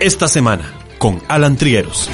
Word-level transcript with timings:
Esta 0.00 0.28
semana 0.28 0.72
con 0.96 1.20
Alan 1.28 1.58
Trieros. 1.58 2.08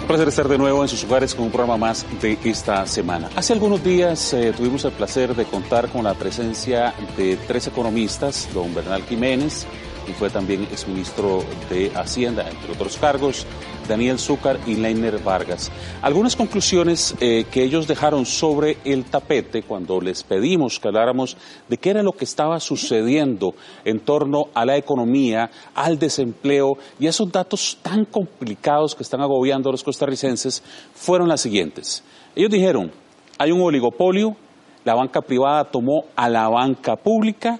Un 0.00 0.06
placer 0.06 0.28
estar 0.28 0.46
de 0.46 0.56
nuevo 0.56 0.82
en 0.82 0.88
sus 0.88 1.02
hogares 1.02 1.34
con 1.34 1.46
un 1.46 1.50
programa 1.50 1.76
más 1.76 2.06
de 2.22 2.38
esta 2.44 2.86
semana. 2.86 3.28
Hace 3.34 3.54
algunos 3.54 3.82
días 3.82 4.32
eh, 4.32 4.54
tuvimos 4.56 4.84
el 4.84 4.92
placer 4.92 5.34
de 5.34 5.44
contar 5.44 5.88
con 5.88 6.04
la 6.04 6.14
presencia 6.14 6.94
de 7.16 7.36
tres 7.48 7.66
economistas, 7.66 8.48
don 8.54 8.72
Bernal 8.72 9.02
Jiménez, 9.02 9.66
y 10.08 10.12
fue 10.12 10.30
también 10.30 10.62
exministro 10.64 11.44
de 11.68 11.90
Hacienda, 11.94 12.48
entre 12.48 12.72
otros 12.72 12.96
cargos, 12.96 13.46
Daniel 13.88 14.18
Zúcar 14.18 14.58
y 14.66 14.74
Leiner 14.74 15.18
Vargas. 15.18 15.70
Algunas 16.02 16.36
conclusiones 16.36 17.14
eh, 17.20 17.46
que 17.50 17.62
ellos 17.62 17.86
dejaron 17.86 18.26
sobre 18.26 18.78
el 18.84 19.04
tapete 19.04 19.62
cuando 19.62 20.00
les 20.00 20.22
pedimos 20.22 20.78
que 20.78 20.88
habláramos 20.88 21.36
de 21.68 21.78
qué 21.78 21.90
era 21.90 22.02
lo 22.02 22.12
que 22.12 22.24
estaba 22.24 22.60
sucediendo 22.60 23.54
en 23.84 24.00
torno 24.00 24.48
a 24.54 24.64
la 24.64 24.76
economía, 24.76 25.50
al 25.74 25.98
desempleo 25.98 26.76
y 27.00 27.06
esos 27.06 27.32
datos 27.32 27.78
tan 27.82 28.04
complicados 28.04 28.94
que 28.94 29.02
están 29.02 29.20
agobiando 29.20 29.70
a 29.70 29.72
los 29.72 29.84
costarricenses 29.84 30.62
fueron 30.94 31.28
las 31.28 31.40
siguientes. 31.40 32.04
Ellos 32.36 32.50
dijeron, 32.50 32.92
hay 33.38 33.52
un 33.52 33.62
oligopolio, 33.62 34.36
la 34.84 34.94
banca 34.94 35.20
privada 35.22 35.64
tomó 35.64 36.04
a 36.14 36.28
la 36.28 36.48
banca 36.48 36.96
pública, 36.96 37.58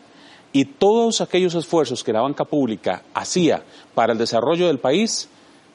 y 0.53 0.65
todos 0.65 1.21
aquellos 1.21 1.55
esfuerzos 1.55 2.03
que 2.03 2.13
la 2.13 2.23
banca 2.23 2.45
pública 2.45 3.03
hacía 3.15 3.63
para 3.95 4.13
el 4.13 4.19
desarrollo 4.19 4.67
del 4.67 4.79
país 4.79 5.29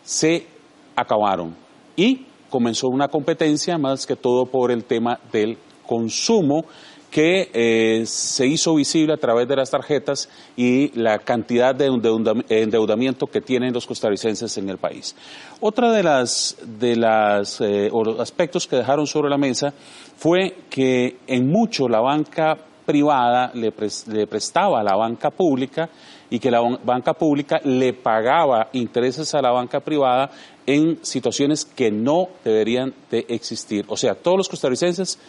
se 0.04 0.48
acabaron 0.96 1.56
y 1.96 2.26
comenzó 2.50 2.88
una 2.88 3.08
competencia 3.08 3.78
más 3.78 4.06
que 4.06 4.16
todo 4.16 4.46
por 4.46 4.72
el 4.72 4.84
tema 4.84 5.20
del 5.32 5.58
consumo 5.86 6.66
que 7.14 7.52
eh, 7.54 8.08
se 8.08 8.48
hizo 8.48 8.74
visible 8.74 9.14
a 9.14 9.18
través 9.18 9.48
de 9.48 9.56
las 9.56 9.70
tarjetas 9.70 10.30
y 10.58 10.90
la 11.00 11.20
cantidad 11.20 11.76
de 11.76 11.86
endeudamiento 11.86 13.28
que 13.28 13.40
tienen 13.40 13.72
los 13.72 13.86
costarricenses 13.86 14.58
en 14.58 14.68
el 14.68 14.80
país. 14.80 15.16
Otra 15.60 15.92
de 15.92 16.02
las 16.02 16.58
de 16.64 16.96
las 16.96 17.62
eh, 17.62 17.92
aspectos 18.18 18.66
que 18.66 18.78
dejaron 18.78 19.06
sobre 19.06 19.30
la 19.30 19.38
mesa 19.38 19.76
fue 20.18 20.56
que 20.72 21.18
en 21.28 21.52
mucho 21.52 21.88
la 21.88 22.00
banca 22.00 22.58
privada 22.86 23.52
le, 23.54 23.72
prestaba 23.72 24.80
a 24.80 24.84
la 24.84 24.96
banca 24.96 25.30
pública 25.30 25.90
y 26.30 26.40
que 26.40 26.52
la 26.52 26.62
banca 26.84 27.14
pública 27.14 27.60
le 27.64 27.94
pagaba 27.94 28.70
intereses 28.74 29.34
a 29.36 29.42
la 29.42 29.52
banca 29.52 29.80
privada 29.80 30.32
en 30.66 31.00
situaciones 31.04 31.66
que 31.66 31.92
no 31.92 32.30
deberían 32.44 32.94
de 33.12 33.26
existir. 33.30 33.86
O 33.88 33.98
sea, 33.98 34.16
todos 34.16 34.38
los 34.38 34.50
costarricenses 34.50 35.20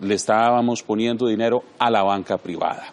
le 0.00 0.14
estábamos 0.14 0.82
poniendo 0.82 1.26
dinero 1.26 1.62
a 1.78 1.90
la 1.90 2.02
banca 2.02 2.38
privada. 2.38 2.92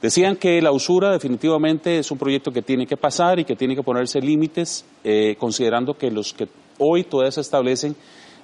Decían 0.00 0.36
que 0.36 0.60
la 0.60 0.72
usura 0.72 1.10
definitivamente 1.10 1.98
es 1.98 2.10
un 2.10 2.18
proyecto 2.18 2.52
que 2.52 2.62
tiene 2.62 2.86
que 2.86 2.96
pasar 2.96 3.38
y 3.38 3.44
que 3.44 3.56
tiene 3.56 3.74
que 3.74 3.82
ponerse 3.82 4.20
límites, 4.20 4.84
eh, 5.02 5.36
considerando 5.38 5.94
que 5.94 6.10
los 6.10 6.34
que 6.34 6.48
hoy 6.78 7.04
todavía 7.04 7.32
se 7.32 7.40
establecen 7.40 7.96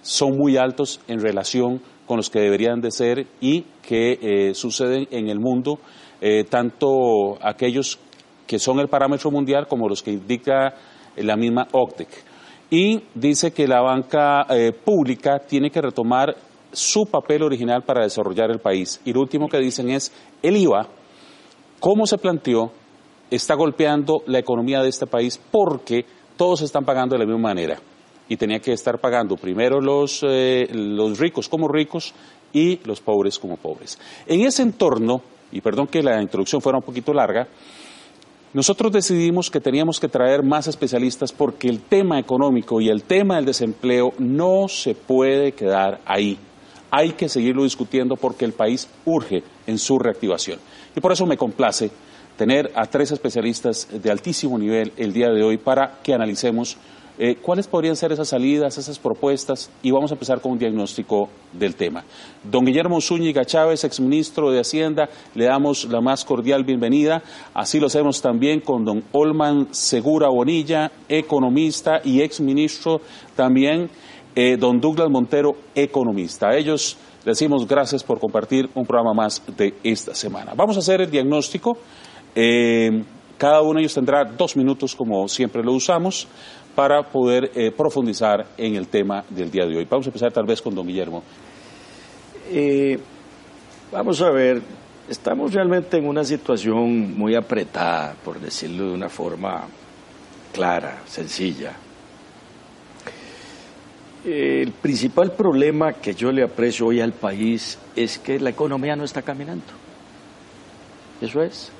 son 0.02 0.36
muy 0.36 0.56
altos 0.56 1.00
en 1.08 1.20
relación 1.20 1.80
con 2.06 2.16
los 2.16 2.28
que 2.28 2.40
deberían 2.40 2.80
de 2.80 2.90
ser 2.90 3.26
y 3.40 3.64
que 3.80 4.18
eh, 4.20 4.54
suceden 4.54 5.06
en 5.10 5.28
el 5.28 5.38
mundo, 5.38 5.78
eh, 6.20 6.44
tanto 6.44 7.38
aquellos 7.40 7.98
que 8.46 8.58
son 8.58 8.80
el 8.80 8.88
parámetro 8.88 9.30
mundial 9.30 9.66
como 9.66 9.88
los 9.88 10.02
que 10.02 10.10
indica 10.12 10.74
la 11.16 11.36
misma 11.36 11.68
OCDEC. 11.72 12.08
Y 12.70 13.02
dice 13.14 13.52
que 13.52 13.68
la 13.68 13.80
banca 13.80 14.46
eh, 14.48 14.72
pública 14.72 15.38
tiene 15.38 15.70
que 15.70 15.80
retomar 15.80 16.34
su 16.72 17.04
papel 17.06 17.42
original 17.42 17.82
para 17.82 18.02
desarrollar 18.02 18.50
el 18.50 18.58
país. 18.58 19.00
Y 19.04 19.12
lo 19.12 19.20
último 19.20 19.48
que 19.48 19.58
dicen 19.58 19.90
es 19.90 20.12
el 20.42 20.56
IVA, 20.56 20.86
cómo 21.78 22.06
se 22.06 22.18
planteó, 22.18 22.72
está 23.30 23.54
golpeando 23.54 24.22
la 24.26 24.38
economía 24.38 24.80
de 24.80 24.88
este 24.88 25.06
país 25.06 25.40
porque 25.50 26.04
todos 26.36 26.62
están 26.62 26.84
pagando 26.84 27.14
de 27.14 27.20
la 27.20 27.26
misma 27.26 27.48
manera 27.48 27.78
y 28.28 28.36
tenía 28.36 28.60
que 28.60 28.72
estar 28.72 28.98
pagando 28.98 29.36
primero 29.36 29.80
los, 29.80 30.24
eh, 30.26 30.68
los 30.72 31.18
ricos 31.18 31.48
como 31.48 31.68
ricos 31.68 32.14
y 32.52 32.80
los 32.84 33.00
pobres 33.00 33.38
como 33.38 33.56
pobres. 33.56 33.98
En 34.26 34.42
ese 34.42 34.62
entorno, 34.62 35.22
y 35.50 35.60
perdón 35.60 35.86
que 35.86 36.02
la 36.02 36.20
introducción 36.20 36.60
fuera 36.60 36.78
un 36.78 36.84
poquito 36.84 37.12
larga, 37.12 37.48
nosotros 38.54 38.92
decidimos 38.92 39.50
que 39.50 39.60
teníamos 39.60 39.98
que 39.98 40.08
traer 40.08 40.42
más 40.42 40.66
especialistas 40.66 41.32
porque 41.32 41.68
el 41.68 41.80
tema 41.80 42.18
económico 42.18 42.82
y 42.82 42.90
el 42.90 43.02
tema 43.02 43.36
del 43.36 43.46
desempleo 43.46 44.12
no 44.18 44.68
se 44.68 44.94
puede 44.94 45.52
quedar 45.52 46.00
ahí. 46.04 46.38
Hay 46.90 47.12
que 47.12 47.30
seguirlo 47.30 47.64
discutiendo 47.64 48.16
porque 48.16 48.44
el 48.44 48.52
país 48.52 48.88
urge 49.06 49.42
en 49.66 49.78
su 49.78 49.98
reactivación. 49.98 50.58
Y 50.94 51.00
por 51.00 51.12
eso 51.12 51.24
me 51.24 51.38
complace 51.38 51.90
tener 52.36 52.70
a 52.74 52.84
tres 52.84 53.12
especialistas 53.12 53.88
de 53.90 54.10
altísimo 54.10 54.58
nivel 54.58 54.92
el 54.98 55.14
día 55.14 55.30
de 55.30 55.42
hoy 55.42 55.56
para 55.56 56.00
que 56.02 56.12
analicemos 56.12 56.76
eh, 57.18 57.36
¿Cuáles 57.36 57.68
podrían 57.68 57.94
ser 57.94 58.10
esas 58.10 58.28
salidas, 58.28 58.78
esas 58.78 58.98
propuestas? 58.98 59.70
Y 59.82 59.90
vamos 59.90 60.10
a 60.10 60.14
empezar 60.14 60.40
con 60.40 60.52
un 60.52 60.58
diagnóstico 60.58 61.28
del 61.52 61.74
tema. 61.74 62.04
Don 62.42 62.64
Guillermo 62.64 63.02
Zúñiga 63.02 63.44
Chávez, 63.44 63.84
exministro 63.84 64.50
de 64.50 64.60
Hacienda, 64.60 65.10
le 65.34 65.44
damos 65.44 65.84
la 65.84 66.00
más 66.00 66.24
cordial 66.24 66.64
bienvenida. 66.64 67.22
Así 67.52 67.78
lo 67.78 67.88
hacemos 67.88 68.22
también 68.22 68.60
con 68.60 68.86
don 68.86 69.04
Olman 69.12 69.74
Segura 69.74 70.28
Bonilla, 70.28 70.90
economista 71.06 72.00
y 72.02 72.22
exministro 72.22 73.02
también, 73.36 73.90
eh, 74.34 74.56
don 74.56 74.80
Douglas 74.80 75.10
Montero, 75.10 75.54
economista. 75.74 76.48
A 76.48 76.56
ellos 76.56 76.96
decimos 77.26 77.68
gracias 77.68 78.02
por 78.02 78.18
compartir 78.20 78.70
un 78.74 78.86
programa 78.86 79.12
más 79.12 79.42
de 79.58 79.74
esta 79.84 80.14
semana. 80.14 80.54
Vamos 80.56 80.76
a 80.76 80.78
hacer 80.78 81.02
el 81.02 81.10
diagnóstico. 81.10 81.76
Eh, 82.34 83.02
cada 83.36 83.60
uno 83.60 83.74
de 83.74 83.80
ellos 83.80 83.94
tendrá 83.94 84.24
dos 84.24 84.56
minutos, 84.56 84.94
como 84.94 85.26
siempre 85.26 85.62
lo 85.64 85.72
usamos 85.72 86.28
para 86.74 87.02
poder 87.02 87.50
eh, 87.54 87.70
profundizar 87.70 88.46
en 88.56 88.76
el 88.76 88.88
tema 88.88 89.24
del 89.28 89.50
día 89.50 89.66
de 89.66 89.76
hoy. 89.76 89.86
Vamos 89.88 90.06
a 90.06 90.10
empezar 90.10 90.32
tal 90.32 90.46
vez 90.46 90.62
con 90.62 90.74
don 90.74 90.86
Guillermo. 90.86 91.22
Eh, 92.50 92.98
vamos 93.90 94.20
a 94.22 94.30
ver, 94.30 94.62
estamos 95.08 95.52
realmente 95.52 95.98
en 95.98 96.06
una 96.06 96.24
situación 96.24 97.16
muy 97.16 97.34
apretada, 97.34 98.14
por 98.24 98.40
decirlo 98.40 98.88
de 98.88 98.94
una 98.94 99.08
forma 99.08 99.66
clara, 100.52 101.02
sencilla. 101.06 101.72
El 104.24 104.70
principal 104.72 105.32
problema 105.32 105.94
que 105.94 106.14
yo 106.14 106.30
le 106.30 106.44
aprecio 106.44 106.86
hoy 106.86 107.00
al 107.00 107.12
país 107.12 107.78
es 107.96 108.18
que 108.18 108.38
la 108.38 108.50
economía 108.50 108.94
no 108.94 109.04
está 109.04 109.22
caminando. 109.22 109.64
Eso 111.20 111.42
es. 111.42 111.72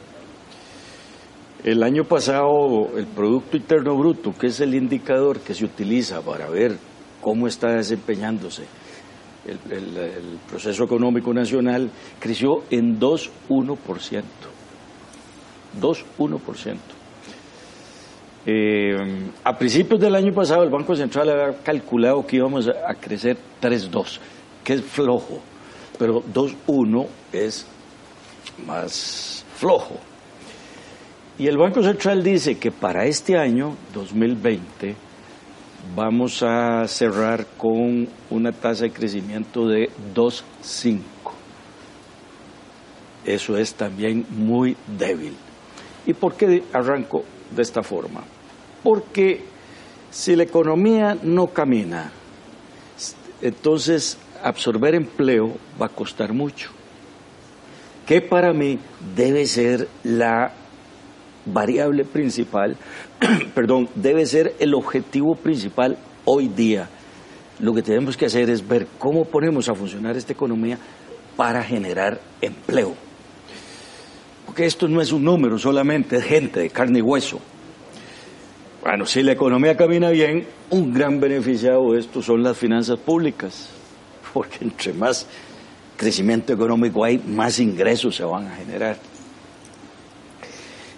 El 1.65 1.85
año 1.85 2.03
pasado 2.03 2.91
el 2.97 3.07
Producto 3.07 3.57
Interno 3.57 3.97
Bruto, 3.97 4.35
que 4.37 4.49
es 4.49 4.59
el 4.59 4.75
indicador 4.75 5.39
que 5.39 5.55
se 5.55 5.65
utiliza 5.65 6.21
para 6.21 6.49
ver 6.49 6.77
cómo 7.21 7.47
está 7.47 7.69
desempeñándose 7.69 8.65
el, 9.47 10.39
proceso 10.51 10.83
económico 10.83 11.33
nacional, 11.33 11.89
creció 12.19 12.65
en 12.69 12.99
2,1%. 12.99 14.23
2,1%. 15.81 16.77
Eh, 18.45 18.97
a 19.45 19.57
principios 19.57 20.01
del 20.01 20.17
año 20.17 20.35
pasado 20.35 20.65
el 20.65 20.71
Banco 20.71 20.97
Central 20.97 21.31
había 21.31 21.63
calculado 21.63 22.27
que 22.27 22.37
íbamos 22.39 22.67
a 22.69 22.95
crecer 22.95 23.37
3,2, 23.61 24.19
que 24.65 24.75
es 24.75 24.83
flojo, 24.83 25.41
pero 25.97 26.25
2,1 26.25 27.07
es 27.33 27.65
más 28.67 29.45
flojo. 29.55 30.12
Y 31.43 31.49
el 31.49 31.59
Banco 31.59 31.83
Central 31.83 32.23
dice 32.23 32.57
que 32.57 32.71
para 32.71 33.05
este 33.05 33.37
año, 33.37 33.77
2020, 33.93 34.95
vamos 35.97 36.41
a 36.45 36.87
cerrar 36.87 37.45
con 37.59 38.07
una 38.31 38.53
tasa 38.53 38.85
de 38.85 38.93
crecimiento 38.93 39.67
de 39.67 39.91
2,5. 40.15 41.01
Eso 43.25 43.57
es 43.57 43.75
también 43.75 44.25
muy 44.31 44.77
débil. 44.97 45.35
¿Y 46.07 46.15
por 46.15 46.37
qué 46.37 46.63
arranco 46.73 47.25
de 47.51 47.63
esta 47.63 47.83
forma? 47.83 48.23
Porque 48.85 49.43
si 50.13 50.37
la 50.37 50.45
economía 50.45 51.19
no 51.25 51.49
camina, 51.49 52.13
entonces 53.41 54.17
absorber 54.45 54.95
empleo 54.95 55.57
va 55.81 55.87
a 55.87 55.89
costar 55.89 56.33
mucho. 56.33 56.71
que 58.07 58.21
para 58.21 58.53
mí 58.53 58.79
debe 59.17 59.47
ser 59.47 59.89
la 60.05 60.62
variable 61.47 62.05
principal, 62.05 62.77
perdón, 63.55 63.89
debe 63.95 64.27
ser 64.27 64.55
el 64.59 64.75
objetivo 64.75 65.35
principal 65.35 65.99
hoy 66.25 66.49
día. 66.49 66.89
Lo 67.61 67.73
que 67.75 67.83
tenemos 67.83 68.17
que 68.17 68.27
hacer 68.27 68.51
es 68.51 68.67
ver 68.67 68.87
cómo 68.99 69.25
ponemos 69.25 69.69
a 69.69 69.75
funcionar 69.75 70.17
esta 70.17 70.33
economía 70.33 70.79
para 71.37 71.63
generar 71.63 72.21
empleo. 72.41 72.95
Porque 74.47 74.67
esto 74.67 74.89
no 74.89 75.01
es 75.01 75.13
un 75.13 75.25
número 75.25 75.59
solamente 75.59 76.17
de 76.17 76.23
gente, 76.23 76.61
de 76.61 76.71
carne 76.71 76.99
y 76.99 77.03
hueso. 77.03 77.41
Bueno, 78.83 79.07
si 79.07 79.23
la 79.23 79.33
economía 79.33 79.77
camina 79.77 80.11
bien, 80.11 80.45
un 80.71 80.93
gran 80.93 81.21
beneficiado 81.21 81.93
de 81.93 82.01
esto 82.01 82.21
son 82.21 82.43
las 82.43 82.59
finanzas 82.59 82.99
públicas, 82.99 83.71
porque 84.35 84.59
entre 84.61 84.93
más 84.93 85.27
crecimiento 85.97 86.53
económico 86.53 87.05
hay, 87.05 87.19
más 87.19 87.61
ingresos 87.61 88.17
se 88.17 88.25
van 88.25 88.49
a 88.49 88.57
generar. 88.57 88.97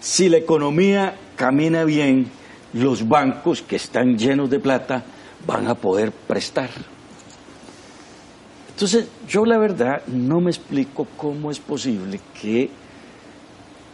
Si 0.05 0.29
la 0.29 0.37
economía 0.37 1.15
camina 1.35 1.83
bien, 1.85 2.27
los 2.75 3.09
bancos 3.09 3.63
que 3.63 3.77
están 3.77 4.19
llenos 4.19 4.51
de 4.51 4.61
plata 4.61 5.03
van 5.47 5.67
a 5.67 5.77
poder 5.77 6.13
prestar. 6.13 6.69
Entonces, 8.69 9.07
yo 9.27 9.47
la 9.47 9.57
verdad 9.57 10.03
no 10.09 10.43
me 10.43 10.51
explico 10.51 11.07
cómo 11.17 11.51
es 11.51 11.59
posible 11.59 12.21
que, 12.39 12.69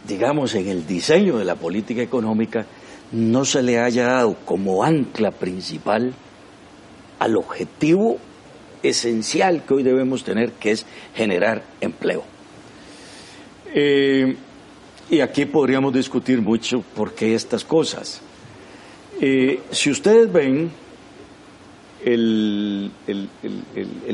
digamos, 0.05 0.53
en 0.55 0.67
el 0.67 0.85
diseño 0.85 1.37
de 1.37 1.45
la 1.45 1.55
política 1.55 2.01
económica 2.01 2.65
no 3.13 3.45
se 3.45 3.63
le 3.63 3.79
haya 3.79 4.07
dado 4.07 4.35
como 4.43 4.83
ancla 4.83 5.31
principal 5.31 6.13
al 7.19 7.37
objetivo 7.37 8.17
esencial 8.83 9.63
que 9.63 9.75
hoy 9.75 9.83
debemos 9.83 10.25
tener, 10.25 10.51
que 10.51 10.71
es 10.71 10.85
generar 11.15 11.63
empleo. 11.79 12.25
Eh, 13.73 14.35
y 15.11 15.19
aquí 15.19 15.45
podríamos 15.45 15.93
discutir 15.93 16.41
mucho 16.41 16.79
por 16.95 17.13
qué 17.13 17.35
estas 17.35 17.65
cosas. 17.65 18.21
Eh, 19.19 19.59
si 19.69 19.91
ustedes 19.91 20.31
ven, 20.31 20.71
el, 22.05 22.89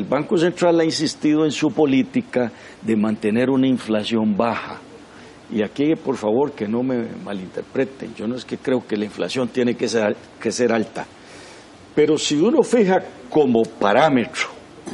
Banco 0.10 0.38
Central 0.40 0.80
ha 0.80 0.84
insistido 0.84 1.46
en 1.46 1.52
su 1.52 1.70
política 1.70 2.52
de 2.82 2.96
mantener 2.96 3.52
una 3.52 3.68
inflación 3.68 4.36
baja. 4.36 4.80
Y 5.54 5.62
aquí, 5.62 5.94
por 5.96 6.18
favor, 6.18 6.54
que 6.54 6.68
no 6.68 6.82
me 6.82 7.06
malinterpreten, 7.24 8.16
yo 8.16 8.28
no 8.28 8.36
es 8.36 8.44
que 8.44 8.58
creo 8.58 8.86
que 8.86 8.98
la 8.98 9.06
inflación 9.06 9.50
tiene 9.50 9.76
que 9.76 9.88
ser, 9.88 10.16
que 10.42 10.52
ser 10.52 10.74
alta, 10.74 11.06
pero 11.94 12.18
si 12.18 12.36
uno 12.36 12.64
fija 12.64 13.02
como 13.30 13.62
parámetro 13.62 14.48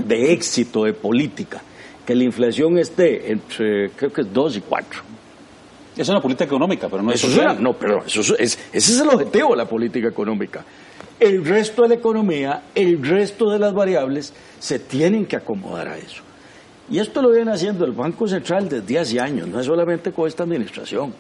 de 0.06 0.34
éxito 0.34 0.84
de 0.84 0.94
política 0.94 1.62
que 2.06 2.14
la 2.14 2.26
inflación 2.26 2.78
esté 2.78 3.32
entre, 3.32 3.92
creo 3.92 4.12
que 4.12 4.22
es 4.22 4.34
2 4.34 4.58
y 4.58 4.62
4. 4.62 5.14
Es 5.96 6.10
una 6.10 6.22
política 6.22 6.46
económica, 6.46 6.88
pero 6.90 7.04
no 7.04 7.12
es 7.12 7.22
social. 7.22 7.62
no, 7.62 7.74
pero 7.74 8.06
eso 8.06 8.22
es, 8.22 8.32
ese 8.40 8.58
es 8.74 9.00
el 9.00 9.10
objetivo 9.10 9.52
de 9.52 9.58
la 9.58 9.66
política 9.66 10.08
económica. 10.08 10.66
El 11.20 11.46
resto 11.46 11.84
de 11.84 11.90
la 11.90 11.96
economía, 11.96 12.64
el 12.74 13.04
resto 13.04 13.52
de 13.52 13.60
las 13.60 13.74
variables 13.74 14.34
se 14.60 14.80
tienen 14.80 15.26
que 15.26 15.36
acomodar 15.36 15.88
a 15.88 15.98
eso. 15.98 16.24
Y 16.90 17.00
esto 17.00 17.22
lo 17.22 17.32
viene 17.32 17.52
haciendo 17.52 17.86
el 17.86 17.92
Banco 17.92 18.28
Central 18.28 18.68
desde 18.68 19.00
hace 19.00 19.20
años, 19.20 19.48
no 19.48 19.60
es 19.60 19.66
solamente 19.66 20.12
con 20.12 20.28
esta 20.28 20.44
administración. 20.44 21.14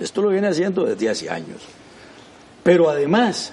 Esto 0.00 0.22
lo 0.22 0.30
viene 0.30 0.48
haciendo 0.48 0.84
desde 0.84 1.08
hace 1.08 1.30
años. 1.30 1.62
Pero 2.64 2.90
además, 2.90 3.52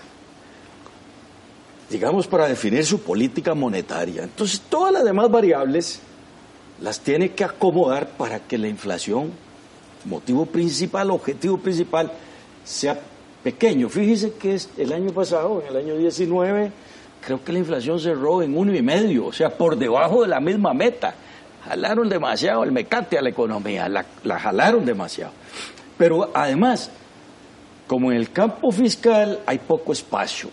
digamos, 1.89 2.25
para 2.27 2.47
definir 2.47 2.85
su 2.85 3.01
política 3.01 3.53
monetaria. 3.53 4.23
Entonces, 4.23 4.61
todas 4.61 4.93
las 4.93 5.03
demás 5.03 5.29
variables 5.29 6.01
las 6.81 6.99
tiene 7.01 7.31
que 7.33 7.43
acomodar 7.43 8.09
para 8.17 8.39
que 8.39 8.57
la 8.57 8.67
inflación, 8.67 9.31
motivo 10.05 10.45
principal, 10.45 11.11
objetivo 11.11 11.57
principal, 11.57 12.11
sea 12.63 12.99
pequeño. 13.43 13.89
Fíjese 13.89 14.33
que 14.33 14.57
el 14.77 14.93
año 14.93 15.11
pasado, 15.11 15.61
en 15.61 15.75
el 15.75 15.83
año 15.83 15.97
19, 15.97 16.71
creo 17.25 17.43
que 17.43 17.53
la 17.53 17.59
inflación 17.59 17.99
cerró 17.99 18.41
en 18.41 18.57
uno 18.57 18.75
y 18.75 18.81
medio, 18.81 19.27
o 19.27 19.33
sea, 19.33 19.49
por 19.49 19.77
debajo 19.77 20.21
de 20.21 20.27
la 20.27 20.39
misma 20.39 20.73
meta. 20.73 21.15
Jalaron 21.65 22.09
demasiado 22.09 22.63
el 22.63 22.71
mecate 22.71 23.17
a 23.17 23.21
la 23.21 23.29
economía, 23.29 23.87
la, 23.87 24.05
la 24.23 24.39
jalaron 24.39 24.83
demasiado. 24.83 25.31
Pero 25.97 26.31
además, 26.33 26.89
como 27.85 28.11
en 28.11 28.17
el 28.17 28.31
campo 28.31 28.71
fiscal 28.71 29.39
hay 29.45 29.59
poco 29.59 29.91
espacio 29.91 30.49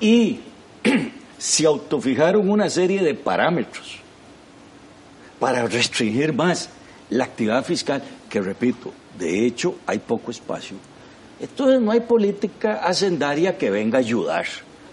y 0.00 0.40
se 1.38 1.66
autofijaron 1.66 2.50
una 2.50 2.68
serie 2.68 3.02
de 3.02 3.14
parámetros 3.14 3.98
para 5.38 5.66
restringir 5.66 6.32
más 6.32 6.68
la 7.08 7.24
actividad 7.24 7.64
fiscal, 7.64 8.02
que 8.32 8.40
repito, 8.40 8.90
de 9.18 9.44
hecho 9.44 9.74
hay 9.86 9.98
poco 9.98 10.30
espacio. 10.30 10.78
Entonces 11.38 11.82
no 11.82 11.90
hay 11.90 12.00
política 12.00 12.80
hacendaria 12.82 13.58
que 13.58 13.68
venga 13.68 13.98
a 13.98 14.00
ayudar 14.00 14.46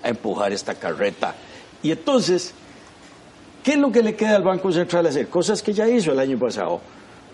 a 0.03 0.09
empujar 0.09 0.51
esta 0.51 0.75
carreta. 0.75 1.33
Y 1.81 1.91
entonces, 1.91 2.53
¿qué 3.63 3.71
es 3.71 3.77
lo 3.77 3.93
que 3.93 4.03
le 4.03 4.13
queda 4.13 4.35
al 4.35 4.43
Banco 4.43 4.73
Central 4.73 5.07
hacer? 5.07 5.29
Cosas 5.29 5.63
que 5.63 5.71
ya 5.71 5.87
hizo 5.87 6.11
el 6.11 6.19
año 6.19 6.37
pasado. 6.37 6.81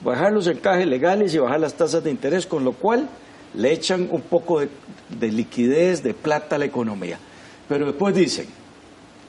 Bajar 0.03 0.31
los 0.31 0.45
encajes 0.45 0.85
legales 0.85 1.33
y 1.33 1.39
bajar 1.39 1.59
las 1.59 1.73
tasas 1.73 2.03
de 2.03 2.11
interés, 2.11 2.45
con 2.45 2.63
lo 2.63 2.73
cual 2.73 3.09
le 3.55 3.71
echan 3.71 4.07
un 4.11 4.21
poco 4.21 4.59
de, 4.59 4.69
de 5.09 5.31
liquidez, 5.31 6.03
de 6.03 6.13
plata 6.13 6.57
a 6.57 6.59
la 6.59 6.65
economía. 6.65 7.17
Pero 7.67 7.87
después 7.87 8.13
dicen, 8.13 8.45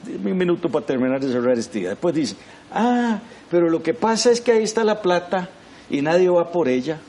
un 0.05 0.37
minuto 0.37 0.69
para 0.69 0.85
terminar 0.85 1.19
de 1.19 1.31
cerrar 1.31 1.57
este 1.57 1.79
día, 1.79 1.89
después 1.89 2.13
dicen, 2.13 2.37
ah, 2.71 3.19
pero 3.49 3.67
lo 3.67 3.81
que 3.81 3.95
pasa 3.95 4.29
es 4.29 4.41
que 4.41 4.51
ahí 4.51 4.61
está 4.61 4.83
la 4.83 5.01
plata 5.01 5.49
y 5.89 6.01
nadie 6.01 6.29
va 6.29 6.51
por 6.51 6.67
ella. 6.67 6.99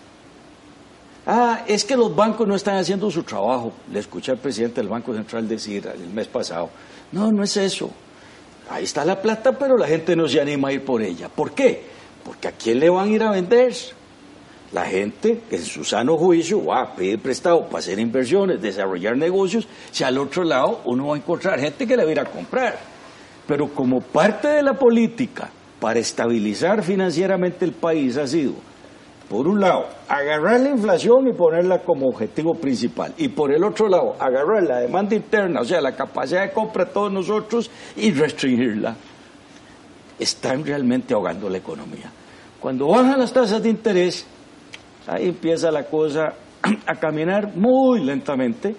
Ah, 1.26 1.62
es 1.66 1.84
que 1.84 1.96
los 1.96 2.14
bancos 2.14 2.48
no 2.48 2.54
están 2.54 2.76
haciendo 2.76 3.10
su 3.10 3.22
trabajo. 3.22 3.72
Le 3.92 3.98
escuché 3.98 4.32
al 4.32 4.38
presidente 4.38 4.80
del 4.80 4.88
Banco 4.88 5.12
Central 5.12 5.46
decir 5.46 5.86
el 5.86 6.08
mes 6.08 6.26
pasado, 6.26 6.70
no, 7.12 7.30
no 7.30 7.42
es 7.42 7.56
eso. 7.56 7.90
Ahí 8.70 8.84
está 8.84 9.04
la 9.04 9.20
plata, 9.20 9.52
pero 9.52 9.76
la 9.76 9.86
gente 9.86 10.16
no 10.16 10.28
se 10.28 10.40
anima 10.40 10.68
a 10.68 10.72
ir 10.72 10.84
por 10.84 11.02
ella. 11.02 11.28
¿Por 11.28 11.52
qué? 11.52 11.82
Porque 12.24 12.48
a 12.48 12.52
quién 12.52 12.78
le 12.78 12.88
van 12.88 13.08
a 13.08 13.12
ir 13.12 13.22
a 13.22 13.30
vender. 13.30 13.74
La 14.72 14.84
gente 14.84 15.42
que 15.48 15.56
en 15.56 15.64
su 15.64 15.84
sano 15.84 16.16
juicio 16.16 16.64
va 16.64 16.82
a 16.82 16.94
pedir 16.94 17.18
prestado 17.20 17.64
para 17.66 17.78
hacer 17.78 17.98
inversiones, 17.98 18.60
desarrollar 18.60 19.16
negocios, 19.16 19.66
si 19.90 20.04
al 20.04 20.18
otro 20.18 20.44
lado 20.44 20.82
uno 20.84 21.08
va 21.08 21.14
a 21.14 21.18
encontrar 21.18 21.58
gente 21.58 21.86
que 21.86 21.96
le 21.96 22.04
va 22.04 22.08
a 22.10 22.12
ir 22.12 22.20
a 22.20 22.26
comprar. 22.26 22.78
Pero 23.46 23.68
como 23.68 24.00
parte 24.00 24.48
de 24.48 24.62
la 24.62 24.74
política 24.74 25.50
para 25.80 25.98
estabilizar 25.98 26.82
financieramente 26.82 27.64
el 27.64 27.72
país 27.72 28.16
ha 28.16 28.26
sido, 28.26 28.54
por 29.28 29.46
un 29.46 29.60
lado, 29.60 29.86
agarrar 30.08 30.60
la 30.60 30.70
inflación 30.70 31.28
y 31.28 31.32
ponerla 31.34 31.82
como 31.82 32.08
objetivo 32.08 32.54
principal. 32.54 33.12
Y 33.18 33.28
por 33.28 33.52
el 33.52 33.62
otro 33.62 33.88
lado, 33.88 34.16
agarrar 34.18 34.62
la 34.62 34.80
demanda 34.80 35.14
interna, 35.14 35.60
o 35.60 35.64
sea, 35.64 35.80
la 35.80 35.94
capacidad 35.94 36.42
de 36.42 36.52
compra 36.52 36.86
de 36.86 36.92
todos 36.92 37.12
nosotros 37.12 37.70
y 37.96 38.10
restringirla. 38.12 38.96
Están 40.18 40.64
realmente 40.64 41.14
ahogando 41.14 41.48
la 41.48 41.58
economía. 41.58 42.10
Cuando 42.58 42.88
bajan 42.88 43.20
las 43.20 43.32
tasas 43.32 43.62
de 43.62 43.68
interés, 43.68 44.26
Ahí 45.08 45.26
empieza 45.28 45.70
la 45.70 45.84
cosa 45.84 46.34
a 46.86 46.94
caminar 46.96 47.56
muy 47.56 48.04
lentamente, 48.04 48.76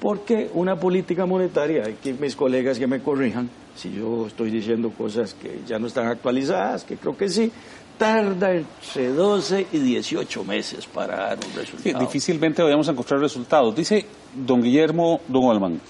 porque 0.00 0.50
una 0.54 0.74
política 0.74 1.24
monetaria, 1.24 1.84
hay 1.86 1.94
que 1.94 2.12
mis 2.14 2.34
colegas 2.34 2.78
que 2.78 2.88
me 2.88 3.00
corrijan, 3.00 3.48
si 3.78 3.92
yo 3.92 4.26
estoy 4.26 4.50
diciendo 4.50 4.90
cosas 4.90 5.34
que 5.34 5.60
ya 5.66 5.78
no 5.78 5.86
están 5.86 6.06
actualizadas, 6.06 6.84
que 6.84 6.96
creo 6.96 7.16
que 7.16 7.28
sí, 7.28 7.50
tarda 7.96 8.52
entre 8.52 9.08
12 9.08 9.68
y 9.72 9.78
18 9.78 10.44
meses 10.44 10.86
para 10.86 11.16
dar 11.16 11.38
un 11.38 11.54
resultado. 11.54 11.98
difícilmente 12.00 12.62
vayamos 12.62 12.88
a 12.88 12.92
encontrar 12.92 13.20
resultados. 13.20 13.74
Dice 13.74 14.04
don 14.34 14.62
Guillermo 14.62 15.20
Don 15.28 15.44
Olman 15.44 15.80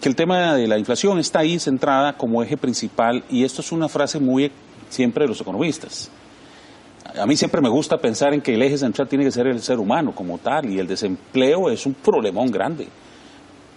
que 0.00 0.08
el 0.08 0.16
tema 0.16 0.54
de 0.56 0.66
la 0.66 0.78
inflación 0.78 1.20
está 1.20 1.40
ahí 1.40 1.60
centrada 1.60 2.16
como 2.16 2.42
eje 2.42 2.56
principal 2.56 3.22
y 3.30 3.44
esto 3.44 3.60
es 3.60 3.70
una 3.70 3.88
frase 3.88 4.18
muy 4.18 4.50
siempre 4.88 5.24
de 5.24 5.28
los 5.28 5.40
economistas 5.40 6.10
a 7.18 7.26
mí 7.26 7.36
siempre 7.36 7.60
me 7.60 7.68
gusta 7.68 7.98
pensar 7.98 8.32
en 8.32 8.40
que 8.40 8.54
el 8.54 8.62
eje 8.62 8.78
central 8.78 9.08
tiene 9.08 9.24
que 9.24 9.30
ser 9.30 9.46
el 9.46 9.60
ser 9.60 9.78
humano 9.78 10.14
como 10.14 10.38
tal 10.38 10.70
y 10.70 10.78
el 10.78 10.86
desempleo 10.86 11.70
es 11.70 11.84
un 11.86 11.94
problemón 11.94 12.50
grande. 12.50 12.88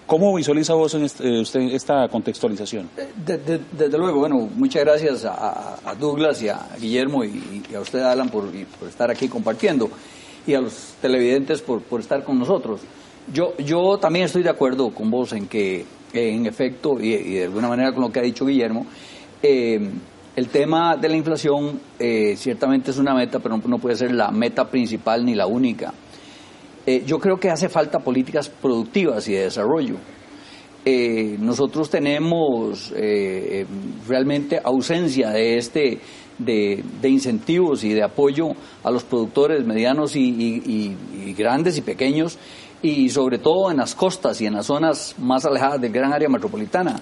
¿Cómo 0.05 0.35
visualiza 0.35 0.73
vos 0.75 0.93
en 0.93 1.03
este, 1.03 1.39
usted 1.39 1.61
esta 1.61 2.07
contextualización? 2.07 2.89
desde 3.25 3.97
luego, 3.97 4.19
bueno, 4.19 4.49
muchas 4.55 4.83
gracias 4.83 5.25
a, 5.25 5.95
Douglas 5.99 6.41
y 6.43 6.49
a 6.49 6.67
Guillermo 6.79 7.23
y, 7.23 7.63
a 7.75 7.79
usted, 7.79 8.01
Alan, 8.01 8.29
por, 8.29 8.49
estar 8.87 9.09
aquí 9.09 9.27
compartiendo 9.27 9.89
y 10.45 10.53
a 10.53 10.61
los 10.61 10.93
televidentes 11.01 11.61
por, 11.61 11.81
estar 11.99 12.23
con 12.23 12.37
nosotros. 12.37 12.81
Yo, 13.33 13.57
yo 13.57 13.97
también 13.97 14.25
estoy 14.25 14.43
de 14.43 14.49
acuerdo 14.49 14.93
con 14.93 15.09
vos 15.09 15.33
en 15.33 15.47
que, 15.47 15.85
en 16.13 16.45
efecto, 16.45 16.97
y, 17.01 17.13
y, 17.13 17.33
de 17.33 17.43
alguna 17.45 17.67
manera 17.67 17.91
con 17.91 18.01
lo 18.01 18.11
que 18.11 18.19
ha 18.19 18.23
dicho 18.23 18.45
Guillermo, 18.45 18.85
eh, 19.41 19.89
el 20.35 20.49
tema 20.49 20.97
de 20.97 21.07
la 21.07 21.15
inflación 21.15 21.79
eh, 21.97 22.35
ciertamente 22.35 22.91
es 22.91 22.97
una 22.97 23.13
meta, 23.13 23.39
pero 23.39 23.57
no, 23.57 23.79
puede 23.79 23.95
ser 23.95 24.11
la 24.11 24.31
meta 24.31 24.69
principal 24.69 25.23
ni 25.23 25.33
la 25.33 25.47
única. 25.47 25.93
Eh, 26.85 27.03
yo 27.05 27.19
creo 27.19 27.37
que 27.37 27.49
hace 27.49 27.69
falta 27.69 27.99
políticas 27.99 28.49
productivas 28.49 29.27
y 29.27 29.33
de 29.33 29.43
desarrollo. 29.43 29.95
Eh, 30.85 31.35
nosotros 31.39 31.89
tenemos 31.89 32.93
realmente 34.07 34.61
ausencia 34.63 35.31
de 35.31 35.57
este, 35.57 35.99
de, 36.37 36.83
incentivos 37.09 37.83
y 37.83 37.93
de 37.93 38.03
apoyo 38.03 38.49
a 38.83 38.91
los 38.91 39.03
productores 39.03 39.65
medianos 39.65 40.15
y, 40.15 40.95
grandes 41.35 41.77
y 41.77 41.81
pequeños, 41.81 42.37
y 42.83 43.09
sobre 43.09 43.39
todo 43.39 43.71
en 43.71 43.77
las 43.77 43.95
costas 43.95 44.39
y 44.41 44.45
en 44.45 44.53
las 44.53 44.67
zonas 44.67 45.15
más 45.17 45.43
alejadas 45.45 45.81
del 45.81 45.91
gran 45.91 46.13
área 46.13 46.29
metropolitana 46.29 46.99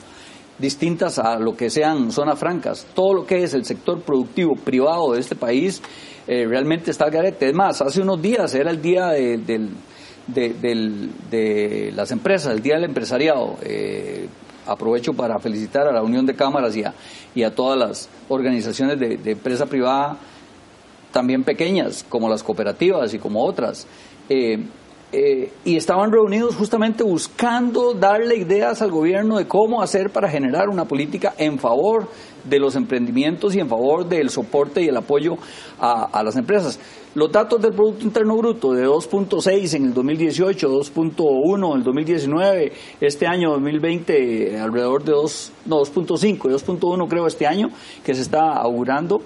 distintas 0.57 1.19
a 1.19 1.37
lo 1.39 1.55
que 1.55 1.69
sean 1.69 2.11
zonas 2.11 2.39
francas. 2.39 2.85
Todo 2.93 3.13
lo 3.13 3.25
que 3.25 3.43
es 3.43 3.53
el 3.53 3.65
sector 3.65 4.01
productivo 4.01 4.55
privado 4.55 5.13
de 5.13 5.19
este 5.19 5.35
país 5.35 5.81
eh, 6.27 6.45
realmente 6.47 6.91
está 6.91 7.05
al 7.05 7.11
garete. 7.11 7.49
Es 7.49 7.55
más, 7.55 7.81
hace 7.81 8.01
unos 8.01 8.21
días 8.21 8.53
era 8.55 8.71
el 8.71 8.81
día 8.81 9.07
de, 9.09 9.69
las 11.95 12.11
empresas, 12.11 12.53
el 12.53 12.61
día 12.61 12.75
del 12.75 12.85
empresariado. 12.85 13.57
Eh, 13.61 14.27
aprovecho 14.65 15.13
para 15.13 15.39
felicitar 15.39 15.87
a 15.87 15.91
la 15.91 16.01
Unión 16.01 16.25
de 16.25 16.35
Cámaras 16.35 16.75
y 16.75 16.83
a, 16.83 16.93
y 17.35 17.43
a 17.43 17.53
todas 17.53 17.77
las 17.77 18.09
organizaciones 18.29 18.99
de, 18.99 19.31
empresa 19.31 19.65
privada, 19.65 20.17
también 21.11 21.43
pequeñas, 21.43 22.05
como 22.07 22.29
las 22.29 22.43
cooperativas 22.43 23.13
y 23.13 23.19
como 23.19 23.43
otras. 23.43 23.85
Eh, 24.29 24.57
eh, 25.15 25.51
y 25.63 25.77
estaban 25.77 26.11
reunidos 26.11 26.55
justamente 26.55 27.03
buscando 27.03 27.93
darle 27.93 28.35
ideas 28.35 28.81
al 28.81 28.89
gobierno 28.89 29.37
de 29.37 29.47
cómo 29.47 29.83
hacer 29.83 30.09
para 30.09 30.27
generar 30.27 30.69
una 30.69 30.85
política 30.85 31.35
en 31.37 31.59
favor 31.59 32.07
de 32.43 32.57
los 32.57 32.75
emprendimientos 32.75 33.55
y 33.55 33.59
en 33.59 33.69
favor 33.69 34.09
del 34.09 34.31
soporte 34.31 34.81
y 34.81 34.87
el 34.87 34.97
apoyo 34.97 35.35
a, 35.79 36.23
las 36.23 36.35
empresas. 36.35 36.79
Los 37.13 37.31
datos 37.31 37.61
del 37.61 37.73
Producto 37.73 38.03
Interno 38.03 38.35
Bruto 38.37 38.73
de 38.73 38.87
2.6 38.87 39.75
en 39.75 39.85
el 39.85 39.93
2018, 39.93 40.67
2.1 40.67 41.71
en 41.71 41.77
el 41.77 41.83
2019, 41.83 42.73
este 42.99 43.27
año 43.27 43.51
2020 43.51 44.59
alrededor 44.59 45.03
de 45.03 45.11
2, 45.11 45.51
no, 45.67 45.77
2.5, 45.81 46.39
2.1 46.39 47.07
creo 47.07 47.27
este 47.27 47.45
año, 47.45 47.69
que 48.03 48.15
se 48.15 48.21
está 48.21 48.53
augurando. 48.53 49.21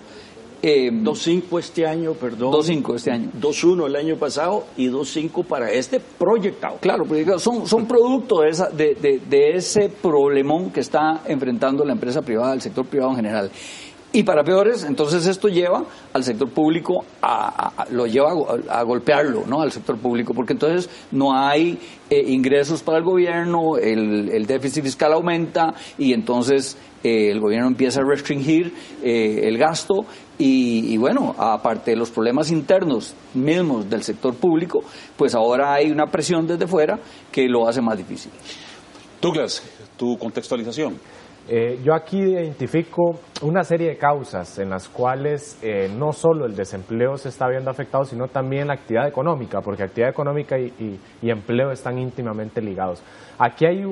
Eh, 0.62 0.90
2.5 0.92 1.60
este 1.60 1.86
año, 1.86 2.14
perdón. 2.14 2.52
2.5 2.52 2.96
este 2.96 3.12
año. 3.12 3.30
2.1 3.40 3.86
el 3.86 3.96
año 3.96 4.16
pasado 4.18 4.66
y 4.76 4.90
2.5 4.90 5.46
para 5.46 5.72
este 5.72 6.00
proyectado. 6.00 6.78
Claro, 6.80 7.06
porque 7.06 7.26
son, 7.38 7.68
son 7.68 7.86
producto 7.88 8.42
de, 8.42 8.50
esa, 8.50 8.70
de, 8.70 8.96
de, 8.96 9.20
de 9.20 9.52
ese 9.52 9.90
problemón 9.90 10.72
que 10.72 10.80
está 10.80 11.22
enfrentando 11.26 11.86
la 11.86 11.94
empresa 11.94 12.22
privada, 12.22 12.54
el 12.54 12.62
sector 12.62 12.86
privado 12.86 13.12
en 13.12 13.18
general. 13.18 13.52
Y 14.14 14.24
para 14.24 14.44
peores, 14.44 14.86
entonces 14.86 15.28
esto 15.28 15.50
lleva 15.50 15.84
al 16.14 16.24
sector 16.24 16.50
público 16.50 17.04
a, 17.22 17.86
lo 17.92 18.08
lleva 18.08 18.32
a, 18.70 18.82
golpearlo, 18.84 19.46
¿no? 19.46 19.62
Al 19.62 19.72
sector 19.72 19.98
público, 19.98 20.34
porque 20.34 20.54
entonces 20.54 20.90
no 21.12 21.38
hay 21.38 21.78
eh, 22.10 22.24
ingresos 22.26 22.82
para 22.82 23.00
el 23.00 23.04
gobierno, 23.04 23.78
el, 23.78 24.30
el, 24.30 24.46
déficit 24.46 24.86
fiscal 24.86 25.12
aumenta 25.12 25.74
y 25.98 26.14
entonces 26.14 26.78
eh, 27.04 27.30
el 27.32 27.42
gobierno 27.42 27.68
empieza 27.68 28.00
a 28.00 28.06
restringir 28.06 28.74
eh, 29.04 29.42
el 29.44 29.58
gasto 29.58 30.06
y, 30.38 30.94
y, 30.94 30.98
bueno, 30.98 31.36
aparte 31.38 31.92
de 31.92 31.98
los 31.98 32.12
problemas 32.12 32.52
internos 32.52 33.16
mismos 33.34 33.90
del 33.90 34.04
sector 34.04 34.36
público, 34.36 34.84
pues 35.16 35.34
ahora 35.34 35.74
hay 35.74 35.90
una 35.90 36.06
presión 36.08 36.46
desde 36.46 36.68
fuera 36.68 37.00
que 37.32 37.48
lo 37.48 37.68
hace 37.68 37.82
más 37.82 37.98
difícil. 37.98 38.32
Douglas, 39.20 39.64
tu 39.98 40.18
contextualización. 40.18 41.00
Eh, 41.50 41.80
yo 41.82 41.94
aquí 41.94 42.20
identifico 42.20 43.16
una 43.42 43.64
serie 43.64 43.88
de 43.90 43.98
causas 43.98 44.60
en 44.60 44.70
las 44.70 44.90
cuales 44.90 45.58
eh, 45.64 45.90
no 45.98 46.12
solo 46.12 46.46
el 46.46 46.56
desempleo 46.56 47.16
se 47.16 47.30
está 47.30 47.48
viendo 47.48 47.72
afectado, 47.72 48.04
sino 48.04 48.28
también 48.28 48.68
la 48.68 48.74
actividad 48.74 49.08
económica, 49.08 49.62
porque 49.62 49.84
actividad 49.84 50.10
económica 50.10 50.60
y, 50.60 51.00
empleo 51.22 51.72
están 51.72 52.00
íntimamente 52.00 52.62
ligados. 52.62 53.02
Aquí 53.38 53.66
hay, 53.66 53.84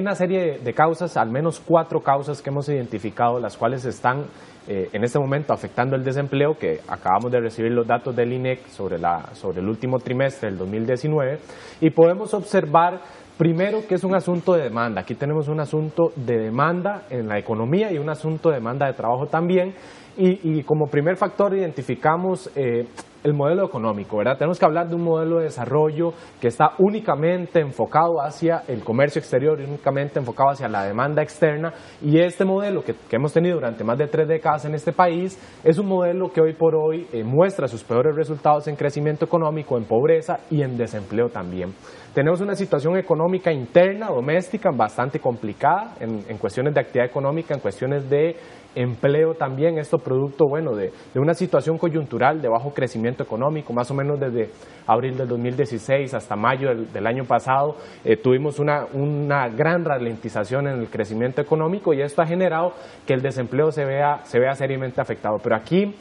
una 0.00 0.14
serie 0.14 0.58
de 0.58 0.72
causas, 0.72 1.16
al 1.16 1.30
menos 1.30 1.60
cuatro 1.60 2.00
causas 2.00 2.42
que 2.42 2.50
hemos 2.50 2.68
identificado, 2.68 3.38
las 3.38 3.56
cuales 3.56 3.84
están 3.84 4.24
eh, 4.66 4.88
en 4.92 5.04
este 5.04 5.18
momento 5.18 5.52
afectando 5.52 5.96
el 5.96 6.04
desempleo, 6.04 6.56
que 6.58 6.80
acabamos 6.88 7.30
de 7.30 7.40
recibir 7.40 7.72
los 7.72 7.86
datos 7.86 8.14
del 8.16 8.32
INEC 8.32 8.66
sobre, 8.68 8.96
sobre 9.34 9.60
el 9.60 9.68
último 9.68 9.98
trimestre 9.98 10.50
del 10.50 10.58
2019, 10.58 11.38
y 11.80 11.90
podemos 11.90 12.32
observar 12.32 13.00
Primero, 13.38 13.86
que 13.88 13.94
es 13.94 14.04
un 14.04 14.14
asunto 14.14 14.52
de 14.54 14.64
demanda. 14.64 15.00
Aquí 15.00 15.14
tenemos 15.14 15.48
un 15.48 15.58
asunto 15.58 16.12
de 16.16 16.38
demanda 16.38 17.04
en 17.10 17.26
la 17.28 17.38
economía 17.38 17.90
y 17.90 17.98
un 17.98 18.10
asunto 18.10 18.50
de 18.50 18.56
demanda 18.56 18.86
de 18.86 18.92
trabajo 18.92 19.26
también. 19.26 19.74
Y, 20.16 20.62
como 20.64 20.88
primer 20.88 21.16
factor 21.16 21.56
identificamos 21.56 22.50
eh, 22.54 22.86
el 23.24 23.34
modelo 23.34 23.64
económico, 23.64 24.16
¿verdad? 24.18 24.36
Tenemos 24.36 24.58
que 24.58 24.64
hablar 24.64 24.88
de 24.88 24.94
un 24.94 25.04
modelo 25.04 25.38
de 25.38 25.44
desarrollo 25.44 26.12
que 26.40 26.48
está 26.48 26.72
únicamente 26.78 27.60
enfocado 27.60 28.20
hacia 28.20 28.62
el 28.68 28.82
comercio 28.82 29.20
exterior, 29.20 29.60
únicamente 29.60 30.18
enfocado 30.18 30.50
hacia 30.50 30.68
la 30.68 30.84
demanda 30.84 31.22
externa 31.22 31.72
y 32.00 32.18
este 32.18 32.44
modelo 32.44 32.82
que, 32.82 32.94
hemos 33.10 33.32
tenido 33.32 33.56
durante 33.56 33.84
más 33.84 33.98
de 33.98 34.06
tres 34.06 34.26
décadas 34.26 34.64
en 34.64 34.74
este 34.74 34.92
país 34.92 35.38
es 35.62 35.78
un 35.78 35.86
modelo 35.86 36.32
que 36.32 36.40
hoy 36.40 36.54
por 36.54 36.74
hoy 36.74 37.06
eh, 37.12 37.22
muestra 37.22 37.68
sus 37.68 37.84
peores 37.84 38.16
resultados 38.16 38.66
en 38.68 38.76
crecimiento 38.76 39.24
económico, 39.24 39.76
en 39.76 39.84
pobreza 39.84 40.40
y 40.50 40.62
en 40.62 40.76
desempleo 40.76 41.28
también. 41.28 41.74
Tenemos 42.14 42.42
una 42.42 42.54
situación 42.54 42.98
económica 42.98 43.50
interna, 43.50 44.08
doméstica, 44.08 44.70
bastante 44.70 45.18
complicada 45.18 45.94
en, 45.98 46.22
en 46.28 46.36
cuestiones 46.36 46.74
de 46.74 46.80
actividad 46.80 47.06
económica, 47.06 47.54
en 47.54 47.60
cuestiones 47.60 48.08
de 48.10 48.36
empleo 48.74 49.34
también, 49.34 49.78
esto 49.78 49.98
producto, 49.98 50.46
bueno, 50.48 50.74
de, 50.74 50.92
una 51.14 51.34
situación 51.34 51.78
coyuntural 51.78 52.40
de 52.40 52.48
bajo 52.48 52.72
crecimiento 52.72 53.22
económico, 53.22 53.72
más 53.72 53.90
o 53.90 53.94
menos 53.94 54.18
desde 54.18 54.50
abril 54.86 55.16
del 55.16 55.28
2016 55.28 56.14
hasta 56.14 56.36
mayo 56.36 56.70
del, 56.74 57.06
año 57.06 57.24
pasado, 57.24 57.76
eh, 58.04 58.16
tuvimos 58.16 58.58
una, 58.58 58.86
una, 58.92 59.48
gran 59.48 59.84
ralentización 59.84 60.66
en 60.68 60.80
el 60.80 60.88
crecimiento 60.88 61.40
económico 61.40 61.92
y 61.92 62.00
esto 62.00 62.22
ha 62.22 62.26
generado 62.26 62.72
que 63.06 63.14
el 63.14 63.22
desempleo 63.22 63.70
se 63.70 63.84
vea, 63.84 64.20
se 64.24 64.38
vea 64.38 64.54
seriamente 64.54 65.00
afectado. 65.00 65.36
Pero 65.42 65.56
aquí 65.56 65.94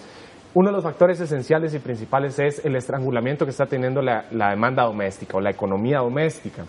uno 0.53 0.69
de 0.69 0.75
los 0.75 0.83
factores 0.83 1.19
esenciales 1.19 1.73
y 1.73 1.79
principales 1.79 2.37
es 2.39 2.65
el 2.65 2.75
estrangulamiento 2.75 3.45
que 3.45 3.51
está 3.51 3.65
teniendo 3.65 4.01
la, 4.01 4.25
la 4.31 4.49
demanda 4.49 4.83
doméstica 4.83 5.37
o 5.37 5.41
la 5.41 5.51
economía 5.51 5.99
doméstica. 5.99 6.65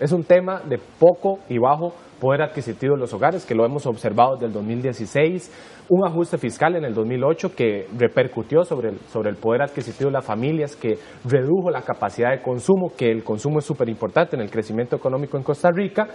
Es 0.00 0.12
un 0.12 0.24
tema 0.24 0.60
de 0.60 0.78
poco 0.98 1.40
y 1.48 1.58
bajo 1.58 1.94
poder 2.22 2.40
adquisitivo 2.42 2.94
de 2.94 3.00
los 3.00 3.12
hogares, 3.12 3.44
que 3.44 3.52
lo 3.52 3.64
hemos 3.64 3.84
observado 3.84 4.34
desde 4.34 4.46
el 4.46 4.52
2016, 4.52 5.50
un 5.92 6.06
ajuste 6.06 6.38
fiscal 6.38 6.74
en 6.74 6.86
el 6.86 6.94
2008 6.94 7.54
que 7.54 7.86
repercutió 7.98 8.64
sobre 8.64 8.88
el, 8.88 8.98
sobre 9.10 9.28
el 9.28 9.36
poder 9.36 9.60
adquisitivo 9.60 10.08
de 10.08 10.14
las 10.14 10.24
familias, 10.24 10.74
que 10.74 10.96
redujo 11.26 11.70
la 11.70 11.82
capacidad 11.82 12.30
de 12.30 12.40
consumo, 12.40 12.94
que 12.96 13.10
el 13.10 13.22
consumo 13.22 13.58
es 13.58 13.66
súper 13.66 13.90
importante 13.90 14.34
en 14.34 14.40
el 14.40 14.50
crecimiento 14.50 14.96
económico 14.96 15.36
en 15.36 15.42
Costa 15.42 15.70
Rica, 15.70 16.08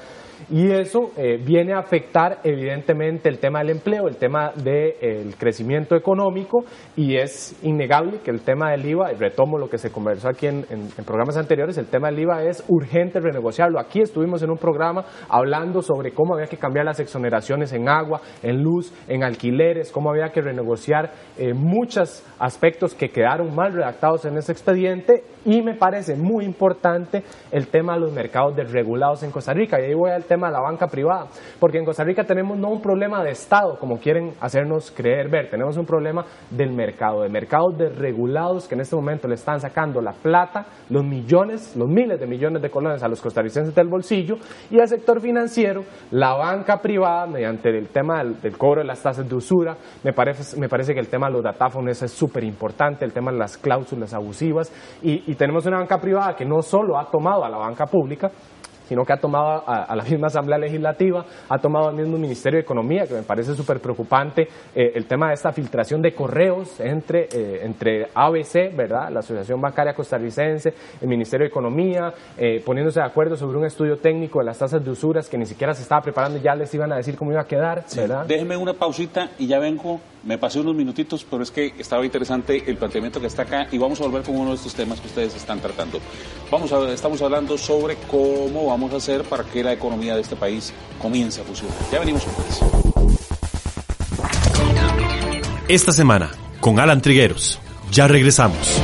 y 0.50 0.72
eso 0.72 1.12
eh, 1.16 1.38
viene 1.38 1.74
a 1.74 1.80
afectar 1.80 2.40
evidentemente 2.44 3.30
el 3.30 3.38
tema 3.38 3.60
del 3.60 3.70
empleo, 3.70 4.08
el 4.08 4.18
tema 4.18 4.52
del 4.56 5.36
crecimiento 5.38 5.96
económico, 5.96 6.66
y 6.96 7.16
es 7.16 7.60
innegable 7.62 8.22
que 8.24 8.32
el 8.32 8.42
tema 8.42 8.72
del 8.72 8.84
IVA, 8.84 9.14
y 9.14 9.16
retomo 9.16 9.60
lo 9.60 9.70
que 9.70 9.78
se 9.78 9.92
conversó 9.92 10.30
aquí 10.30 10.48
en, 10.48 10.66
programas 11.06 11.38
anteriores, 11.38 11.78
el 11.78 11.86
tema 11.86 12.10
del 12.10 12.22
IVA 12.22 12.46
es 12.46 12.64
urgente 12.68 13.20
renegociarlo. 13.20 13.80
Aquí 13.80 14.02
estuvimos 14.02 14.42
en 14.42 14.50
un 14.50 14.58
programa 14.58 15.06
hablando 15.30 15.84
sobre 15.84 16.14
cómo 16.14 16.34
había 16.34 16.48
que 16.48 16.58
cambiar 16.58 16.86
las 16.86 17.00
exoneraciones 17.00 17.74
en 17.74 17.88
agua, 17.88 18.22
en 18.42 18.64
luz, 18.64 18.92
en 19.08 19.24
cómo 19.92 20.10
había 20.10 20.30
que 20.30 20.42
renegociar 20.42 21.12
eh, 21.38 21.54
muchos 21.54 22.24
aspectos 22.40 22.94
que 22.94 23.10
quedaron 23.10 23.54
mal 23.56 23.74
redactados 23.74 24.26
en 24.26 24.38
ese 24.38 24.52
expediente. 24.52 25.24
Y 25.46 25.62
me 25.62 25.76
parece 25.76 26.16
muy 26.16 26.44
importante 26.44 27.24
el 27.52 27.68
tema 27.68 27.94
de 27.94 28.02
los 28.02 28.12
mercados 28.12 28.56
desregulados 28.56 29.24
en 29.24 29.32
Costa 29.32 29.54
Rica. 29.54 29.80
Y 29.80 29.86
ahí 29.86 29.94
voy 29.94 30.12
al 30.12 30.26
tema 30.26 30.48
de 30.48 30.54
la 30.54 30.60
banca 30.60 30.88
privada, 30.88 31.28
porque 31.60 31.78
en 31.78 31.86
Costa 31.86 32.04
Rica 32.04 32.26
tenemos 32.26 32.58
no 32.58 32.70
un 32.70 32.82
problema 32.82 33.24
de 33.24 33.32
Estado, 33.32 33.78
como 33.80 33.98
quieren 33.98 34.34
hacernos 34.42 34.92
creer 34.92 35.30
ver, 35.30 35.50
tenemos 35.50 35.78
un 35.78 35.86
problema 35.86 36.26
del 36.50 36.72
mercado, 36.72 37.22
de 37.22 37.30
mercados 37.30 37.78
desregulados 37.78 38.68
que 38.68 38.76
en 38.76 38.82
este 38.82 38.96
momento 38.96 39.28
le 39.28 39.36
están 39.36 39.60
sacando 39.60 40.02
la 40.02 40.12
plata, 40.12 40.66
los 40.90 41.04
millones, 41.04 41.76
los 41.76 41.88
miles 41.88 42.20
de 42.20 42.28
millones 42.28 42.62
de 42.62 42.70
colones 42.70 43.04
a 43.04 43.08
los 43.08 43.22
costarricenses 43.22 43.74
del 43.74 43.88
bolsillo. 43.88 44.36
Y 44.70 44.80
al 44.80 44.88
sector 44.88 45.22
financiero 45.22 45.84
la 46.12 46.34
banca 46.34 46.82
privada, 46.82 47.26
mediante 47.28 47.70
el 47.70 47.90
tema 47.90 48.24
del, 48.24 48.58
cobro 48.58 48.82
de 48.82 48.88
las 48.88 49.02
tasas 49.02 49.28
de 49.28 49.36
usura, 49.36 49.57
me 50.04 50.14
parece, 50.14 50.60
me 50.60 50.70
parece 50.70 50.94
que 50.94 51.00
el 51.00 51.08
tema 51.08 51.28
de 51.28 51.34
los 51.34 51.44
datáfonos 51.44 52.02
es 52.02 52.12
súper 52.12 52.44
importante, 52.44 53.06
el 53.06 53.14
tema 53.14 53.32
de 53.32 53.38
las 53.38 53.58
cláusulas 53.58 54.14
abusivas, 54.14 54.72
y, 55.02 55.32
y 55.32 55.36
tenemos 55.36 55.66
una 55.66 55.78
banca 55.78 56.00
privada 56.00 56.36
que 56.36 56.46
no 56.46 56.62
solo 56.62 56.98
ha 56.98 57.10
tomado 57.10 57.44
a 57.44 57.50
la 57.50 57.58
banca 57.58 57.86
pública, 57.86 58.32
sino 58.88 59.06
que 59.06 59.14
ha 59.14 59.18
tomado 59.18 59.64
a, 59.68 59.96
la 59.96 60.04
misma 60.10 60.28
Asamblea 60.28 60.58
Legislativa, 60.58 61.26
ha 61.50 61.58
tomado 61.60 61.90
al 61.90 61.96
mismo 61.96 62.18
Ministerio 62.18 62.58
de 62.58 62.64
Economía, 62.64 63.06
que 63.06 63.14
me 63.14 63.24
parece 63.24 63.54
súper 63.54 63.80
preocupante, 63.80 64.48
eh, 64.76 64.92
el 64.96 65.06
tema 65.06 65.30
de 65.30 65.34
esta 65.36 65.52
filtración 65.52 66.02
de 66.02 66.14
correos 66.14 66.80
entre, 66.80 67.28
eh, 67.32 67.62
entre 67.64 68.08
ABC, 68.14 68.76
¿verdad? 68.76 69.10
la 69.12 69.20
Asociación 69.20 69.60
Bancaria 69.62 69.94
Costarricense, 69.94 70.74
el 71.02 71.08
Ministerio 71.08 71.46
de 71.46 71.50
Economía, 71.50 72.14
eh, 72.38 72.62
poniéndose 72.66 73.00
de 73.00 73.06
acuerdo 73.06 73.36
sobre 73.36 73.58
un 73.58 73.66
estudio 73.66 73.98
técnico 73.98 74.40
de 74.40 74.46
las 74.46 74.58
tasas 74.58 74.84
de 74.84 74.90
usuras 74.90 75.30
que 75.30 75.38
ni 75.38 75.46
siquiera 75.46 75.74
se 75.74 75.82
estaba 75.82 76.02
preparando 76.02 76.38
y 76.38 76.42
ya 76.42 76.56
les 76.56 76.74
iban 76.74 76.92
a 76.92 76.98
decir 76.98 77.16
cómo 77.16 77.32
iba 77.32 77.42
a 77.42 77.48
quedar. 77.48 77.84
¿verdad? 77.96 78.26
Déjenme 78.26 78.58
una 78.58 78.74
pausita 78.74 79.30
y 79.38 79.48
ya 79.48 79.60
vengo 79.60 80.00
me 80.28 80.38
pasé 80.38 80.60
unos 80.60 80.76
minutitos, 80.76 81.26
pero 81.28 81.42
es 81.42 81.50
que 81.50 81.74
estaba 81.80 82.06
interesante 82.06 82.64
el 82.70 82.78
planteamiento 82.78 83.20
que 83.20 83.28
está 83.28 83.44
acá 83.44 83.68
y 83.72 83.78
vamos 83.78 84.00
a 84.02 84.04
volver 84.04 84.24
con 84.24 84.36
uno 84.36 84.50
de 84.50 84.58
estos 84.58 84.76
temas 84.76 85.00
que 85.00 85.08
ustedes 85.08 85.34
están 85.36 85.60
tratando. 85.62 86.00
Vamos 86.52 86.72
a, 86.72 86.92
estamos 86.92 87.22
hablando 87.22 87.58
sobre 87.58 87.96
cómo 88.12 88.68
vamos 88.68 88.94
a 88.94 88.98
hacer 88.98 89.24
para 89.24 89.44
que 89.46 89.64
la 89.64 89.74
economía 89.74 90.16
de 90.16 90.22
este 90.22 90.36
país 90.36 90.74
comience 91.02 91.42
a 91.42 91.44
funcionar. 91.46 91.78
Ya 91.92 92.00
venimos 92.00 92.24
con 92.26 92.46
eso. 92.46 92.88
esta 95.70 95.92
semana 95.92 96.32
con 96.60 96.80
Alan 96.80 97.02
Trigueros. 97.02 97.60
Ya 97.92 98.08
regresamos. 98.08 98.82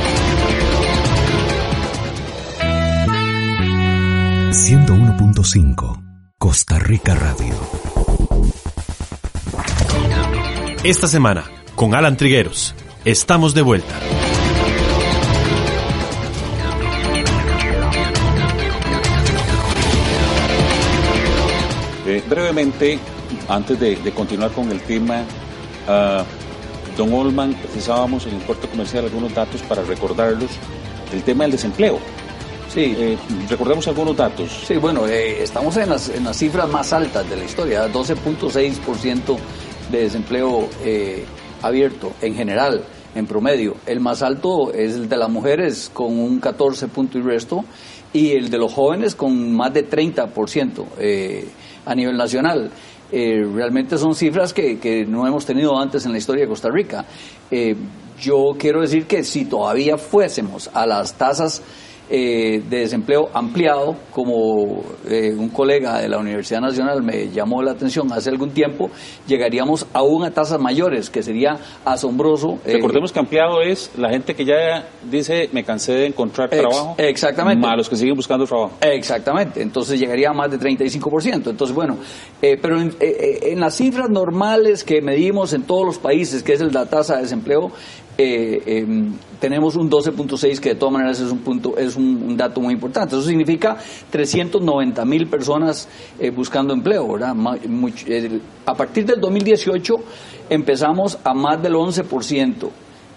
101.5 4.50 6.02
Costa 6.38 6.78
Rica 6.78 7.14
Radio. 7.14 7.83
Esta 10.84 11.08
semana 11.08 11.44
con 11.74 11.94
Alan 11.94 12.14
Trigueros. 12.14 12.74
Estamos 13.06 13.54
de 13.54 13.62
vuelta. 13.62 13.94
Eh, 22.06 22.22
brevemente, 22.28 22.98
antes 23.48 23.80
de, 23.80 23.96
de 23.96 24.12
continuar 24.12 24.50
con 24.52 24.70
el 24.70 24.80
tema, 24.82 25.22
ah, 25.88 26.22
Don 26.98 27.12
Olman, 27.14 27.54
precisábamos 27.54 28.26
en 28.26 28.34
el 28.34 28.42
corte 28.42 28.68
comercial 28.68 29.04
algunos 29.04 29.34
datos 29.34 29.62
para 29.62 29.82
recordarlos 29.82 30.50
del 31.10 31.22
tema 31.22 31.44
del 31.44 31.52
desempleo. 31.52 31.98
Sí, 32.72 32.94
Eh, 32.98 33.16
recordemos 33.48 33.86
algunos 33.88 34.16
datos. 34.16 34.50
Sí, 34.66 34.74
bueno, 34.76 35.06
eh, 35.06 35.42
estamos 35.42 35.76
en 35.76 35.88
las, 35.90 36.08
en 36.08 36.24
las 36.24 36.36
cifras 36.36 36.68
más 36.68 36.92
altas 36.92 37.28
de 37.30 37.36
la 37.36 37.44
historia, 37.44 37.86
12.6% 37.90 39.38
de 39.90 40.02
desempleo 40.02 40.68
eh, 40.84 41.24
abierto 41.62 42.12
en 42.20 42.34
general, 42.34 42.84
en 43.14 43.26
promedio. 43.26 43.76
El 43.86 44.00
más 44.00 44.22
alto 44.22 44.72
es 44.72 44.94
el 44.94 45.08
de 45.08 45.16
las 45.16 45.30
mujeres 45.30 45.90
con 45.92 46.18
un 46.18 46.40
14 46.40 46.88
punto 46.88 47.18
y 47.18 47.22
resto 47.22 47.64
y 48.12 48.32
el 48.32 48.48
de 48.48 48.58
los 48.58 48.72
jóvenes 48.72 49.14
con 49.14 49.52
más 49.52 49.74
de 49.74 49.88
30% 49.88 50.84
eh, 50.98 51.48
a 51.84 51.94
nivel 51.94 52.16
nacional. 52.16 52.70
Eh, 53.12 53.44
realmente 53.54 53.98
son 53.98 54.14
cifras 54.14 54.52
que, 54.52 54.78
que 54.78 55.04
no 55.04 55.26
hemos 55.26 55.44
tenido 55.44 55.78
antes 55.78 56.06
en 56.06 56.12
la 56.12 56.18
historia 56.18 56.44
de 56.44 56.48
Costa 56.48 56.68
Rica. 56.70 57.04
Eh, 57.50 57.76
yo 58.20 58.54
quiero 58.58 58.80
decir 58.80 59.06
que 59.06 59.24
si 59.24 59.44
todavía 59.44 59.98
fuésemos 59.98 60.70
a 60.72 60.86
las 60.86 61.14
tasas 61.14 61.62
eh, 62.10 62.62
de 62.68 62.78
desempleo 62.80 63.28
ampliado, 63.32 63.96
como 64.12 64.82
eh, 65.08 65.32
un 65.36 65.48
colega 65.48 65.98
de 66.00 66.08
la 66.08 66.18
Universidad 66.18 66.60
Nacional 66.60 67.02
me 67.02 67.30
llamó 67.30 67.62
la 67.62 67.72
atención 67.72 68.12
hace 68.12 68.30
algún 68.30 68.50
tiempo, 68.50 68.90
llegaríamos 69.26 69.86
aún 69.92 70.24
a 70.24 70.30
tasas 70.30 70.60
mayores, 70.60 71.08
que 71.10 71.22
sería 71.22 71.56
asombroso. 71.84 72.58
eh, 72.66 72.74
Recordemos 72.74 73.12
que 73.12 73.18
ampliado 73.20 73.60
es 73.62 73.90
la 73.96 74.10
gente 74.10 74.34
que 74.34 74.44
ya 74.44 74.86
dice 75.10 75.48
me 75.52 75.64
cansé 75.64 75.92
de 75.92 76.06
encontrar 76.06 76.48
Ex- 76.52 76.60
trabajo. 76.60 76.94
exactamente. 76.98 77.66
Más 77.66 77.76
los 77.76 77.88
que 77.88 77.96
siguen 77.96 78.14
buscando 78.16 78.44
trabajo. 78.46 78.72
Exactamente, 78.80 79.62
entonces 79.62 79.98
llegaría 79.98 80.30
a 80.30 80.32
más 80.34 80.50
de 80.50 80.58
35%. 80.58 81.50
Entonces, 81.50 81.74
bueno, 81.74 81.96
pero 82.40 82.80
en, 82.80 82.94
en 83.00 83.60
las 83.60 83.74
cifras 83.76 84.10
normales 84.10 84.84
que 84.84 85.00
medimos 85.00 85.52
en 85.52 85.62
todos 85.62 85.84
los 85.86 85.98
países, 85.98 86.42
que 86.42 86.52
es 86.54 86.60
el- 86.60 86.72
la 86.74 86.86
tasa 86.86 87.16
de 87.16 87.22
desempleo, 87.22 87.70
eh, 88.16 88.62
em, 88.66 89.12
tenemos 89.40 89.74
un 89.76 89.90
12.6 89.90 90.60
que 90.60 90.70
de 90.70 90.74
todas 90.76 90.92
maneras 90.92 91.18
es 91.20 91.30
un 91.30 91.38
punto 91.38 91.76
es 91.76 91.96
un, 91.96 92.36
dato 92.36 92.60
muy 92.60 92.74
importante. 92.74 93.16
Eso 93.16 93.24
significa 93.24 93.76
390 94.10 95.04
mil 95.04 95.26
personas 95.26 95.88
eh, 96.18 96.30
buscando 96.30 96.72
empleo, 96.72 97.12
¿verdad? 97.12 97.34
A 98.66 98.74
partir 98.74 99.04
del 99.04 99.20
2018 99.20 99.94
empezamos 100.50 101.18
a 101.24 101.34
más 101.34 101.62
del 101.62 101.74
11%. 101.74 102.70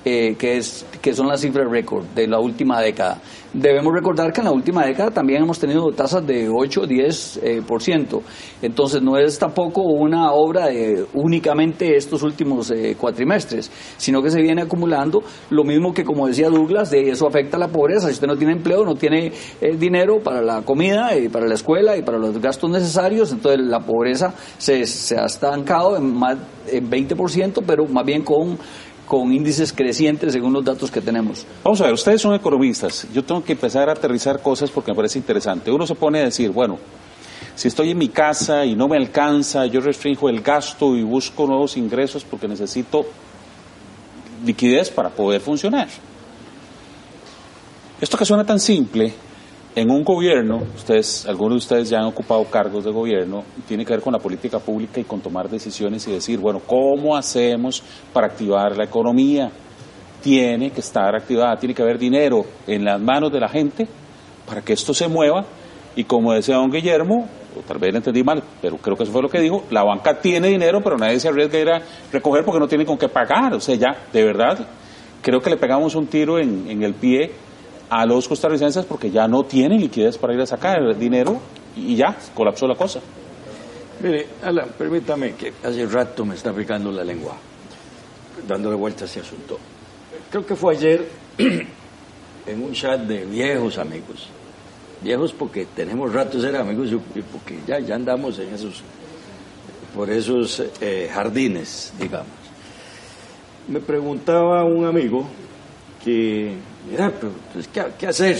eh, 0.09 0.35
que, 0.39 0.57
es, 0.57 0.85
que 1.01 1.13
son 1.13 1.27
las 1.27 1.41
cifras 1.41 1.69
récord 1.69 2.05
de 2.15 2.27
la 2.27 2.39
última 2.39 2.79
década. 2.79 3.19
Debemos 3.53 3.93
recordar 3.93 4.33
que 4.33 4.41
en 4.41 4.45
la 4.45 4.51
última 4.51 4.85
década 4.85 5.09
también 5.09 5.43
hemos 5.43 5.57
tenido 5.57 5.89
tasas 5.91 6.25
de 6.27 6.49
8, 6.49 6.85
10 6.85 7.39
eh, 7.41 7.61
por 7.65 7.81
ciento. 7.81 8.21
Entonces 8.61 9.01
no 9.01 9.17
es 9.17 9.39
tampoco 9.39 9.83
una 9.83 10.31
obra 10.33 10.67
de 10.67 11.05
únicamente 11.13 11.95
estos 11.95 12.23
últimos 12.23 12.69
eh, 12.71 12.95
cuatrimestres, 12.99 13.71
sino 13.97 14.21
que 14.21 14.31
se 14.31 14.41
viene 14.41 14.63
acumulando 14.63 15.23
lo 15.49 15.63
mismo 15.63 15.93
que 15.93 16.03
como 16.03 16.27
decía 16.27 16.49
Douglas, 16.49 16.91
de 16.91 17.09
eso 17.09 17.25
afecta 17.25 17.57
a 17.57 17.59
la 17.59 17.69
pobreza. 17.69 18.07
Si 18.07 18.13
usted 18.13 18.27
no 18.27 18.35
tiene 18.35 18.53
empleo, 18.53 18.83
no 18.83 18.95
tiene 18.95 19.31
eh, 19.61 19.75
dinero 19.77 20.19
para 20.21 20.41
la 20.41 20.61
comida 20.63 21.17
y 21.17 21.29
para 21.29 21.47
la 21.47 21.55
escuela 21.55 21.95
y 21.95 22.01
para 22.01 22.17
los 22.17 22.39
gastos 22.41 22.69
necesarios, 22.69 23.31
entonces 23.31 23.61
la 23.65 23.79
pobreza 23.79 24.33
se, 24.57 24.85
se 24.85 25.17
ha 25.17 25.25
estancado 25.25 25.95
en 25.95 26.13
más 26.13 26.37
en 26.69 26.89
20%, 26.89 27.63
pero 27.65 27.85
más 27.85 28.05
bien 28.05 28.23
con 28.23 28.57
con 29.07 29.33
índices 29.33 29.71
crecientes 29.73 30.33
según 30.33 30.53
los 30.53 30.63
datos 30.63 30.91
que 30.91 31.01
tenemos. 31.01 31.45
Vamos 31.63 31.79
a 31.81 31.85
ver, 31.85 31.93
ustedes 31.93 32.21
son 32.21 32.35
economistas. 32.35 33.07
Yo 33.13 33.23
tengo 33.23 33.43
que 33.43 33.53
empezar 33.53 33.89
a 33.89 33.93
aterrizar 33.93 34.41
cosas 34.41 34.69
porque 34.69 34.91
me 34.91 34.95
parece 34.95 35.17
interesante. 35.17 35.71
Uno 35.71 35.87
se 35.87 35.95
pone 35.95 36.19
a 36.19 36.25
decir, 36.25 36.51
bueno, 36.51 36.77
si 37.55 37.69
estoy 37.69 37.91
en 37.91 37.97
mi 37.97 38.09
casa 38.09 38.65
y 38.65 38.75
no 38.75 38.87
me 38.87 38.97
alcanza, 38.97 39.65
yo 39.65 39.79
restringo 39.79 40.29
el 40.29 40.41
gasto 40.41 40.95
y 40.95 41.03
busco 41.03 41.47
nuevos 41.47 41.77
ingresos 41.77 42.23
porque 42.23 42.47
necesito 42.47 43.05
liquidez 44.45 44.89
para 44.89 45.09
poder 45.09 45.41
funcionar. 45.41 45.87
Esto 47.99 48.17
que 48.17 48.25
suena 48.25 48.45
tan 48.45 48.59
simple, 48.59 49.13
en 49.77 49.91
un 49.91 50.03
gobierno, 50.03 50.63
ustedes, 50.75 51.27
algunos 51.27 51.53
de 51.53 51.57
ustedes 51.57 51.89
ya 51.91 51.99
han 51.99 52.05
ocupado 52.05 52.43
cargos 52.45 52.83
de 52.83 52.89
gobierno, 52.89 53.43
tiene 53.67 53.85
que 53.85 53.93
ver 53.93 54.01
con 54.01 54.11
la 54.11 54.17
política 54.17 54.57
pública 54.57 54.99
y 54.99 55.03
con 55.03 55.21
tomar 55.21 55.47
decisiones 55.47 56.07
y 56.07 56.13
decir, 56.13 56.39
bueno, 56.39 56.59
¿cómo 56.65 57.15
hacemos 57.15 57.83
para 58.11 58.25
activar 58.25 58.75
la 58.75 58.85
economía? 58.85 59.51
Tiene 60.23 60.71
que 60.71 60.79
estar 60.79 61.15
activada, 61.15 61.55
tiene 61.57 61.75
que 61.75 61.83
haber 61.83 61.99
dinero 61.99 62.43
en 62.65 62.85
las 62.85 62.99
manos 62.99 63.31
de 63.31 63.39
la 63.39 63.47
gente 63.49 63.87
para 64.47 64.63
que 64.63 64.73
esto 64.73 64.95
se 64.95 65.07
mueva 65.07 65.45
y 65.95 66.05
como 66.05 66.33
decía 66.33 66.55
don 66.55 66.71
Guillermo, 66.71 67.27
o 67.55 67.61
tal 67.61 67.77
vez 67.77 67.91
lo 67.91 67.97
entendí 67.97 68.23
mal, 68.23 68.41
pero 68.59 68.77
creo 68.77 68.97
que 68.97 69.03
eso 69.03 69.11
fue 69.11 69.21
lo 69.21 69.29
que 69.29 69.41
dijo, 69.41 69.63
la 69.69 69.83
banca 69.83 70.19
tiene 70.19 70.47
dinero, 70.47 70.81
pero 70.83 70.97
nadie 70.97 71.19
se 71.19 71.27
arriesga 71.27 71.55
a 71.55 71.61
ir 71.61 71.69
a 71.69 71.81
recoger 72.11 72.43
porque 72.43 72.59
no 72.59 72.67
tiene 72.67 72.83
con 72.83 72.97
qué 72.97 73.09
pagar, 73.09 73.53
o 73.53 73.59
sea, 73.59 73.75
ya, 73.75 73.95
de 74.11 74.23
verdad, 74.23 74.57
creo 75.21 75.39
que 75.39 75.51
le 75.51 75.57
pegamos 75.57 75.93
un 75.93 76.07
tiro 76.07 76.39
en, 76.39 76.67
en 76.67 76.81
el 76.81 76.95
pie 76.95 77.31
a 77.89 78.05
los 78.05 78.27
costarricenses 78.27 78.85
porque 78.85 79.09
ya 79.09 79.27
no 79.27 79.43
tienen 79.43 79.79
liquidez 79.79 80.17
para 80.17 80.33
ir 80.33 80.41
a 80.41 80.45
sacar 80.45 80.81
el 80.81 80.99
dinero 80.99 81.39
y 81.75 81.95
ya, 81.95 82.17
colapsó 82.33 82.67
la 82.67 82.75
cosa. 82.75 82.99
Mire, 84.01 84.27
Alan, 84.43 84.69
permítame 84.77 85.33
que 85.33 85.53
hace 85.63 85.85
rato 85.87 86.25
me 86.25 86.35
está 86.35 86.53
picando 86.53 86.91
la 86.91 87.03
lengua, 87.03 87.35
dándole 88.47 88.75
vuelta 88.75 89.05
a 89.05 89.07
ese 89.07 89.21
asunto. 89.21 89.57
Creo 90.29 90.45
que 90.45 90.55
fue 90.55 90.75
ayer 90.75 91.07
en 91.37 92.63
un 92.63 92.73
chat 92.73 93.01
de 93.01 93.25
viejos 93.25 93.77
amigos. 93.77 94.29
Viejos 95.01 95.33
porque 95.33 95.65
tenemos 95.75 96.11
rato 96.11 96.37
de 96.37 96.43
ser 96.43 96.55
amigos 96.55 96.91
y 96.91 97.21
porque 97.21 97.59
ya, 97.65 97.79
ya 97.79 97.95
andamos 97.95 98.37
en 98.39 98.53
esos, 98.53 98.81
por 99.95 100.09
esos 100.09 100.63
eh, 100.81 101.09
jardines, 101.11 101.93
digamos. 101.99 102.27
Me 103.67 103.79
preguntaba 103.79 104.63
un 104.63 104.85
amigo 104.85 105.27
que, 106.03 106.55
mira, 106.89 107.11
pero 107.11 107.31
pues, 107.53 107.67
¿qué, 107.67 107.85
qué 107.97 108.07
hacer? 108.07 108.37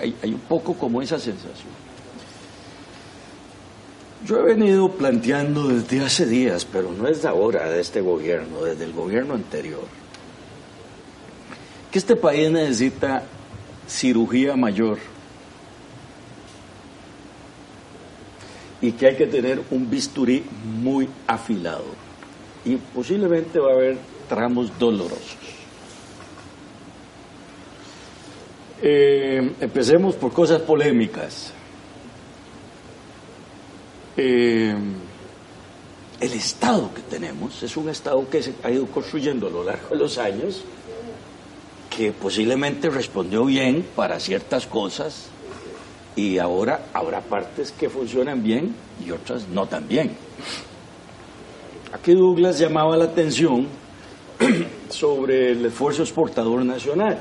Hay, 0.00 0.14
hay 0.22 0.32
un 0.32 0.40
poco 0.40 0.74
como 0.74 1.00
esa 1.00 1.18
sensación. 1.18 1.86
Yo 4.24 4.38
he 4.38 4.42
venido 4.42 4.90
planteando 4.90 5.68
desde 5.68 6.04
hace 6.04 6.26
días, 6.26 6.64
pero 6.64 6.90
no 6.90 7.06
es 7.06 7.22
de 7.22 7.28
ahora, 7.28 7.68
de 7.68 7.80
este 7.80 8.00
gobierno, 8.00 8.62
desde 8.62 8.84
el 8.84 8.92
gobierno 8.92 9.34
anterior, 9.34 9.84
que 11.90 11.98
este 11.98 12.16
país 12.16 12.50
necesita 12.50 13.22
cirugía 13.86 14.56
mayor 14.56 14.98
y 18.80 18.92
que 18.92 19.06
hay 19.06 19.16
que 19.16 19.26
tener 19.26 19.62
un 19.70 19.88
bisturí 19.88 20.44
muy 20.64 21.08
afilado 21.26 21.84
y 22.64 22.76
posiblemente 22.76 23.60
va 23.60 23.70
a 23.70 23.74
haber 23.74 23.98
tramos 24.28 24.76
dolorosos. 24.78 25.55
Eh, 28.82 29.54
empecemos 29.60 30.16
por 30.16 30.32
cosas 30.32 30.60
polémicas. 30.62 31.52
Eh, 34.16 34.74
el 36.20 36.32
Estado 36.32 36.92
que 36.94 37.02
tenemos 37.02 37.62
es 37.62 37.76
un 37.76 37.88
Estado 37.88 38.28
que 38.28 38.42
se 38.42 38.54
ha 38.62 38.70
ido 38.70 38.86
construyendo 38.86 39.46
a 39.46 39.50
lo 39.50 39.64
largo 39.64 39.88
de 39.90 39.96
los 39.96 40.18
años, 40.18 40.62
que 41.94 42.12
posiblemente 42.12 42.90
respondió 42.90 43.44
bien 43.44 43.86
para 43.94 44.20
ciertas 44.20 44.66
cosas 44.66 45.28
y 46.14 46.38
ahora 46.38 46.86
habrá 46.92 47.20
partes 47.20 47.72
que 47.72 47.88
funcionan 47.88 48.42
bien 48.42 48.74
y 49.06 49.10
otras 49.10 49.48
no 49.48 49.66
tan 49.66 49.86
bien. 49.86 50.16
Aquí 51.92 52.14
Douglas 52.14 52.58
llamaba 52.58 52.96
la 52.96 53.04
atención 53.04 53.68
sobre 54.90 55.52
el 55.52 55.64
esfuerzo 55.66 56.02
exportador 56.02 56.64
nacional. 56.64 57.18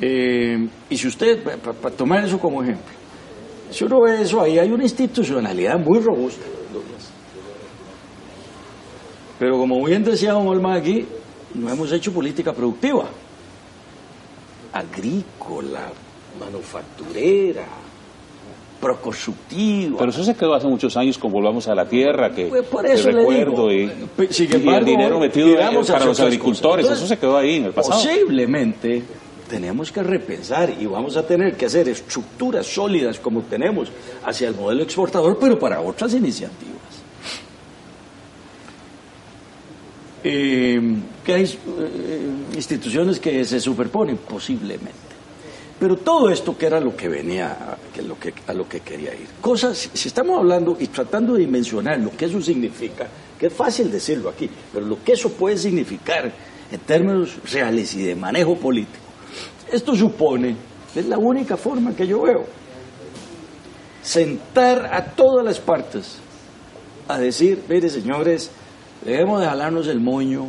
Eh, 0.00 0.68
y 0.90 0.96
si 0.96 1.08
usted, 1.08 1.42
para 1.42 1.94
tomar 1.94 2.24
eso 2.24 2.38
como 2.38 2.62
ejemplo, 2.62 2.92
si 3.70 3.84
uno 3.84 4.02
ve 4.02 4.22
eso, 4.22 4.40
ahí 4.40 4.58
hay 4.58 4.70
una 4.70 4.84
institucionalidad 4.84 5.78
muy 5.78 6.00
robusta. 6.00 6.44
Pero 9.38 9.58
como 9.58 9.84
bien 9.84 10.04
decía 10.04 10.32
don 10.32 10.46
Olma 10.46 10.74
aquí, 10.74 11.06
no 11.54 11.70
hemos 11.70 11.90
hecho 11.92 12.12
política 12.12 12.52
productiva, 12.52 13.06
agrícola, 14.72 15.90
manufacturera, 16.38 17.64
proconstructiva. 18.80 19.98
Pero 19.98 20.10
eso 20.10 20.24
se 20.24 20.34
quedó 20.34 20.54
hace 20.54 20.68
muchos 20.68 20.96
años 20.96 21.18
con 21.18 21.32
Volvamos 21.32 21.66
a 21.68 21.74
la 21.74 21.86
Tierra, 21.86 22.30
que, 22.30 22.46
Pues 22.46 22.66
por 22.66 22.86
eso 22.86 23.10
le 23.10 23.18
recuerdo, 23.18 23.68
digo, 23.68 23.92
y, 24.20 24.34
y 24.38 24.68
el 24.68 24.84
dinero 24.84 25.18
metido 25.18 25.56
para 25.56 26.04
los 26.04 26.20
agricultores, 26.20 26.88
eso 26.88 27.06
se 27.06 27.16
quedó 27.18 27.36
ahí 27.36 27.56
en 27.56 27.64
el 27.64 27.72
pasado. 27.72 28.00
Posiblemente 28.00 29.02
tenemos 29.48 29.92
que 29.92 30.02
repensar 30.02 30.74
y 30.78 30.86
vamos 30.86 31.16
a 31.16 31.26
tener 31.26 31.56
que 31.56 31.66
hacer 31.66 31.88
estructuras 31.88 32.66
sólidas 32.66 33.18
como 33.18 33.42
tenemos 33.42 33.90
hacia 34.24 34.48
el 34.48 34.54
modelo 34.54 34.82
exportador, 34.82 35.38
pero 35.38 35.58
para 35.58 35.80
otras 35.80 36.14
iniciativas. 36.14 36.74
Eh, 40.26 40.80
que 41.22 41.34
hay 41.34 41.44
eh, 41.44 42.20
instituciones 42.54 43.20
que 43.20 43.44
se 43.44 43.60
superponen, 43.60 44.16
posiblemente. 44.16 45.04
Pero 45.78 45.96
todo 45.96 46.30
esto 46.30 46.56
que 46.56 46.66
era 46.66 46.80
lo 46.80 46.96
que 46.96 47.08
venía, 47.08 47.76
que 47.92 48.00
lo 48.00 48.18
que, 48.18 48.32
a 48.46 48.54
lo 48.54 48.66
que 48.66 48.80
quería 48.80 49.14
ir. 49.14 49.26
Cosas, 49.40 49.90
si 49.92 50.08
estamos 50.08 50.38
hablando 50.38 50.78
y 50.80 50.86
tratando 50.86 51.34
de 51.34 51.40
dimensionar 51.40 51.98
lo 51.98 52.10
que 52.16 52.24
eso 52.24 52.40
significa, 52.40 53.06
que 53.38 53.48
es 53.48 53.52
fácil 53.52 53.90
decirlo 53.90 54.30
aquí, 54.30 54.48
pero 54.72 54.86
lo 54.86 55.02
que 55.04 55.12
eso 55.12 55.30
puede 55.32 55.58
significar 55.58 56.32
en 56.70 56.80
términos 56.80 57.36
reales 57.52 57.94
y 57.94 58.02
de 58.02 58.14
manejo 58.14 58.56
político, 58.56 59.03
esto 59.70 59.94
supone, 59.94 60.56
es 60.94 61.06
la 61.06 61.18
única 61.18 61.56
forma 61.56 61.94
que 61.94 62.06
yo 62.06 62.22
veo, 62.22 62.44
sentar 64.02 64.90
a 64.92 65.04
todas 65.04 65.44
las 65.44 65.58
partes 65.58 66.18
a 67.08 67.18
decir, 67.18 67.62
mire 67.68 67.88
señores, 67.88 68.50
dejemos 69.04 69.40
de 69.40 69.46
jalarnos 69.46 69.88
el 69.88 70.00
moño, 70.00 70.46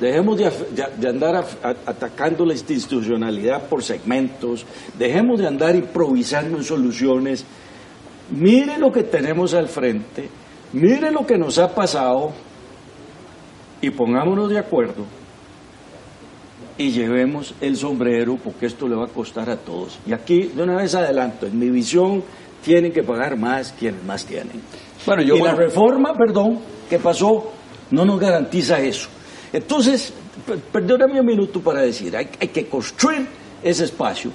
dejemos 0.00 0.38
de, 0.38 1.08
andar 1.08 1.44
atacando 1.86 2.46
la 2.46 2.52
institucionalidad 2.52 3.68
por 3.68 3.82
segmentos, 3.82 4.64
dejemos 4.98 5.40
de 5.40 5.46
andar 5.46 5.76
improvisando 5.76 6.56
en 6.56 6.64
soluciones, 6.64 7.44
mire 8.30 8.78
lo 8.78 8.90
que 8.92 9.02
tenemos 9.02 9.54
al 9.54 9.68
frente, 9.68 10.28
mire 10.72 11.10
lo 11.10 11.26
que 11.26 11.36
nos 11.36 11.58
ha 11.58 11.74
pasado 11.74 12.32
y 13.80 13.90
pongámonos 13.90 14.48
de 14.50 14.58
acuerdo 14.58 15.19
y 16.80 16.92
llevemos 16.92 17.54
el 17.60 17.76
sombrero 17.76 18.38
porque 18.42 18.64
esto 18.64 18.88
le 18.88 18.96
va 18.96 19.04
a 19.04 19.08
costar 19.08 19.50
a 19.50 19.56
todos. 19.58 19.98
Y 20.06 20.12
aquí, 20.14 20.44
de 20.44 20.62
una 20.62 20.76
vez 20.76 20.94
adelanto, 20.94 21.46
en 21.46 21.58
mi 21.58 21.68
visión 21.68 22.22
tienen 22.64 22.90
que 22.90 23.02
pagar 23.02 23.36
más 23.36 23.74
quienes 23.78 24.02
más 24.04 24.24
tienen. 24.24 24.62
Bueno, 25.04 25.22
yo- 25.22 25.36
y 25.36 25.42
la 25.42 25.54
reforma, 25.54 26.14
perdón, 26.14 26.58
que 26.88 26.98
pasó, 26.98 27.52
no 27.90 28.04
nos 28.06 28.18
garantiza 28.18 28.80
eso. 28.80 29.08
Entonces, 29.52 30.12
per- 30.46 30.58
perdóname 30.58 31.20
un 31.20 31.26
minuto 31.26 31.60
para 31.60 31.82
decir, 31.82 32.16
hay, 32.16 32.28
hay 32.40 32.48
que 32.48 32.66
construir 32.66 33.26
ese 33.62 33.84
espacio, 33.84 34.30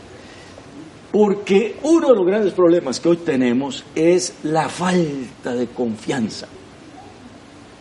porque 1.12 1.78
uno 1.84 2.10
de 2.10 2.16
los 2.16 2.26
grandes 2.28 2.54
problemas 2.54 3.00
que 3.00 3.10
hoy 3.10 3.18
tenemos 3.18 3.84
es 3.96 4.36
la 4.44 4.70
falta 4.70 5.56
de 5.56 5.66
confianza. 5.68 6.48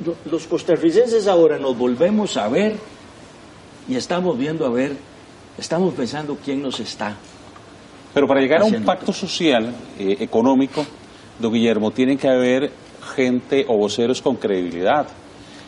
Lo- 0.07 0.16
Los 0.31 0.46
costarricenses 0.46 1.27
ahora 1.27 1.59
nos 1.59 1.77
volvemos 1.77 2.37
a 2.38 2.48
ver 2.48 2.77
y 3.88 3.97
estamos 3.97 4.38
viendo 4.38 4.66
a 4.66 4.70
ver, 4.70 4.97
estamos 5.59 5.94
pensando 5.94 6.37
quién 6.42 6.62
nos 6.62 6.81
está. 6.81 7.16
Pero 8.12 8.27
para 8.27 8.40
llegar 8.40 8.62
a 8.62 8.64
un 8.64 8.85
pacto 8.85 9.12
social, 9.12 9.75
eh, 9.99 10.16
económico, 10.20 10.87
don 11.38 11.53
Guillermo, 11.53 11.90
tienen 11.90 12.16
que 12.16 12.29
haber 12.29 12.70
gente 13.14 13.64
o 13.68 13.77
voceros 13.77 14.23
con 14.23 14.37
credibilidad. 14.37 15.07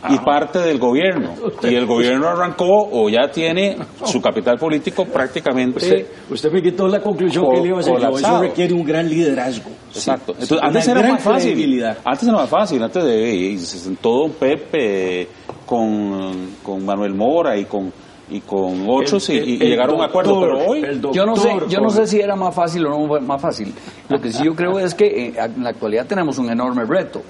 Ah. 0.03 0.15
Y 0.15 0.19
parte 0.19 0.59
del 0.61 0.79
gobierno. 0.79 1.35
Y 1.63 1.75
el 1.75 1.87
gobierno 1.87 2.29
arrancó 2.29 2.89
o 2.93 3.09
ya 3.09 3.29
tiene 3.33 3.77
su 4.05 4.21
capital 4.21 4.57
político 4.59 5.07
prácticamente. 5.07 5.79
Usted, 5.79 6.07
usted 6.31 6.53
me 6.53 6.63
quitó 6.63 6.87
la 6.87 7.01
conclusión 7.01 7.47
que 7.51 7.61
le 7.61 7.69
iba 7.69 7.79
a 7.79 7.81
hacer 7.81 7.99
yo. 7.99 8.17
Eso 8.17 8.41
requiere 8.41 8.75
un 8.75 8.85
gran 8.85 9.09
liderazgo. 9.09 9.71
Exacto. 9.89 10.35
Sí, 10.35 10.43
Entonces, 10.43 10.59
una 10.59 10.67
antes 10.69 10.89
era 10.89 11.03
más 11.03 11.23
fácil. 11.23 11.85
Antes 12.05 12.29
era 12.29 12.33
más 12.37 12.49
fácil. 12.49 12.83
Antes 12.83 13.05
de 13.05 13.35
y 13.35 13.59
se 13.59 13.79
sentó 13.79 14.11
Don 14.19 14.33
Pepe 14.33 15.29
con, 15.65 16.57
con 16.63 16.85
Manuel 16.85 17.15
Mora 17.15 17.57
y 17.57 17.65
con 17.65 17.91
y 18.29 18.41
con 18.41 18.87
otros 18.89 19.29
y, 19.31 19.39
El- 19.39 19.49
y 19.49 19.59
llegaron 19.59 19.97
a 19.97 19.99
un 19.99 20.05
acuerdo. 20.05 20.35
doctor, 20.35 20.57
Pero 20.59 20.71
hoy 20.71 20.81
el 20.81 21.01
Yo 21.13 21.25
no 21.27 21.37
sé, 21.37 21.49
doctor 21.51 21.69
yo 21.69 21.81
no 21.81 21.91
sé 21.91 22.07
si 22.07 22.21
era 22.21 22.35
más 22.37 22.55
fácil 22.55 22.85
o 22.87 22.91
no 22.91 23.07
fue 23.07 23.21
más 23.21 23.41
fácil. 23.41 23.73
Lo 24.09 24.21
que 24.21 24.33
sí 24.33 24.45
yo 24.45 24.55
creo 24.55 24.79
es 24.79 24.95
que 24.95 25.07
eh, 25.07 25.35
en 25.39 25.63
la 25.63 25.71
actualidad 25.71 26.07
tenemos 26.07 26.39
un 26.39 26.51
enorme 26.51 26.85
reto. 26.85 27.23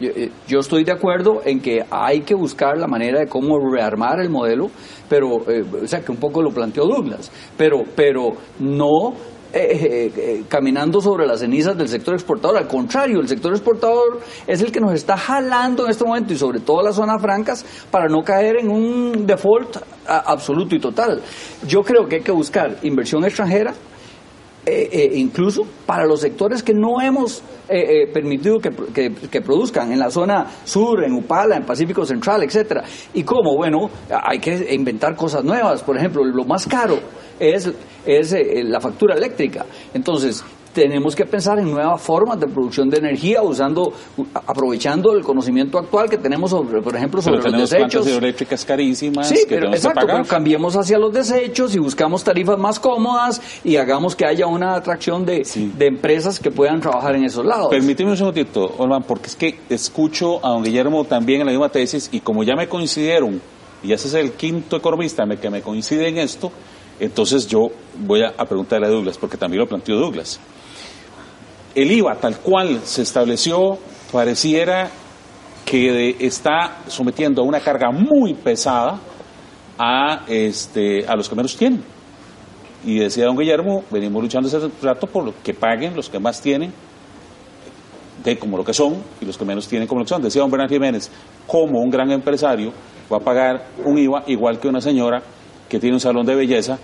Yo, 0.00 0.10
eh, 0.10 0.30
yo 0.48 0.58
estoy 0.60 0.82
de 0.84 0.92
acuerdo 0.92 1.40
en 1.44 1.60
que 1.60 1.84
hay 1.90 2.20
que 2.22 2.34
buscar 2.34 2.76
la 2.78 2.86
manera 2.88 3.20
de 3.20 3.26
cómo 3.26 3.58
rearmar 3.72 4.20
el 4.20 4.28
modelo, 4.28 4.68
pero, 5.08 5.48
eh, 5.48 5.64
o 5.84 5.86
sea, 5.86 6.00
que 6.00 6.10
un 6.10 6.18
poco 6.18 6.42
lo 6.42 6.50
planteó 6.50 6.84
Douglas, 6.84 7.30
pero, 7.56 7.82
pero 7.94 8.30
no 8.58 9.12
eh, 9.56 9.68
eh, 9.70 10.12
eh, 10.16 10.44
caminando 10.48 11.00
sobre 11.00 11.28
las 11.28 11.38
cenizas 11.38 11.78
del 11.78 11.88
sector 11.88 12.14
exportador. 12.14 12.56
Al 12.56 12.66
contrario, 12.66 13.20
el 13.20 13.28
sector 13.28 13.52
exportador 13.52 14.20
es 14.48 14.60
el 14.60 14.72
que 14.72 14.80
nos 14.80 14.92
está 14.92 15.16
jalando 15.16 15.84
en 15.84 15.92
este 15.92 16.04
momento 16.04 16.32
y 16.32 16.36
sobre 16.36 16.58
todo 16.58 16.82
las 16.82 16.96
zonas 16.96 17.22
francas 17.22 17.64
para 17.88 18.08
no 18.08 18.22
caer 18.24 18.56
en 18.56 18.68
un 18.68 19.24
default 19.24 19.76
absoluto 20.08 20.74
y 20.74 20.80
total. 20.80 21.22
Yo 21.68 21.82
creo 21.82 22.08
que 22.08 22.16
hay 22.16 22.22
que 22.22 22.32
buscar 22.32 22.78
inversión 22.82 23.24
extranjera, 23.24 23.72
eh, 24.66 24.88
eh, 24.90 25.10
incluso 25.14 25.62
para 25.86 26.04
los 26.04 26.20
sectores 26.20 26.60
que 26.60 26.74
no 26.74 27.00
hemos 27.00 27.40
permitido 28.12 28.58
que 28.58 29.40
produzcan 29.40 29.92
en 29.92 30.00
la 30.00 30.10
zona 30.10 30.46
sur, 30.64 31.04
en 31.04 31.14
Upala, 31.14 31.56
en 31.56 31.64
Pacífico 31.64 32.04
Central, 32.04 32.42
etcétera. 32.42 32.82
¿Y 33.14 33.22
cómo? 33.22 33.56
Bueno, 33.56 33.88
hay 34.10 34.40
que 34.40 34.74
inventar 34.74 35.14
cosas 35.14 35.44
nuevas. 35.44 35.82
Por 35.82 35.96
ejemplo, 35.96 36.24
lo 36.24 36.44
más 36.44 36.66
caro 36.66 36.98
es, 37.38 37.70
es 38.06 38.32
eh, 38.32 38.62
la 38.64 38.80
factura 38.80 39.14
eléctrica. 39.16 39.64
Entonces, 39.92 40.44
tenemos 40.72 41.14
que 41.14 41.24
pensar 41.24 41.56
en 41.60 41.70
nuevas 41.70 42.02
formas 42.02 42.40
de 42.40 42.48
producción 42.48 42.90
de 42.90 42.98
energía 42.98 43.40
usando, 43.42 43.92
aprovechando 44.34 45.12
el 45.12 45.22
conocimiento 45.22 45.78
actual 45.78 46.10
que 46.10 46.18
tenemos 46.18 46.50
sobre, 46.50 46.82
por 46.82 46.96
ejemplo, 46.96 47.22
sobre 47.22 47.40
pero 47.40 47.56
los 47.56 47.70
desechos. 47.70 48.04
hidroeléctricas 48.06 48.64
carísimas 48.64 49.28
Sí, 49.28 49.36
que 49.48 49.54
pero, 49.54 49.68
exacto, 49.68 50.00
que 50.00 50.06
pagar. 50.06 50.22
pero 50.22 50.28
cambiemos 50.28 50.74
hacia 50.76 50.98
los 50.98 51.12
desechos 51.12 51.76
y 51.76 51.78
buscamos 51.78 52.24
tarifas 52.24 52.58
más 52.58 52.80
cómodas 52.80 53.40
y 53.62 53.76
hagamos 53.76 54.16
que 54.16 54.26
haya 54.26 54.48
una 54.48 54.74
atracción 54.74 55.24
de, 55.24 55.44
Sí. 55.44 55.72
de 55.78 55.86
empresas 55.86 56.40
que 56.40 56.50
puedan 56.50 56.80
trabajar 56.80 57.14
en 57.14 57.24
esos 57.24 57.44
lados. 57.46 57.68
Permíteme 57.70 58.10
un 58.10 58.16
segundito, 58.16 58.74
Olman, 58.78 59.04
porque 59.04 59.28
es 59.28 59.36
que 59.36 59.54
escucho 59.70 60.44
a 60.44 60.50
don 60.50 60.64
Guillermo 60.64 61.04
también 61.04 61.40
en 61.42 61.46
la 61.46 61.52
misma 61.52 61.68
tesis 61.68 62.08
y 62.10 62.18
como 62.18 62.42
ya 62.42 62.56
me 62.56 62.68
coincidieron, 62.68 63.40
y 63.84 63.92
ese 63.92 64.08
es 64.08 64.14
el 64.14 64.32
quinto 64.32 64.76
economista 64.76 65.22
que 65.40 65.50
me 65.50 65.62
coincide 65.62 66.08
en 66.08 66.18
esto, 66.18 66.50
entonces 67.00 67.46
yo 67.46 67.68
voy 67.98 68.22
a, 68.22 68.32
preguntarle 68.32 68.86
a 68.86 68.90
Douglas, 68.90 69.18
porque 69.18 69.36
también 69.36 69.60
lo 69.60 69.66
planteó 69.66 69.96
Douglas. 69.96 70.40
El 71.74 71.90
IVA, 71.90 72.16
tal 72.16 72.38
cual 72.38 72.80
se 72.84 73.02
estableció, 73.02 73.78
pareciera 74.12 74.90
que 75.64 76.16
está 76.20 76.82
sometiendo 76.86 77.42
a 77.42 77.44
una 77.44 77.60
carga 77.60 77.90
muy 77.90 78.34
pesada 78.34 79.00
a, 79.78 80.24
este, 80.28 81.06
a 81.06 81.16
los 81.16 81.28
que 81.28 81.34
menos 81.34 81.56
tienen. 81.56 81.82
Y 82.84 82.98
decía 82.98 83.24
don 83.24 83.36
Guillermo, 83.36 83.82
venimos 83.90 84.22
luchando 84.22 84.48
ese 84.48 84.60
rato 84.82 85.06
por 85.06 85.24
lo 85.24 85.34
que 85.42 85.54
paguen 85.54 85.96
los 85.96 86.08
que 86.08 86.18
más 86.18 86.40
tienen, 86.40 86.72
de 88.22 88.38
como 88.38 88.56
lo 88.56 88.64
que 88.64 88.72
son, 88.72 89.02
y 89.20 89.24
los 89.24 89.36
que 89.36 89.44
menos 89.44 89.66
tienen 89.66 89.88
como 89.88 90.00
lo 90.00 90.04
que 90.04 90.10
son. 90.10 90.22
Decía 90.22 90.42
don 90.42 90.50
Bernal 90.50 90.68
Jiménez, 90.68 91.10
como 91.46 91.80
un 91.80 91.90
gran 91.90 92.10
empresario 92.12 92.72
va 93.12 93.16
a 93.18 93.20
pagar 93.20 93.66
un 93.84 93.98
IVA 93.98 94.24
igual 94.28 94.58
que 94.58 94.68
una 94.68 94.80
señora 94.80 95.22
que 95.74 95.80
tiene 95.80 95.96
un 95.96 96.00
salón 96.00 96.24
de 96.24 96.36
belleza, 96.36 96.78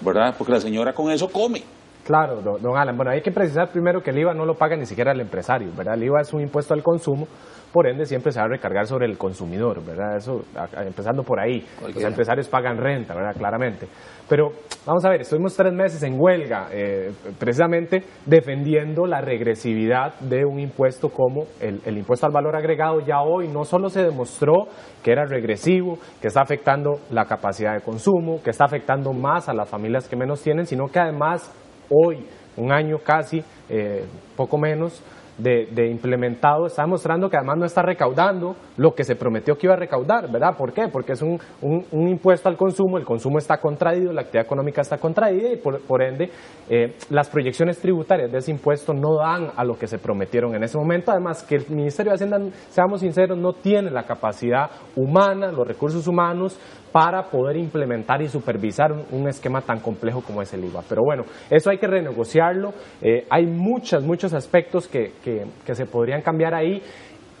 ¿verdad? 0.00 0.34
Porque 0.38 0.54
la 0.54 0.62
señora 0.62 0.94
con 0.94 1.10
eso 1.10 1.28
come. 1.28 1.62
Claro, 2.10 2.40
don, 2.42 2.60
don 2.60 2.76
Alan. 2.76 2.96
Bueno, 2.96 3.12
hay 3.12 3.20
que 3.22 3.30
precisar 3.30 3.68
primero 3.70 4.02
que 4.02 4.10
el 4.10 4.18
IVA 4.18 4.34
no 4.34 4.44
lo 4.44 4.54
paga 4.54 4.74
ni 4.74 4.84
siquiera 4.84 5.12
el 5.12 5.20
empresario, 5.20 5.68
¿verdad? 5.76 5.94
El 5.94 6.02
IVA 6.02 6.22
es 6.22 6.32
un 6.34 6.40
impuesto 6.40 6.74
al 6.74 6.82
consumo, 6.82 7.28
por 7.72 7.86
ende 7.86 8.04
siempre 8.04 8.32
se 8.32 8.40
va 8.40 8.46
a 8.46 8.48
recargar 8.48 8.84
sobre 8.88 9.06
el 9.06 9.16
consumidor, 9.16 9.80
¿verdad? 9.86 10.16
Eso, 10.16 10.40
a- 10.56 10.80
a- 10.80 10.84
empezando 10.84 11.22
por 11.22 11.38
ahí. 11.38 11.64
Los 11.94 12.02
empresarios 12.02 12.48
pagan 12.48 12.78
renta, 12.78 13.14
¿verdad? 13.14 13.36
Claramente. 13.38 13.86
Pero 14.28 14.48
vamos 14.84 15.04
a 15.04 15.10
ver, 15.10 15.20
estuvimos 15.20 15.56
tres 15.56 15.72
meses 15.72 16.02
en 16.02 16.16
huelga, 16.20 16.66
eh, 16.72 17.12
precisamente 17.38 18.02
defendiendo 18.26 19.06
la 19.06 19.20
regresividad 19.20 20.18
de 20.18 20.44
un 20.44 20.58
impuesto 20.58 21.10
como 21.10 21.44
el, 21.60 21.80
el 21.84 21.96
impuesto 21.96 22.26
al 22.26 22.32
valor 22.32 22.56
agregado. 22.56 22.98
Ya 23.06 23.20
hoy 23.20 23.46
no 23.46 23.62
solo 23.64 23.88
se 23.88 24.02
demostró 24.02 24.66
que 25.04 25.12
era 25.12 25.26
regresivo, 25.26 25.96
que 26.20 26.26
está 26.26 26.40
afectando 26.42 26.98
la 27.12 27.26
capacidad 27.26 27.74
de 27.74 27.82
consumo, 27.82 28.42
que 28.42 28.50
está 28.50 28.64
afectando 28.64 29.12
más 29.12 29.48
a 29.48 29.54
las 29.54 29.68
familias 29.70 30.08
que 30.08 30.16
menos 30.16 30.42
tienen, 30.42 30.66
sino 30.66 30.86
que 30.88 30.98
además 30.98 31.54
hoy, 31.90 32.26
un 32.56 32.72
año 32.72 32.98
casi, 33.04 33.42
eh, 33.68 34.04
poco 34.36 34.58
menos, 34.58 35.02
de, 35.42 35.90
implementado 35.90 36.66
está 36.66 36.82
demostrando 36.82 37.28
que 37.28 37.36
además 37.36 37.58
no 37.58 37.64
está 37.64 37.82
recaudando 37.82 38.56
lo 38.76 38.94
que 38.94 39.04
se 39.04 39.16
prometió 39.16 39.56
que 39.56 39.66
iba 39.66 39.74
a 39.74 39.78
recaudar, 39.78 40.30
¿verdad? 40.30 40.56
¿Por 40.56 40.72
qué? 40.72 40.88
Porque 40.88 41.12
es 41.12 41.22
un, 41.22 41.38
un, 41.62 42.08
impuesto 42.08 42.48
al 42.48 42.56
consumo, 42.56 42.98
el 42.98 43.04
consumo 43.04 43.38
está 43.38 43.58
contraído, 43.58 44.12
la 44.12 44.22
actividad 44.22 44.44
económica 44.44 44.80
está 44.80 44.98
contraída 44.98 45.52
y 45.52 45.56
por, 45.56 46.02
ende 46.02 46.30
eh, 46.68 46.96
las 47.10 47.28
proyecciones 47.28 47.78
tributarias 47.78 48.30
de 48.30 48.38
ese 48.38 48.50
impuesto 48.50 48.92
no 48.92 49.16
dan 49.16 49.50
a 49.56 49.64
lo 49.64 49.76
que 49.76 49.86
se 49.86 49.98
prometieron 49.98 50.54
en 50.54 50.62
ese 50.62 50.78
momento. 50.78 51.10
Además 51.10 51.42
que 51.42 51.56
el 51.56 51.68
Ministerio 51.68 52.10
de 52.12 52.16
Hacienda, 52.16 52.38
seamos 52.68 53.00
sinceros, 53.00 53.38
no 53.38 53.52
tiene 53.52 53.90
la 53.90 54.04
capacidad 54.04 54.70
humana, 54.96 55.52
los 55.52 55.66
recursos 55.66 56.06
humanos 56.06 56.58
para 56.92 57.24
poder 57.24 57.56
implementar 57.56 58.22
y 58.22 58.28
supervisar 58.28 58.92
un, 58.92 59.28
esquema 59.28 59.60
tan 59.60 59.80
complejo 59.80 60.22
como 60.22 60.42
es 60.42 60.52
el 60.54 60.64
IVA. 60.64 60.82
Pero 60.88 61.02
bueno, 61.04 61.24
eso 61.50 61.70
hay 61.70 61.78
que 61.78 61.86
renegociarlo. 61.86 62.72
Eh, 63.00 63.26
hay 63.30 63.46
muchos, 63.46 64.02
muchos 64.02 64.34
aspectos 64.34 64.88
que, 64.88 65.12
que 65.22 65.74
se 65.74 65.86
podrían 65.86 66.22
cambiar 66.22 66.54
ahí. 66.54 66.82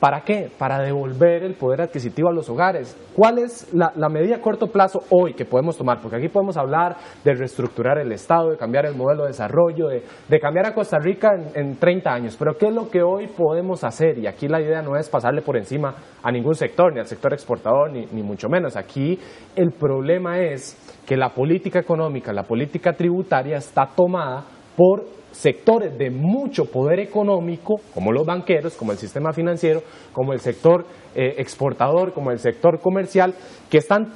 ¿Para 0.00 0.22
qué? 0.22 0.50
Para 0.58 0.78
devolver 0.78 1.42
el 1.42 1.54
poder 1.54 1.82
adquisitivo 1.82 2.30
a 2.30 2.32
los 2.32 2.48
hogares. 2.48 2.96
¿Cuál 3.14 3.38
es 3.38 3.70
la, 3.74 4.08
medida 4.08 4.36
a 4.36 4.40
corto 4.40 4.68
plazo 4.68 5.00
hoy 5.10 5.34
que 5.34 5.44
podemos 5.44 5.76
tomar? 5.76 6.00
Porque 6.00 6.16
aquí 6.16 6.28
podemos 6.28 6.56
hablar 6.56 6.96
de 7.22 7.34
reestructurar 7.34 7.98
el 7.98 8.10
Estado, 8.10 8.50
de 8.50 8.56
cambiar 8.56 8.86
el 8.86 8.94
modelo 8.94 9.24
de 9.24 9.28
desarrollo, 9.28 9.88
de, 9.88 10.40
cambiar 10.40 10.66
a 10.66 10.74
Costa 10.74 10.98
Rica 10.98 11.28
en, 11.54 11.76
30 11.76 12.10
años. 12.10 12.36
Pero 12.38 12.56
¿qué 12.56 12.68
es 12.68 12.74
lo 12.74 12.88
que 12.88 13.02
hoy 13.02 13.26
podemos 13.26 13.84
hacer? 13.84 14.18
Y 14.18 14.26
aquí 14.26 14.48
la 14.48 14.62
idea 14.62 14.80
no 14.80 14.96
es 14.96 15.10
pasarle 15.10 15.42
por 15.42 15.58
encima 15.58 15.94
a 16.22 16.32
ningún 16.32 16.54
sector, 16.54 16.94
ni 16.94 17.00
al 17.00 17.06
sector 17.06 17.34
exportador, 17.34 17.92
ni, 17.92 18.06
ni 18.06 18.22
mucho 18.22 18.48
menos. 18.48 18.78
Aquí 18.78 19.18
el 19.54 19.72
problema 19.72 20.40
es 20.40 20.78
que 21.06 21.18
la 21.18 21.28
política 21.28 21.78
económica, 21.78 22.32
la 22.32 22.44
política 22.44 22.94
tributaria 22.94 23.58
está 23.58 23.86
tomada 23.94 24.44
por 24.76 25.19
sectores 25.32 25.96
de 25.96 26.10
mucho 26.10 26.64
poder 26.64 27.00
económico, 27.00 27.80
como 27.94 28.12
los 28.12 28.26
banqueros, 28.26 28.74
como 28.74 28.92
el 28.92 28.98
sistema 28.98 29.32
financiero, 29.32 29.82
como 30.12 30.32
el 30.32 30.40
sector 30.40 30.84
eh, 31.14 31.34
exportador, 31.38 32.12
como 32.12 32.30
el 32.30 32.38
sector 32.38 32.80
comercial, 32.80 33.34
que, 33.70 33.78
están, 33.78 34.12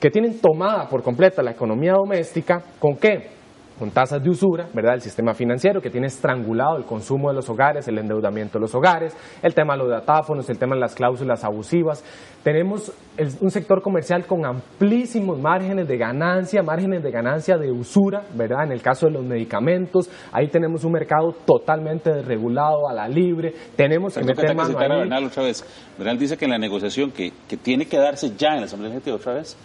que 0.00 0.10
tienen 0.10 0.40
tomada 0.40 0.88
por 0.88 1.02
completa 1.02 1.42
la 1.42 1.52
economía 1.52 1.92
doméstica, 1.92 2.62
¿con 2.78 2.96
qué? 2.96 3.41
Con 3.78 3.90
tasas 3.90 4.22
de 4.22 4.30
usura, 4.30 4.68
¿verdad? 4.72 4.94
El 4.94 5.00
sistema 5.00 5.34
financiero 5.34 5.80
que 5.80 5.90
tiene 5.90 6.06
estrangulado 6.06 6.76
el 6.76 6.84
consumo 6.84 7.28
de 7.28 7.34
los 7.34 7.48
hogares, 7.48 7.86
el 7.88 7.98
endeudamiento 7.98 8.58
de 8.58 8.62
los 8.62 8.74
hogares, 8.74 9.16
el 9.42 9.54
tema 9.54 9.74
de 9.74 9.80
los 9.80 9.90
datáfonos, 9.90 10.48
el 10.50 10.58
tema 10.58 10.74
de 10.74 10.80
las 10.80 10.94
cláusulas 10.94 11.44
abusivas. 11.44 12.04
Tenemos 12.42 12.92
un 13.40 13.50
sector 13.50 13.82
comercial 13.82 14.26
con 14.26 14.44
amplísimos 14.44 15.38
márgenes 15.38 15.86
de 15.86 15.96
ganancia, 15.96 16.62
márgenes 16.62 17.02
de 17.02 17.10
ganancia 17.10 17.56
de 17.56 17.70
usura, 17.70 18.22
¿verdad? 18.34 18.64
En 18.64 18.72
el 18.72 18.82
caso 18.82 19.06
de 19.06 19.12
los 19.12 19.24
medicamentos, 19.24 20.10
ahí 20.32 20.48
tenemos 20.48 20.84
un 20.84 20.92
mercado 20.92 21.34
totalmente 21.44 22.12
desregulado, 22.12 22.88
a 22.88 22.92
la 22.92 23.08
libre, 23.08 23.54
tenemos 23.76 24.14
que 24.14 24.24
meter 24.24 24.54
mano 24.54 24.78
ahí. 24.78 24.88
Bernal 24.88 25.24
otra 25.24 25.44
vez. 25.44 25.64
Bernal 25.96 26.18
dice 26.18 26.36
que 26.36 26.44
en 26.44 26.50
la 26.50 26.58
negociación 26.58 27.10
que, 27.10 27.32
que 27.48 27.56
tiene 27.56 27.86
que 27.86 27.98
darse 27.98 28.32
ya 28.36 28.54
en 28.54 28.60
la 28.60 28.64
Asamblea 28.66 28.90
Legislativa 28.90 29.16
otra 29.16 29.34
vez, 29.34 29.56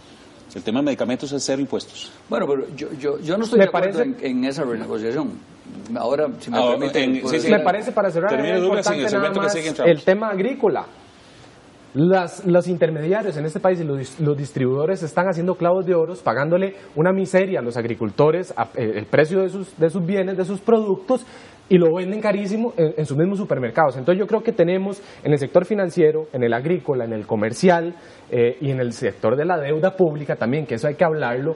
el 0.56 0.64
tema 0.64 0.80
de 0.80 0.86
medicamentos 0.86 1.32
es 1.32 1.44
cero 1.44 1.62
impuestos. 1.62 2.12
Bueno, 2.30 2.48
pero 2.48 2.68
yo, 2.76 2.88
yo, 2.94 3.20
yo 3.20 3.38
no 3.38 3.44
estoy 3.44 3.60
de 3.60 3.66
acuerdo 3.66 4.02
en, 4.02 4.44
esa 4.46 4.64
renegociación. 4.64 5.32
Ahora, 5.96 6.28
si 6.40 6.50
me 6.50 6.58
ah, 6.58 6.76
permite... 6.78 7.08
me 7.50 7.60
parece, 7.60 7.92
para 7.92 8.10
cerrar, 8.10 8.34
importante 8.58 9.04
nada 9.04 9.30
más 9.32 9.56
el 9.56 10.04
tema 10.04 10.30
agrícola. 10.30 10.86
Las, 11.94 12.46
los 12.46 12.68
intermediarios 12.68 13.38
en 13.38 13.46
este 13.46 13.60
país 13.60 13.80
y 13.80 13.84
los, 13.84 14.20
los, 14.20 14.38
distribuidores 14.38 15.02
están 15.02 15.28
haciendo 15.30 15.56
clavos 15.56 15.86
de 15.86 15.96
oro, 15.96 16.14
pagándole 16.16 16.76
una 16.96 17.12
miseria 17.12 17.60
a 17.60 17.64
los 17.64 17.76
agricultores, 17.76 18.54
eh, 18.76 18.94
el 18.98 19.06
precio 19.06 19.42
de 19.42 19.50
sus, 19.50 19.76
de 19.78 19.90
sus 19.90 20.06
bienes, 20.06 20.38
de 20.38 20.46
sus 20.46 20.60
productos, 20.60 21.26
y 21.70 21.78
lo 21.78 21.94
venden 21.94 22.22
carísimo 22.22 22.74
en, 22.78 23.06
sus 23.06 23.18
mismos 23.18 23.38
supermercados. 23.38 23.98
Entonces 23.98 24.20
yo 24.20 24.28
creo 24.28 24.42
que 24.42 24.52
tenemos 24.52 25.02
en 25.24 25.34
el 25.34 25.40
sector 25.40 25.66
financiero, 25.66 26.28
en 26.34 26.44
el 26.44 26.54
agrícola, 26.54 27.06
en 27.06 27.14
el 27.14 27.26
comercial 27.26 27.96
eh, 28.32 28.58
y 28.62 28.72
en 28.72 28.80
el 28.80 28.94
sector 28.94 29.36
de 29.36 29.46
la 29.46 29.58
deuda 29.58 29.96
pública 29.96 30.36
también, 30.36 30.66
que 30.66 30.76
eso 30.76 30.88
hay 30.88 30.96
que 30.96 31.04
hablarlo, 31.04 31.56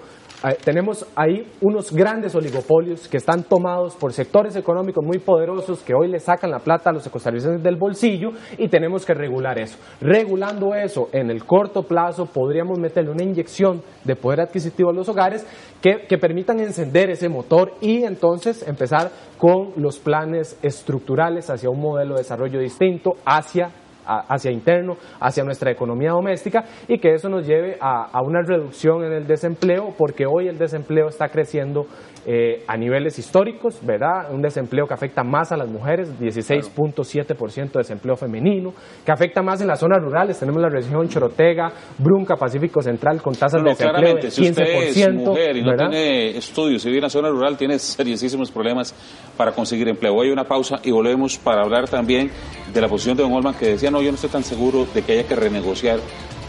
tenemos 0.63 1.05
ahí 1.15 1.47
unos 1.61 1.91
grandes 1.91 2.33
oligopolios 2.33 3.07
que 3.07 3.17
están 3.17 3.43
tomados 3.43 3.95
por 3.95 4.11
sectores 4.11 4.55
económicos 4.55 5.05
muy 5.05 5.19
poderosos 5.19 5.83
que 5.83 5.93
hoy 5.93 6.07
le 6.07 6.19
sacan 6.19 6.49
la 6.49 6.59
plata 6.59 6.89
a 6.89 6.93
los 6.93 7.07
costarricenses 7.09 7.61
del 7.61 7.75
bolsillo 7.75 8.31
y 8.57 8.67
tenemos 8.67 9.05
que 9.05 9.13
regular 9.13 9.59
eso. 9.59 9.77
Regulando 9.99 10.73
eso 10.73 11.09
en 11.11 11.29
el 11.29 11.45
corto 11.45 11.83
plazo 11.83 12.25
podríamos 12.25 12.79
meterle 12.79 13.11
una 13.11 13.23
inyección 13.23 13.83
de 14.03 14.15
poder 14.15 14.41
adquisitivo 14.41 14.89
a 14.89 14.93
los 14.93 15.09
hogares 15.09 15.45
que, 15.81 16.07
que 16.07 16.17
permitan 16.17 16.59
encender 16.59 17.11
ese 17.11 17.29
motor 17.29 17.73
y 17.79 18.03
entonces 18.03 18.67
empezar 18.67 19.11
con 19.37 19.73
los 19.75 19.99
planes 19.99 20.57
estructurales 20.63 21.49
hacia 21.49 21.69
un 21.69 21.79
modelo 21.79 22.15
de 22.15 22.21
desarrollo 22.21 22.59
distinto, 22.59 23.11
hacia 23.25 23.71
hacia 24.05 24.51
interno, 24.51 24.97
hacia 25.19 25.43
nuestra 25.43 25.71
economía 25.71 26.11
doméstica 26.11 26.63
y 26.87 26.99
que 26.99 27.13
eso 27.13 27.29
nos 27.29 27.47
lleve 27.47 27.77
a, 27.79 28.09
a 28.11 28.21
una 28.21 28.41
reducción 28.41 29.03
en 29.03 29.13
el 29.13 29.27
desempleo, 29.27 29.93
porque 29.97 30.25
hoy 30.25 30.47
el 30.47 30.57
desempleo 30.57 31.07
está 31.07 31.29
creciendo 31.29 31.85
eh, 32.23 32.63
a 32.67 32.77
niveles 32.77 33.17
históricos, 33.17 33.79
¿verdad? 33.83 34.31
Un 34.31 34.43
desempleo 34.43 34.85
que 34.85 34.93
afecta 34.93 35.23
más 35.23 35.51
a 35.51 35.57
las 35.57 35.67
mujeres, 35.67 36.07
16.7% 36.19 37.71
de 37.71 37.79
desempleo 37.79 38.15
femenino, 38.15 38.73
que 39.03 39.11
afecta 39.11 39.41
más 39.41 39.59
en 39.61 39.67
las 39.67 39.79
zonas 39.79 39.99
rurales. 40.03 40.39
Tenemos 40.39 40.61
la 40.61 40.69
región 40.69 41.09
Chorotega, 41.09 41.71
Brunca, 41.97 42.35
Pacífico 42.35 42.81
Central 42.81 43.23
con 43.23 43.33
tasas 43.33 43.63
de 43.63 43.69
desempleo 43.69 44.15
del 44.15 44.25
15%. 44.25 44.29
Si 44.29 44.49
usted 44.49 44.63
es 44.65 45.13
mujer 45.15 45.57
y 45.57 45.63
no 45.63 45.75
tiene 45.75 46.37
estudios 46.37 46.85
y 46.85 46.89
vive 46.89 46.99
en 46.99 47.03
la 47.03 47.09
zona 47.09 47.29
rural, 47.29 47.57
tiene 47.57 47.79
seriosísimos 47.79 48.51
problemas 48.51 48.93
para 49.35 49.51
conseguir 49.51 49.89
empleo. 49.89 50.21
Hay 50.21 50.29
una 50.29 50.43
pausa 50.43 50.79
y 50.83 50.91
volvemos 50.91 51.37
para 51.39 51.63
hablar 51.63 51.89
también 51.89 52.29
de 52.71 52.81
la 52.81 52.87
posición 52.87 53.17
de 53.17 53.23
Don 53.23 53.33
Olman 53.33 53.55
que 53.55 53.65
decía, 53.65 53.89
no, 53.91 54.01
yo 54.01 54.11
no 54.11 54.15
estoy 54.15 54.29
tan 54.29 54.43
seguro 54.43 54.87
de 54.93 55.03
que 55.03 55.13
haya 55.13 55.27
que 55.27 55.35
renegociar 55.35 55.99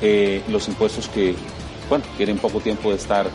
eh, 0.00 0.42
los 0.48 0.68
impuestos 0.68 1.08
que, 1.08 1.34
bueno, 1.88 2.04
tienen 2.16 2.38
poco 2.38 2.60
tiempo 2.60 2.90
de 2.90 2.96
estar 2.96 3.28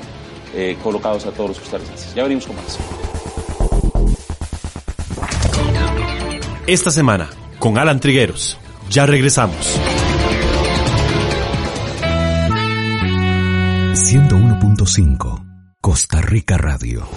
eh, 0.56 0.78
colocados 0.82 1.26
a 1.26 1.32
todos 1.32 1.50
los 1.50 1.60
costarricenses. 1.60 2.14
Ya 2.16 2.24
venimos 2.24 2.48
con 2.48 2.56
más. 2.56 2.78
Esta 6.66 6.92
semana, 6.92 7.30
con 7.60 7.78
Alan 7.78 8.00
Trigueros. 8.00 8.58
Ya 8.90 9.06
regresamos. 9.06 9.80
101.5 13.94 15.46
Costa 15.82 16.22
Rica 16.22 16.58
Radio. 16.58 17.08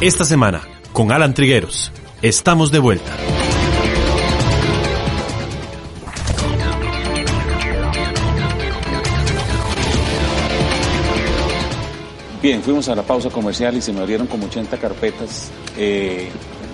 Esta 0.00 0.24
semana, 0.24 0.62
con 0.92 1.12
Alan 1.12 1.34
Trigueros. 1.34 1.92
Estamos 2.26 2.72
de 2.72 2.80
vuelta. 2.80 3.16
Bien, 12.42 12.60
fuimos 12.64 12.88
a 12.88 12.96
la 12.96 13.04
pausa 13.04 13.30
comercial 13.30 13.76
y 13.76 13.80
se 13.80 13.92
me 13.92 14.00
abrieron 14.00 14.26
como 14.26 14.46
80 14.46 14.76
carpetas 14.76 15.52
eh, 15.76 16.28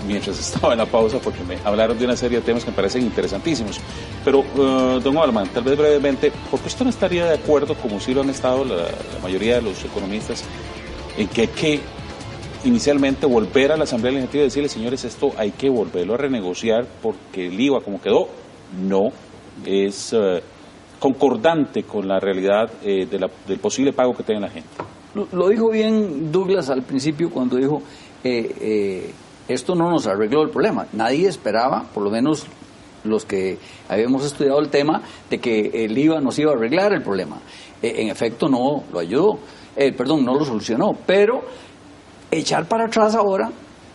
mientras 0.07 0.39
estaba 0.55 0.73
en 0.73 0.79
la 0.79 0.87
pausa 0.87 1.19
porque 1.19 1.45
me 1.45 1.59
hablaron 1.63 1.99
de 1.99 2.07
una 2.07 2.17
serie 2.17 2.39
de 2.39 2.45
temas 2.47 2.65
que 2.65 2.71
me 2.71 2.77
parecen 2.77 3.03
interesantísimos. 3.03 3.79
Pero, 4.25 4.39
uh, 4.39 5.01
don 5.01 5.19
Alman, 5.19 5.49
tal 5.49 5.65
vez 5.65 5.77
brevemente, 5.77 6.33
¿por 6.51 6.61
qué 6.61 6.69
usted 6.69 6.85
no 6.85 6.91
estaría 6.91 7.27
de 7.27 7.35
acuerdo, 7.35 7.75
como 7.75 8.01
sí 8.01 8.15
lo 8.15 8.23
han 8.23 8.31
estado 8.31 8.65
la, 8.65 8.89
mayoría 9.23 9.57
de 9.57 9.63
los 9.63 9.85
economistas, 9.85 10.45
en 11.19 11.29
que 11.29 11.43
hay 11.43 11.49
que 11.49 11.81
inicialmente 12.65 13.27
volver 13.27 13.73
a 13.73 13.77
la 13.77 13.85
Asamblea 13.85 14.13
Legislativa 14.13 14.43
y 14.43 14.47
decirle, 14.47 14.69
señores, 14.69 15.05
esto 15.05 15.33
hay 15.37 15.51
que 15.53 15.69
volverlo 15.69 16.15
a 16.15 16.17
renegociar 16.17 16.87
porque 17.03 17.47
el 17.47 17.61
IVA 17.61 17.81
como 17.81 18.01
quedó, 18.01 18.29
no 18.81 19.11
es 19.67 20.13
uh, 20.13 20.41
concordante 21.03 21.83
con 21.83 22.07
la 22.07 22.21
realidad 22.21 22.71
eh, 22.85 23.07
del 23.07 23.59
posible 23.59 23.93
pago 23.93 24.15
que 24.15 24.23
tenga 24.23 24.41
la 24.41 24.49
gente? 24.49 24.71
Lo 25.15 25.49
dijo 25.49 25.69
bien 25.69 26.31
Douglas 26.31 26.71
al 26.71 26.83
principio 26.83 27.29
cuando 27.29 27.57
dijo, 27.57 27.83
eh, 28.23 28.55
eh, 28.61 29.11
esto 29.49 29.75
no 29.75 29.91
nos 29.91 30.07
arregló 30.07 30.43
el 30.43 30.51
problema. 30.51 30.87
Nadie 30.93 31.29
esperaba, 31.29 31.85
por 31.93 32.05
lo 32.05 32.11
menos 32.11 32.47
los 33.03 33.25
que 33.25 33.59
habíamos 33.89 34.25
estudiado 34.25 34.61
el 34.61 34.69
tema, 34.69 35.03
de 35.29 35.39
que 35.39 35.85
el 35.85 35.99
IVA 35.99 36.21
nos 36.21 36.39
iba 36.39 36.53
a 36.53 36.55
arreglar 36.55 36.93
el 36.93 37.03
problema. 37.03 37.41
Eh, 37.83 37.95
en 37.99 38.09
efecto, 38.09 38.49
no 38.49 38.85
lo 38.93 39.01
ayudó, 39.01 39.39
perdón, 39.75 40.25
no 40.25 40.35
lo 40.35 40.45
solucionó, 40.45 40.97
pero 41.05 41.43
echar 42.33 42.67
para 42.67 42.87
atrás 42.87 43.15
ahora 43.15 43.51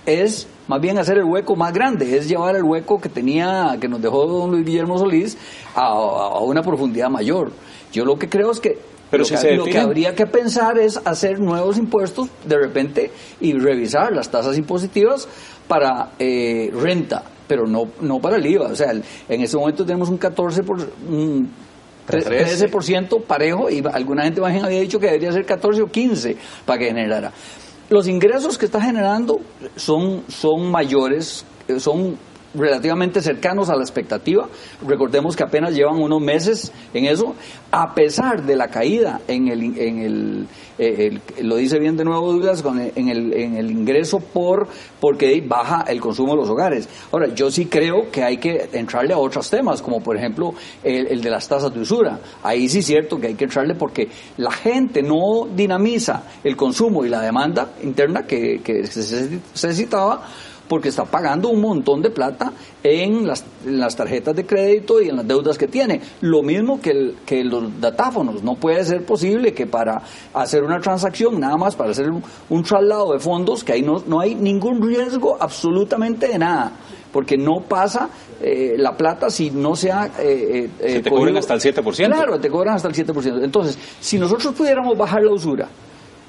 es 0.05 0.47
más 0.67 0.79
bien 0.79 0.97
hacer 0.97 1.17
el 1.17 1.25
hueco 1.25 1.55
más 1.55 1.73
grande, 1.73 2.17
es 2.17 2.29
llevar 2.29 2.55
el 2.55 2.63
hueco 2.63 2.99
que 2.99 3.09
tenía, 3.09 3.77
que 3.79 3.87
nos 3.87 4.01
dejó 4.01 4.25
don 4.25 4.51
Luis 4.51 4.65
Guillermo 4.65 4.97
Solís 4.97 5.37
a 5.75 6.39
una 6.39 6.61
profundidad 6.61 7.09
mayor. 7.09 7.51
Yo 7.91 8.05
lo 8.05 8.17
que 8.17 8.29
creo 8.29 8.51
es 8.51 8.59
que 8.59 8.77
pero 9.09 9.21
lo, 9.21 9.25
si 9.25 9.35
que, 9.35 9.55
lo 9.55 9.65
que 9.65 9.79
habría 9.79 10.13
que 10.13 10.25
pensar 10.25 10.77
es 10.77 10.99
hacer 11.05 11.39
nuevos 11.39 11.77
impuestos 11.77 12.29
de 12.45 12.57
repente 12.57 13.11
y 13.39 13.53
revisar 13.53 14.11
las 14.11 14.29
tasas 14.29 14.57
impositivas 14.57 15.27
para 15.67 16.11
eh, 16.19 16.69
renta, 16.73 17.23
pero 17.47 17.65
no, 17.65 17.87
no 18.01 18.19
para 18.19 18.35
el 18.35 18.45
IVA. 18.45 18.67
O 18.67 18.75
sea, 18.75 18.91
en 18.91 19.41
ese 19.41 19.57
momento 19.57 19.85
tenemos 19.85 20.09
un 20.09 20.17
14 20.17 20.63
por, 20.63 20.77
un 21.07 21.49
13% 22.07 23.23
parejo 23.23 23.69
y 23.69 23.83
alguna 23.91 24.23
gente 24.23 24.41
más 24.41 24.63
había 24.63 24.81
dicho 24.81 24.99
que 24.99 25.07
debería 25.07 25.31
ser 25.31 25.45
14 25.45 25.81
o 25.81 25.87
15 25.87 26.37
para 26.65 26.79
que 26.79 26.85
generara. 26.85 27.31
Los 27.89 28.07
ingresos 28.07 28.57
que 28.57 28.65
está 28.65 28.81
generando 28.81 29.39
son, 29.75 30.23
son 30.27 30.71
mayores, 30.71 31.45
eh, 31.67 31.79
son 31.79 32.17
relativamente 32.57 33.21
cercanos 33.21 33.69
a 33.69 33.75
la 33.75 33.83
expectativa. 33.83 34.47
Recordemos 34.85 35.35
que 35.35 35.43
apenas 35.43 35.73
llevan 35.73 36.01
unos 36.01 36.21
meses 36.21 36.71
en 36.93 37.05
eso, 37.05 37.35
a 37.71 37.93
pesar 37.93 38.43
de 38.43 38.55
la 38.55 38.67
caída 38.69 39.21
en 39.27 39.47
el, 39.47 39.77
en 39.79 39.99
el, 39.99 40.47
eh, 40.77 41.19
lo 41.41 41.55
dice 41.55 41.79
bien 41.79 41.97
de 41.97 42.03
nuevo 42.03 42.31
Douglas, 42.33 42.63
en, 42.95 43.09
el, 43.09 43.33
en 43.33 43.55
el 43.57 43.71
ingreso 43.71 44.19
por 44.19 44.67
porque 44.99 45.43
baja 45.45 45.85
el 45.87 45.99
consumo 45.99 46.33
de 46.33 46.41
los 46.41 46.49
hogares. 46.49 46.87
Ahora, 47.11 47.33
yo 47.33 47.49
sí 47.51 47.65
creo 47.65 48.09
que 48.11 48.23
hay 48.23 48.37
que 48.37 48.69
entrarle 48.73 49.13
a 49.13 49.17
otros 49.17 49.49
temas, 49.49 49.81
como 49.81 50.01
por 50.01 50.17
ejemplo 50.17 50.53
el, 50.83 51.21
de 51.21 51.29
las 51.29 51.47
tasas 51.47 51.73
de 51.73 51.79
usura. 51.79 52.19
Ahí 52.43 52.69
sí 52.69 52.79
es 52.79 52.85
cierto 52.85 53.19
que 53.19 53.27
hay 53.27 53.35
que 53.35 53.45
entrarle 53.45 53.75
porque 53.75 54.09
la 54.37 54.51
gente 54.51 55.01
no 55.01 55.47
dinamiza 55.53 56.23
el 56.43 56.55
consumo 56.55 57.05
y 57.05 57.09
la 57.09 57.21
demanda 57.21 57.73
interna 57.83 58.25
que, 58.25 58.61
que 58.63 58.85
se 58.87 59.39
necesitaba 59.53 60.25
porque 60.67 60.89
está 60.89 61.05
pagando 61.05 61.49
un 61.49 61.61
montón 61.61 62.01
de 62.01 62.09
plata 62.09 62.51
en 62.83 63.27
las, 63.27 63.45
las, 63.65 63.95
tarjetas 63.95 64.35
de 64.35 64.45
crédito 64.45 65.01
y 65.01 65.09
en 65.09 65.17
las 65.17 65.27
deudas 65.27 65.57
que 65.57 65.67
tiene. 65.67 66.01
Lo 66.21 66.41
mismo 66.41 66.79
que, 66.81 67.13
que 67.25 67.43
los 67.43 67.79
datáfonos. 67.79 68.43
No 68.43 68.55
puede 68.55 68.83
ser 68.83 69.05
posible 69.05 69.53
que 69.53 69.65
para 69.65 70.01
hacer 70.33 70.63
una 70.63 70.79
transacción, 70.79 71.39
nada 71.39 71.57
más 71.57 71.75
para 71.75 71.91
hacer 71.91 72.09
un, 72.09 72.63
traslado 72.63 73.13
de 73.13 73.19
fondos, 73.19 73.63
que 73.63 73.73
ahí 73.73 73.81
no, 73.81 74.03
no 74.07 74.19
hay 74.19 74.35
ningún 74.35 74.81
riesgo 74.81 75.37
absolutamente 75.39 76.27
de 76.27 76.37
nada 76.37 76.73
porque 77.11 77.37
no 77.37 77.61
pasa 77.67 78.09
eh, 78.41 78.75
la 78.77 78.95
plata 78.95 79.29
si 79.29 79.49
no 79.49 79.75
sea... 79.75 80.11
Eh, 80.19 80.69
eh, 80.79 80.91
Se 80.91 80.99
te 81.01 81.09
cobran 81.09 81.37
hasta 81.37 81.55
el 81.55 81.61
7%. 81.61 82.05
Claro, 82.05 82.39
te 82.39 82.49
cobran 82.49 82.75
hasta 82.75 82.89
el 82.89 82.93
7%. 82.93 83.43
Entonces, 83.43 83.77
si 83.99 84.19
nosotros 84.19 84.53
pudiéramos 84.53 84.95
bajar 84.95 85.23
la 85.23 85.31
usura, 85.31 85.67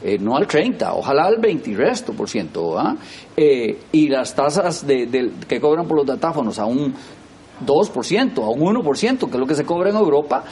eh, 0.02 0.18
no 0.18 0.37
al 0.37 0.46
30, 0.46 0.94
ojalá 0.94 1.24
al 1.24 1.38
20 1.38 1.70
y 1.70 1.74
resto 1.74 2.12
por 2.12 2.28
ciento, 2.28 2.76
eh, 3.37 3.78
y 3.92 4.08
las 4.08 4.34
tasas 4.34 4.87
de, 4.87 5.32
que 5.46 5.61
cobran 5.61 5.87
por 5.87 5.98
los 5.98 6.06
datáfonos 6.06 6.58
a 6.58 6.66
un 6.66 6.94
2%, 7.64 8.44
a 8.44 8.48
un 8.48 8.61
1%, 8.61 9.18
que 9.18 9.26
es 9.26 9.40
lo 9.40 9.46
que 9.46 9.54
se 9.54 9.64
cobra 9.64 9.90
en 9.90 9.96
Europa, 9.96 10.44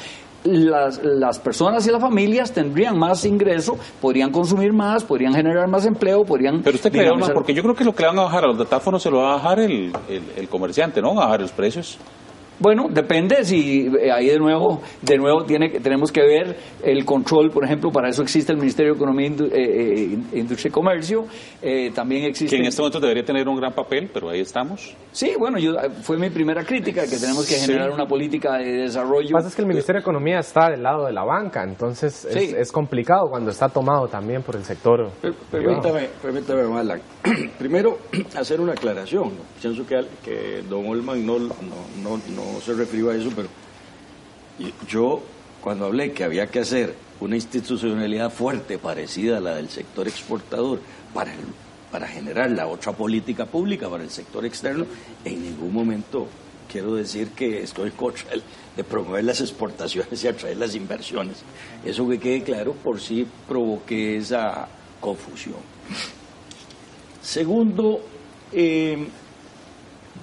las, 0.44 1.00
las, 1.02 1.38
personas 1.38 1.86
y 1.86 1.90
las 1.90 2.00
familias 2.00 2.52
tendrían 2.52 2.98
más 2.98 3.24
ingreso, 3.24 3.76
podrían 4.00 4.30
consumir 4.30 4.72
más, 4.72 5.04
podrían 5.04 5.34
generar 5.34 5.68
más 5.68 5.86
empleo, 5.86 6.24
podrían... 6.24 6.62
Pero 6.62 6.76
usted 6.76 6.92
cree, 6.92 7.10
porque 7.34 7.54
yo 7.54 7.62
creo 7.62 7.74
que 7.74 7.84
lo 7.84 7.94
que 7.94 8.02
le 8.02 8.08
van 8.08 8.18
a 8.18 8.22
bajar 8.22 8.44
a 8.44 8.48
los 8.48 8.58
datáfonos 8.58 9.02
se 9.02 9.10
lo 9.10 9.18
va 9.18 9.32
a 9.32 9.36
bajar 9.36 9.60
el, 9.60 9.92
el, 10.08 10.22
el 10.36 10.48
comerciante, 10.48 11.00
¿no? 11.00 11.12
a 11.12 11.26
bajar 11.26 11.40
los 11.40 11.52
precios. 11.52 11.98
Bueno, 12.58 12.86
depende 12.90 13.44
si 13.44 13.86
eh, 14.00 14.10
ahí 14.10 14.28
de 14.28 14.38
nuevo, 14.38 14.80
de 15.02 15.16
nuevo 15.18 15.44
tiene, 15.44 15.68
tenemos 15.80 16.10
que 16.10 16.22
ver 16.22 16.56
el 16.82 17.04
control, 17.04 17.50
por 17.50 17.64
ejemplo, 17.64 17.90
para 17.90 18.08
eso 18.08 18.22
existe 18.22 18.52
el 18.52 18.58
Ministerio 18.58 18.92
de 18.92 18.96
Economía, 18.96 19.28
eh, 19.28 20.18
eh, 20.32 20.38
Industria 20.38 20.68
y 20.68 20.72
Comercio, 20.72 21.26
también 21.94 22.24
existe... 22.24 22.56
Que 22.56 22.62
en 22.62 22.68
este 22.68 22.80
momento 22.80 23.00
debería 23.00 23.24
tener 23.24 23.48
un 23.48 23.56
gran 23.56 23.72
papel, 23.72 24.10
pero 24.12 24.30
ahí 24.30 24.40
estamos. 24.40 24.94
Sí, 25.12 25.32
bueno, 25.38 25.58
yo, 25.58 25.72
fue 26.02 26.16
mi 26.16 26.30
primera 26.30 26.64
crítica, 26.64 27.02
que 27.02 27.16
tenemos 27.18 27.46
que 27.46 27.56
generar 27.56 27.90
una 27.90 28.06
política 28.06 28.56
de 28.58 28.82
desarrollo. 28.82 29.22
Lo 29.22 29.28
que 29.28 29.34
pasa 29.34 29.48
es 29.48 29.54
que 29.54 29.62
el 29.62 29.68
Ministerio 29.68 30.00
de 30.00 30.02
Economía 30.02 30.38
está 30.38 30.70
del 30.70 30.82
lado 30.82 31.06
de 31.06 31.12
la 31.12 31.24
banca, 31.24 31.62
entonces 31.62 32.24
es, 32.24 32.72
complicado 32.72 33.28
cuando 33.30 33.50
está 33.50 33.68
tomado 33.68 34.08
también 34.08 34.42
por 34.42 34.56
el 34.56 34.64
sector. 34.64 35.10
permítame, 35.50 36.08
permítame, 36.22 36.64
Malan. 36.64 37.00
Primero, 37.58 37.98
hacer 38.36 38.60
una 38.60 38.72
aclaración. 38.72 39.32
Pienso 39.60 39.86
que, 39.86 39.96
que 40.24 40.62
don 40.68 40.86
Olman 40.86 41.24
no, 41.24 41.38
no, 41.38 41.48
no 42.02 42.16
no 42.36 42.45
se 42.64 42.72
refirió 42.74 43.10
a 43.10 43.16
eso, 43.16 43.30
pero 43.34 43.48
yo 44.88 45.22
cuando 45.60 45.86
hablé 45.86 46.12
que 46.12 46.24
había 46.24 46.46
que 46.46 46.60
hacer 46.60 46.94
una 47.20 47.36
institucionalidad 47.36 48.30
fuerte, 48.30 48.78
parecida 48.78 49.38
a 49.38 49.40
la 49.40 49.56
del 49.56 49.68
sector 49.68 50.06
exportador, 50.06 50.80
para, 51.14 51.32
para 51.90 52.06
generar 52.06 52.50
la 52.50 52.66
otra 52.66 52.92
política 52.92 53.46
pública 53.46 53.88
para 53.88 54.04
el 54.04 54.10
sector 54.10 54.44
externo, 54.44 54.86
en 55.24 55.42
ningún 55.42 55.72
momento 55.72 56.28
quiero 56.70 56.94
decir 56.94 57.28
que 57.30 57.62
estoy 57.62 57.90
contra 57.92 58.32
de 58.76 58.84
promover 58.84 59.24
las 59.24 59.40
exportaciones 59.40 60.22
y 60.22 60.28
atraer 60.28 60.56
las 60.58 60.74
inversiones. 60.74 61.38
Eso 61.84 62.08
que 62.08 62.18
quede 62.18 62.42
claro, 62.42 62.74
por 62.74 63.00
sí 63.00 63.26
provoqué 63.48 64.18
esa 64.18 64.68
confusión. 65.00 65.56
Segundo, 67.22 68.02
eh, 68.52 69.08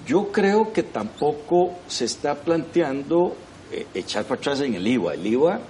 yo 0.06 0.30
creo 0.30 0.72
que 0.72 0.82
tampoco 0.82 1.72
se 1.86 2.04
está 2.04 2.34
planteando 2.34 3.34
eh, 3.72 3.86
echar 3.94 4.24
para 4.24 4.38
atrás 4.40 4.60
en 4.60 4.74
el 4.74 4.86
IVA. 4.86 5.14
El 5.14 5.26
IVA 5.26 5.60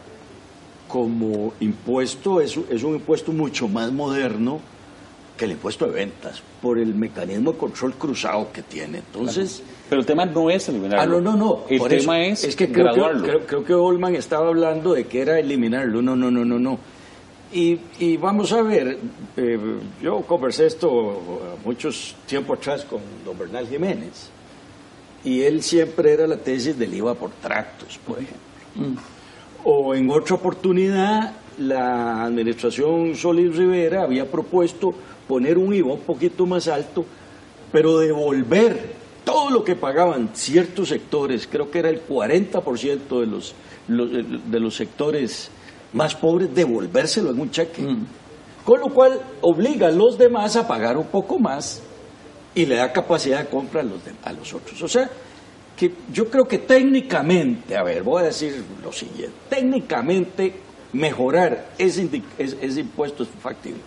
como 0.89 1.55
impuesto 1.61 2.41
es, 2.41 2.59
es, 2.71 2.83
un 2.83 2.95
impuesto 2.95 3.33
mucho 3.33 3.69
más 3.69 3.91
moderno 3.93 4.61
que 5.37 5.47
el 5.47 5.53
impuesto 5.53 5.87
de 5.87 5.93
ventas 5.93 6.43
por 6.63 6.79
el 6.79 6.95
mecanismo 6.95 7.53
de 7.53 7.59
control 7.59 7.95
cruzado 7.95 8.53
que 8.53 8.63
tiene. 8.63 8.99
Entonces, 8.99 9.63
pero 9.89 10.01
el 10.01 10.07
tema 10.07 10.25
no 10.25 10.51
es 10.51 10.69
eliminarlo. 10.69 11.19
Ah, 11.19 11.21
no, 11.21 11.21
no, 11.21 11.37
no. 11.37 11.65
El 11.69 11.83
tema 11.89 12.25
es, 12.25 12.45
es 12.45 12.57
que 12.57 12.71
creo 12.71 12.95
Que, 13.23 13.39
creo, 13.47 13.65
que 13.65 13.75
Olman 13.75 14.15
estaba 14.15 14.49
hablando 14.49 14.95
de 14.95 15.07
que 15.07 15.23
era 15.23 15.39
eliminarlo. 15.39 16.03
No, 16.03 16.15
no, 16.15 16.31
no, 16.31 16.45
no, 16.45 16.59
no. 16.59 16.79
Y, 17.55 17.79
y 18.01 18.17
vamos 18.17 18.53
a 18.53 18.63
ver, 18.63 18.99
eh, 19.37 19.59
yo 20.03 20.23
conversé 20.23 20.67
esto 20.67 21.57
muchos 21.65 22.17
tiempo 22.27 22.55
atrás 22.55 22.85
con 22.85 23.01
don 23.25 23.39
Bernal 23.39 23.69
Jiménez, 23.69 24.29
y 25.23 25.41
él 25.43 25.63
siempre 25.63 26.13
era 26.13 26.27
la 26.27 26.37
tesis 26.37 26.77
del 26.77 26.93
IVA 26.93 27.15
por 27.15 27.31
tractos, 27.31 27.97
por 28.05 28.19
ejemplo. 28.19 28.41
Mm. 28.75 28.97
O 29.63 29.95
en 29.95 30.11
otra 30.11 30.35
oportunidad, 30.35 31.33
la 31.59 32.25
administración 32.25 33.15
Solís 33.15 33.55
Rivera 33.55 34.03
había 34.03 34.29
propuesto 34.29 34.93
poner 35.29 35.57
un 35.57 35.73
IVA 35.73 35.93
un 35.93 36.01
poquito 36.01 36.47
más 36.47 36.67
alto, 36.67 37.05
pero 37.71 38.01
devolver 38.01 38.95
todo 39.25 39.51
lo 39.51 39.63
que 39.63 39.77
pagaban 39.77 40.31
ciertos 40.35 40.89
sectores, 40.89 41.47
creo 41.47 41.71
que 41.71 41.79
era 41.79 41.89
el 41.89 42.05
40% 42.05 43.21
de 43.21 43.27
los, 43.27 43.55
de 43.87 44.59
los 44.59 44.75
sectores 44.75 45.53
más 45.95 46.15
pobres 46.15 46.55
devolvérselo 46.55 47.31
en 47.31 47.41
un 47.41 47.51
cheque. 47.51 47.83
Mm. 47.83 48.07
Con 48.65 48.81
lo 48.81 48.89
cual 48.89 49.21
obliga 49.41 49.89
a 49.89 49.91
los 49.91 50.19
demás 50.19 50.57
a 50.57 50.67
pagar 50.67 50.97
un 50.97 51.07
poco 51.07 51.39
más 51.39 51.83
y 52.55 52.67
le 52.67 52.77
da 52.77 52.93
capacidad 52.93 53.41
de 53.41 53.49
compra 53.49 53.81
a 53.81 53.85
los, 53.85 54.01
a 54.23 54.33
los 54.33 54.55
otros. 54.55 54.81
O 54.83 54.89
sea, 54.89 55.09
que 55.77 55.93
yo 56.13 56.31
creo 56.31 56.45
que 56.45 56.59
técnicamente, 56.59 57.77
a 57.77 57.83
ver, 57.83 58.03
voy 58.03 58.23
a 58.23 58.27
decir 58.27 58.63
lo 58.83 58.93
siguiente, 58.93 59.35
técnicamente 59.49 60.55
mejorar 60.93 61.73
ese, 61.77 62.09
ese, 62.39 62.81
impuesto 62.81 63.25
es 63.25 63.29
factible. 63.41 63.81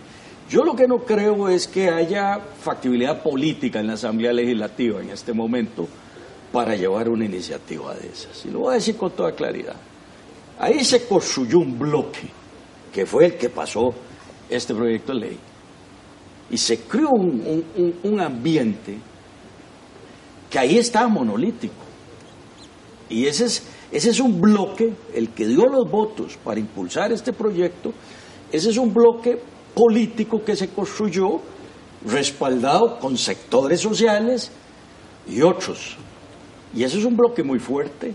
Yo 0.49 0.63
lo 0.63 0.75
que 0.75 0.87
no 0.87 0.99
creo 0.99 1.49
es 1.49 1.67
que 1.67 1.89
haya 1.89 2.39
factibilidad 2.61 3.21
política 3.21 3.79
en 3.79 3.87
la 3.87 3.93
Asamblea 3.93 4.31
Legislativa 4.31 5.01
en 5.01 5.09
este 5.09 5.33
momento 5.33 5.87
para 6.51 6.75
llevar 6.75 7.09
una 7.09 7.25
iniciativa 7.25 7.93
de 7.95 8.07
esas. 8.09 8.45
Y 8.45 8.51
lo 8.51 8.59
voy 8.59 8.71
a 8.71 8.75
decir 8.75 8.95
con 8.95 9.11
toda 9.11 9.33
claridad. 9.33 9.75
Ahí 10.59 10.83
se 10.83 11.05
construyó 11.05 11.59
un 11.59 11.77
bloque, 11.77 12.29
que 12.91 13.05
fue 13.05 13.25
el 13.25 13.37
que 13.37 13.49
pasó 13.49 13.93
este 14.49 14.73
proyecto 14.73 15.13
de 15.13 15.19
ley. 15.19 15.39
Y 16.49 16.57
se 16.57 16.79
creó 16.79 17.11
un, 17.11 18.19
ambiente 18.19 18.97
que 20.49 20.59
ahí 20.59 20.77
está 20.77 21.07
monolítico. 21.07 21.75
Y 23.09 23.25
ese 23.25 23.45
es, 23.45 23.63
ese 23.91 24.09
es 24.09 24.19
un 24.19 24.41
bloque, 24.41 24.93
el 25.13 25.29
que 25.29 25.45
dio 25.45 25.67
los 25.67 25.89
votos 25.89 26.37
para 26.43 26.59
impulsar 26.59 27.11
este 27.11 27.33
proyecto, 27.33 27.93
ese 28.51 28.69
es 28.69 28.77
un 28.77 28.93
bloque 28.93 29.39
político 29.73 30.43
que 30.43 30.55
se 30.55 30.69
construyó 30.69 31.41
respaldado 32.05 32.97
con 32.99 33.17
sectores 33.17 33.81
sociales 33.81 34.51
y 35.27 35.41
otros. 35.41 35.97
Y 36.73 36.83
ese 36.83 36.99
es 36.99 37.05
un 37.05 37.15
bloque 37.15 37.43
muy 37.43 37.59
fuerte, 37.59 38.13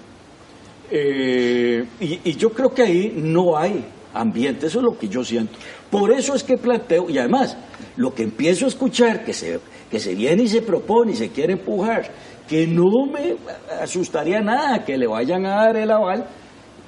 eh, 0.95 1.87
y, 2.01 2.37
yo 2.37 2.51
creo 2.51 2.69
que 2.75 2.83
ahí 2.83 3.15
no 3.17 3.57
hay 3.57 3.83
ambiente, 4.13 4.67
eso 4.67 4.81
es 4.81 4.85
lo 4.85 4.99
que 4.99 5.09
yo 5.09 5.25
siento. 5.25 5.59
Por 5.91 6.13
eso 6.13 6.35
es 6.35 6.45
que 6.45 6.59
planteo, 6.59 7.09
y 7.09 7.17
además, 7.17 7.57
lo 7.97 8.13
que 8.13 8.25
empiezo 8.25 8.67
a 8.67 8.69
escuchar, 8.69 9.25
que 9.25 9.33
se, 9.33 9.59
que 9.91 9.99
se 9.99 10.15
viene 10.15 10.43
y 10.43 10.49
se 10.49 10.61
propone 10.61 11.13
y 11.13 11.17
se 11.17 11.31
quiere 11.31 11.55
empujar, 11.55 12.11
que 12.47 12.67
no 12.67 13.07
me 13.11 13.37
asustaría 13.81 14.43
nada 14.43 14.85
que 14.85 14.99
le 14.99 15.07
vayan 15.07 15.47
a 15.47 15.65
dar 15.65 15.77
el 15.79 15.91
aval, 15.91 16.27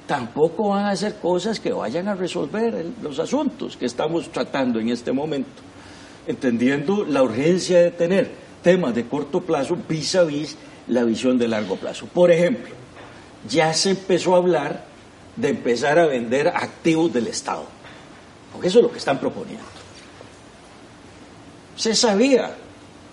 tampoco 0.05 0.69
van 0.69 0.85
a 0.85 0.91
hacer 0.91 1.15
cosas 1.15 1.59
que 1.59 1.73
vayan 1.73 2.07
a 2.07 2.13
resolver 2.13 2.85
los 3.01 3.17
asuntos 3.17 3.75
que 3.75 3.87
estamos 3.87 4.29
tratando 4.29 4.79
en 4.79 4.89
este 4.89 5.11
momento, 5.11 5.63
entendiendo 6.27 7.05
la 7.05 7.23
urgencia 7.23 7.79
de 7.79 7.89
tener 7.89 8.31
temas 8.61 8.93
de 8.93 9.05
corto 9.05 9.41
plazo 9.41 9.75
vis 9.89 10.15
a 10.15 10.23
vis 10.23 10.55
la 10.89 11.03
visión 11.03 11.39
de 11.39 11.47
largo 11.47 11.75
plazo. 11.75 12.05
Por 12.05 12.29
ejemplo, 12.29 12.84
ya 13.47 13.73
se 13.73 13.91
empezó 13.91 14.35
a 14.35 14.37
hablar 14.37 14.85
de 15.35 15.49
empezar 15.49 15.99
a 15.99 16.07
vender 16.07 16.47
activos 16.47 17.11
del 17.13 17.27
Estado, 17.27 17.65
porque 18.51 18.67
eso 18.67 18.79
es 18.79 18.83
lo 18.83 18.91
que 18.91 18.97
están 18.97 19.19
proponiendo. 19.19 19.65
Se 21.75 21.93
sabía, 21.93 22.55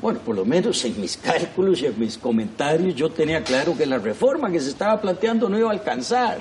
bueno, 0.01 0.21
por 0.21 0.37
lo 0.37 0.45
menos 0.45 0.85
en 0.85 1.01
mis 1.01 1.17
cálculos 1.17 1.83
y 1.83 1.87
en 1.87 1.99
mis 1.99 2.17
comentarios 2.17 2.95
yo 2.95 3.11
tenía 3.11 3.43
claro 3.43 3.77
que 3.77 3.87
la 3.87 3.99
reforma 3.99 4.51
que 4.51 4.61
se 4.61 4.71
estaba 4.71 5.01
planteando 5.01 5.49
no 5.49 5.59
iba 5.59 5.69
a 5.69 5.73
alcanzar. 5.73 6.39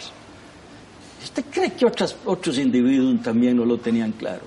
¿Usted 1.23 1.45
cree 1.51 1.71
que 1.71 1.85
otros 1.85 2.57
individuos 2.57 3.21
también 3.21 3.57
no 3.57 3.65
lo 3.65 3.77
tenían 3.77 4.11
claro? 4.11 4.41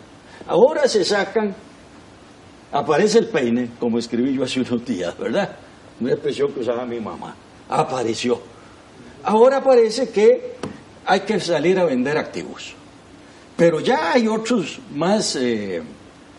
Ahora 0.46 0.86
se 0.86 1.04
sacan 1.04 1.54
Aparece 2.74 3.20
el 3.20 3.28
peine, 3.28 3.70
como 3.78 4.00
escribí 4.00 4.34
yo 4.34 4.42
hace 4.42 4.60
unos 4.60 4.84
días, 4.84 5.16
¿verdad? 5.16 5.48
Una 6.00 6.10
expresión 6.10 6.52
que 6.52 6.58
usaba 6.58 6.84
mi 6.84 6.98
mamá. 6.98 7.32
Apareció. 7.68 8.40
Ahora 9.24 9.62
parece 9.62 10.10
que 10.10 10.54
hay 11.06 11.20
que 11.20 11.40
salir 11.40 11.78
a 11.78 11.84
vender 11.84 12.18
activos. 12.18 12.74
Pero 13.56 13.80
ya 13.80 14.12
hay 14.12 14.28
otros 14.28 14.80
más 14.94 15.36
eh, 15.36 15.82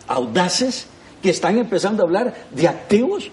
audaces 0.07 0.87
que 1.21 1.29
están 1.29 1.57
empezando 1.57 2.03
a 2.03 2.05
hablar 2.05 2.33
de 2.51 2.67
activos 2.67 3.29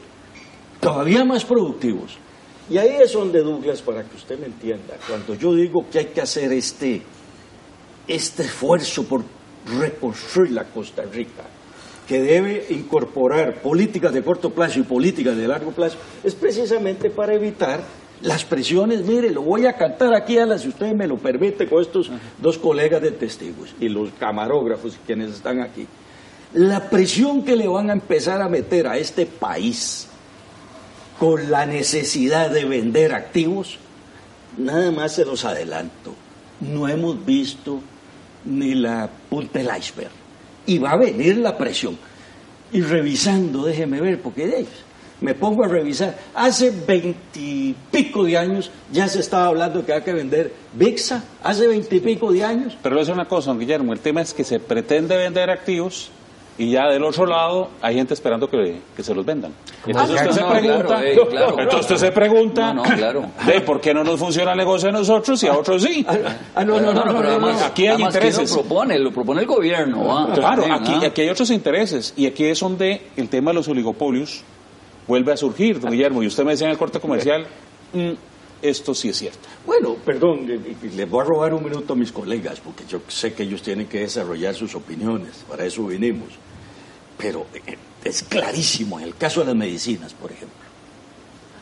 todavía 0.80 1.24
más 1.24 1.44
productivos. 1.44 2.16
Y 2.70 2.78
ahí 2.78 2.96
es 3.03 3.12
donde, 3.12 3.40
Douglas, 3.40 3.82
para 3.82 4.05
que 4.05 4.16
usted 4.16 4.38
me 4.38 4.46
entienda, 4.46 4.94
cuando 5.07 5.34
yo 5.34 5.55
digo 5.55 5.84
que 5.90 5.98
hay 5.98 6.07
que 6.07 6.20
hacer 6.20 6.53
este, 6.53 7.03
este 8.07 8.42
esfuerzo 8.44 9.05
por 9.05 9.22
reconstruir 9.78 10.53
la 10.53 10.64
Costa 10.64 11.03
Rica, 11.03 11.42
que 12.09 12.20
debe 12.20 12.66
incorporar 12.70 13.61
políticas 13.61 14.12
de 14.12 14.22
corto 14.22 14.50
plazo 14.50 14.80
y 14.80 14.84
políticas 14.84 15.36
de 15.36 15.46
largo 15.46 15.72
plazo, 15.72 15.98
es 16.24 16.34
precisamente 16.34 17.11
para 17.11 17.34
evitar 17.34 17.82
las 18.22 18.44
presiones, 18.44 19.04
mire, 19.04 19.30
lo 19.30 19.42
voy 19.42 19.66
a 19.66 19.76
cantar 19.76 20.14
aquí 20.14 20.38
a 20.38 20.46
las, 20.46 20.62
si 20.62 20.68
usted 20.68 20.92
me 20.94 21.06
lo 21.06 21.18
permite, 21.18 21.68
con 21.68 21.82
estos 21.82 22.10
dos 22.38 22.56
colegas 22.56 23.02
de 23.02 23.10
testigos 23.10 23.74
y 23.80 23.88
los 23.88 24.10
camarógrafos 24.18 24.98
quienes 25.06 25.32
están 25.32 25.60
aquí. 25.60 25.86
La 26.54 26.88
presión 26.88 27.44
que 27.44 27.56
le 27.56 27.66
van 27.66 27.90
a 27.90 27.94
empezar 27.94 28.40
a 28.40 28.48
meter 28.48 28.86
a 28.86 28.96
este 28.96 29.26
país 29.26 30.06
con 31.18 31.50
la 31.50 31.66
necesidad 31.66 32.50
de 32.50 32.64
vender 32.64 33.12
activos, 33.12 33.78
nada 34.56 34.90
más 34.92 35.14
se 35.14 35.24
los 35.24 35.44
adelanto, 35.44 36.14
no 36.60 36.88
hemos 36.88 37.24
visto 37.24 37.80
ni 38.44 38.74
la 38.74 39.08
punta 39.28 39.58
del 39.58 39.70
iceberg. 39.76 40.10
Y 40.66 40.78
va 40.78 40.92
a 40.92 40.96
venir 40.96 41.38
la 41.38 41.58
presión. 41.58 41.98
Y 42.72 42.82
revisando, 42.82 43.64
déjeme 43.64 44.00
ver, 44.00 44.20
porque 44.20 44.46
me 45.22 45.34
pongo 45.34 45.64
a 45.64 45.68
revisar. 45.68 46.16
Hace 46.34 46.70
veintipico 46.70 48.24
de 48.24 48.36
años 48.36 48.70
ya 48.92 49.08
se 49.08 49.20
estaba 49.20 49.46
hablando 49.46 49.84
que 49.84 49.92
hay 49.92 50.02
que 50.02 50.12
vender 50.12 50.52
VIXA, 50.74 51.22
hace 51.42 51.66
veintipico 51.66 52.32
de 52.32 52.44
años. 52.44 52.76
Pero 52.82 53.00
es 53.00 53.08
una 53.08 53.26
cosa, 53.26 53.50
don 53.50 53.58
Guillermo, 53.58 53.92
el 53.92 54.00
tema 54.00 54.20
es 54.20 54.34
que 54.34 54.44
se 54.44 54.60
pretende 54.60 55.16
vender 55.16 55.50
activos 55.50 56.10
y 56.58 56.70
ya 56.70 56.86
del 56.88 57.02
otro 57.02 57.24
lado 57.24 57.70
hay 57.80 57.94
gente 57.94 58.12
esperando 58.12 58.48
que, 58.48 58.80
se 59.02 59.14
los 59.14 59.24
vendan. 59.24 59.52
Entonces 59.86 60.20
usted, 60.20 60.32
se 60.32 60.44
pregunta, 60.44 61.02
entonces 61.08 61.80
usted 61.80 61.96
se 61.96 62.12
pregunta, 62.12 62.76
de 63.46 63.60
por 63.62 63.80
qué 63.80 63.94
no 63.94 64.04
nos 64.04 64.20
funciona 64.20 64.52
el 64.52 64.58
negocio 64.58 64.90
a 64.90 64.92
nosotros 64.92 65.42
y 65.42 65.46
a 65.46 65.56
otros 65.56 65.82
sí. 65.82 66.06
Ah, 66.54 66.64
no, 66.64 66.78
no, 66.78 66.92
no, 66.92 67.04
pero 67.04 67.28
además, 67.30 67.62
aquí 67.62 67.86
hay 67.86 68.02
intereses. 68.02 68.50
lo 68.50 68.62
propone, 68.62 68.98
lo 68.98 69.10
propone 69.10 69.40
el 69.40 69.46
gobierno. 69.46 70.28
claro, 70.34 70.64
aquí, 70.70 71.04
aquí 71.04 71.22
hay 71.22 71.30
otros 71.30 71.50
intereses 71.50 72.12
y 72.16 72.26
aquí 72.26 72.44
es 72.44 72.60
donde 72.60 73.00
el 73.16 73.28
tema 73.28 73.50
de 73.50 73.54
los 73.54 73.68
oligopolios 73.68 74.44
vuelve 75.07 75.32
a 75.32 75.36
surgir, 75.36 75.80
don 75.80 75.90
Guillermo. 75.90 76.22
Y 76.22 76.26
usted 76.26 76.44
me 76.44 76.53
decía 76.53 76.66
en 76.66 76.72
el 76.72 76.78
corte 76.78 77.00
comercial, 77.00 77.46
mm, 77.92 78.12
esto 78.62 78.94
sí 78.94 79.09
es 79.09 79.16
cierto. 79.18 79.48
Bueno, 79.66 79.96
perdón, 80.05 80.46
les 80.46 81.11
voy 81.11 81.20
a 81.20 81.24
robar 81.24 81.55
un 81.55 81.64
minuto 81.64 81.92
a 81.92 81.96
mis 81.96 82.12
colegas, 82.12 82.61
porque 82.61 82.84
yo 82.86 83.00
sé 83.09 83.34
que 83.34 83.42
ellos 83.42 83.62
tienen 83.62 83.86
que 83.86 84.00
desarrollar 84.00 84.55
sus 84.55 84.74
opiniones, 84.74 85.44
para 85.48 85.64
eso 85.64 85.84
vinimos. 85.86 86.28
Pero 87.18 87.46
eh, 87.55 87.76
es 88.05 88.22
clarísimo 88.22 88.98
en 89.00 89.07
el 89.07 89.16
caso 89.16 89.40
de 89.40 89.46
las 89.46 89.57
medicinas, 89.57 90.14
por 90.14 90.30
ejemplo. 90.30 90.59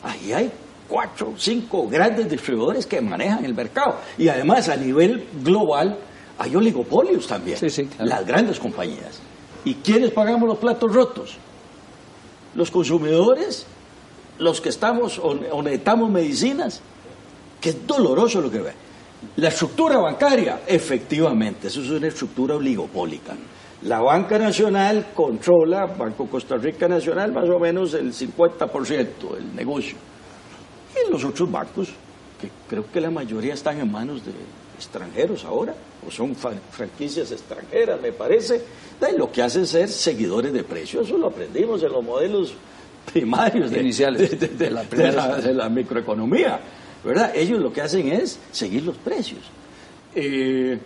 Ahí 0.03 0.31
hay 0.31 0.51
cuatro, 0.87 1.33
cinco 1.37 1.87
grandes 1.87 2.29
distribuidores 2.29 2.85
que 2.85 3.01
manejan 3.01 3.45
el 3.45 3.53
mercado. 3.53 3.97
Y 4.17 4.27
además 4.27 4.69
a 4.69 4.75
nivel 4.75 5.25
global 5.43 5.97
hay 6.37 6.55
oligopolios 6.55 7.27
también, 7.27 7.59
las 7.99 8.25
grandes 8.25 8.59
compañías. 8.59 9.21
¿Y 9.63 9.75
quiénes 9.75 10.11
pagamos 10.11 10.49
los 10.49 10.57
platos 10.57 10.91
rotos? 10.91 11.37
Los 12.55 12.71
consumidores, 12.71 13.65
los 14.39 14.59
que 14.61 14.69
estamos 14.69 15.19
o 15.19 15.61
necesitamos 15.61 16.09
medicinas 16.09 16.81
que 17.61 17.69
es 17.69 17.87
doloroso 17.87 18.41
lo 18.41 18.49
que 18.49 18.59
ve. 18.59 18.73
La 19.37 19.49
estructura 19.49 19.99
bancaria, 19.99 20.61
efectivamente, 20.65 21.67
eso 21.67 21.81
es 21.81 21.89
una 21.91 22.07
estructura 22.07 22.55
oligopólica. 22.55 23.35
La 23.83 24.01
banca 24.01 24.37
nacional 24.39 25.11
controla, 25.13 25.85
Banco 25.85 26.27
Costa 26.27 26.57
Rica 26.57 26.87
Nacional, 26.87 27.31
más 27.31 27.47
o 27.49 27.59
menos 27.59 27.93
el 27.93 28.11
50% 28.13 29.35
del 29.35 29.55
negocio. 29.55 29.95
Y 30.95 31.11
los 31.11 31.23
otros 31.23 31.51
bancos, 31.51 31.89
que 32.39 32.49
creo 32.67 32.85
que 32.91 32.99
la 32.99 33.11
mayoría 33.11 33.53
están 33.53 33.79
en 33.79 33.91
manos 33.91 34.25
de 34.25 34.31
extranjeros 34.85 35.45
ahora, 35.45 35.73
o 36.05 36.11
son 36.11 36.35
franquicias 36.35 37.31
extranjeras, 37.31 38.01
me 38.01 38.11
parece, 38.11 38.61
lo 39.17 39.31
que 39.31 39.41
hacen 39.41 39.65
ser 39.65 39.89
seguidores 39.89 40.53
de 40.53 40.63
precios. 40.63 41.07
Eso 41.07 41.17
lo 41.17 41.27
aprendimos 41.27 41.81
en 41.83 41.91
los 41.91 42.03
modelos 42.03 42.53
primarios 43.11 43.71
iniciales 43.71 44.39
de 44.39 45.53
la 45.53 45.69
microeconomía. 45.69 46.59
¿verdad? 47.03 47.31
Ellos 47.35 47.59
lo 47.59 47.73
que 47.73 47.81
hacen 47.81 48.07
es 48.09 48.39
seguir 48.51 48.83
los 48.83 48.97
precios. 48.97 49.41
Eh, 50.15 50.77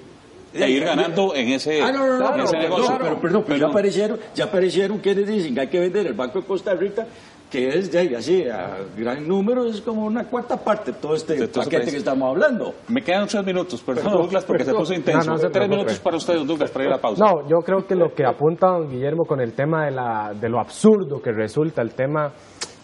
de 0.53 0.69
ir 0.69 0.85
ganando 0.85 1.35
en 1.35 1.49
ese, 1.49 1.81
ah, 1.81 1.91
no, 1.91 2.17
no, 2.17 2.37
no, 2.37 2.51
negocio. 2.51 2.97
pero, 2.97 3.19
perdón, 3.19 3.43
pero 3.45 3.59
ya 3.59 3.67
aparecieron, 3.67 4.19
ya 4.33 4.45
aparecieron 4.45 4.99
quienes 4.99 5.27
dicen 5.27 5.53
que 5.53 5.61
hay 5.61 5.67
que 5.67 5.79
vender 5.81 6.07
el 6.07 6.13
Banco 6.13 6.39
de 6.39 6.45
Costa 6.45 6.73
Rica, 6.73 7.05
que 7.49 7.69
es 7.69 7.91
de 7.91 8.15
así 8.15 8.43
a 8.47 8.77
gran 8.97 9.27
número, 9.27 9.65
es 9.65 9.81
como 9.81 10.05
una 10.05 10.25
cuarta 10.25 10.57
parte 10.57 10.91
de 10.91 10.97
todo 10.97 11.15
este 11.15 11.47
paquete 11.47 11.91
que 11.91 11.97
estamos 11.97 12.29
hablando. 12.29 12.73
Me 12.89 13.01
quedan 13.01 13.27
tres 13.27 13.45
minutos, 13.45 13.81
perdón, 13.81 14.11
Douglas, 14.11 14.45
porque 14.45 14.65
se 14.65 14.73
puso 14.73 14.93
intenso. 14.93 15.35
tres 15.51 15.69
minutos 15.69 15.99
para 15.99 16.17
ustedes, 16.17 16.45
Douglas, 16.45 16.71
para 16.71 16.85
ir 16.85 16.91
a 16.91 16.95
la 16.95 17.01
pausa. 17.01 17.23
No, 17.23 17.47
yo 17.47 17.57
creo 17.65 17.85
que 17.85 17.95
lo 17.95 18.13
que 18.13 18.25
apunta 18.25 18.67
don 18.67 18.89
Guillermo 18.89 19.25
con 19.25 19.39
el 19.41 19.53
tema 19.53 19.85
de, 19.85 19.91
la, 19.91 20.33
de 20.33 20.49
lo 20.49 20.59
absurdo 20.59 21.21
que 21.21 21.31
resulta 21.31 21.81
el 21.81 21.93
tema 21.93 22.31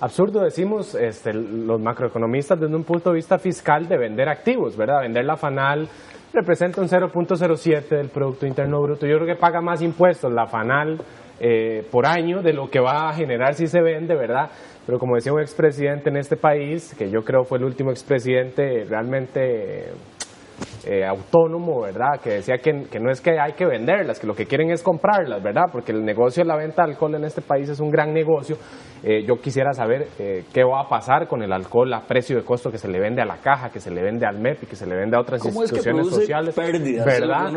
absurdo, 0.02 0.42
decimos 0.42 0.96
este, 0.96 1.32
los 1.34 1.80
macroeconomistas 1.80 2.60
desde 2.60 2.76
un 2.76 2.84
punto 2.84 3.12
de 3.12 3.16
vista 3.18 3.38
fiscal 3.38 3.88
de 3.88 3.98
vender 3.98 4.30
activos, 4.30 4.76
¿verdad? 4.76 5.02
Vender 5.02 5.26
la 5.26 5.38
FANAL 5.38 5.88
representa 6.34 6.82
un 6.82 6.88
0.07 6.88 7.90
del 7.90 8.10
Producto 8.10 8.46
Interno 8.46 8.82
Bruto. 8.82 9.06
Yo 9.06 9.18
creo 9.18 9.28
que 9.28 9.40
paga 9.40 9.62
más 9.62 9.82
impuestos 9.82 10.32
la 10.32 10.48
FANAL 10.48 10.98
eh, 11.44 11.84
por 11.90 12.06
año 12.06 12.44
de 12.44 12.54
lo 12.54 12.70
que 12.70 12.80
va 12.80 13.10
a 13.10 13.14
generar 13.14 13.56
si 13.56 13.66
se 13.66 13.82
vende, 13.82 14.14
¿verdad? 14.16 14.52
Pero 14.86 15.00
como 15.00 15.16
decía 15.16 15.34
un 15.34 15.42
expresidente 15.42 16.10
en 16.10 16.18
este 16.18 16.38
país, 16.38 16.94
que 16.96 17.10
yo 17.10 17.22
creo 17.24 17.44
fue 17.44 17.58
el 17.58 17.64
último 17.64 17.90
expresidente 17.90 18.86
realmente 18.88 19.90
eh, 20.86 21.04
autónomo, 21.04 21.82
¿verdad? 21.82 22.22
Que 22.24 22.34
decía 22.34 22.60
que, 22.60 22.84
que, 22.84 23.00
no 23.00 23.10
es 23.12 23.22
que 23.22 23.40
hay 23.40 23.54
que 23.54 23.66
venderlas, 23.66 24.20
que 24.20 24.28
lo 24.28 24.36
que 24.36 24.46
quieren 24.46 24.70
es 24.70 24.84
comprarlas, 24.84 25.42
¿verdad? 25.42 25.66
Porque 25.72 25.92
el 25.92 26.06
negocio 26.06 26.44
de 26.44 26.48
la 26.48 26.58
venta 26.58 26.84
de 26.84 26.92
alcohol 26.92 27.16
en 27.16 27.24
este 27.24 27.42
país 27.42 27.68
es 27.70 27.80
un 27.80 27.90
gran 27.90 28.14
negocio. 28.14 28.58
Eh, 29.04 29.24
yo 29.28 29.36
quisiera 29.36 29.74
saber 29.74 30.08
eh, 30.20 30.44
qué 30.54 30.64
va 30.64 30.82
a 30.82 30.88
pasar 30.88 31.28
con 31.28 31.42
el 31.42 31.52
alcohol 31.52 31.94
a 31.94 32.02
precio 32.02 32.38
de 32.38 32.44
costo 32.44 32.70
que 32.70 32.78
se 32.78 32.88
le 32.88 33.00
vende 33.00 33.22
a 33.22 33.26
la 33.26 33.38
caja, 33.38 33.70
que 33.70 33.80
se 33.80 33.92
le 33.92 34.02
vende 34.02 34.26
al 34.26 34.40
MEP 34.40 34.64
y 34.64 34.66
que 34.68 34.76
se 34.76 34.86
le 34.86 34.96
vende 34.96 35.18
a 35.18 35.22
otras 35.22 35.44
instituciones 35.44 36.08
sociales. 36.08 36.56
¿Verdad? 36.56 37.52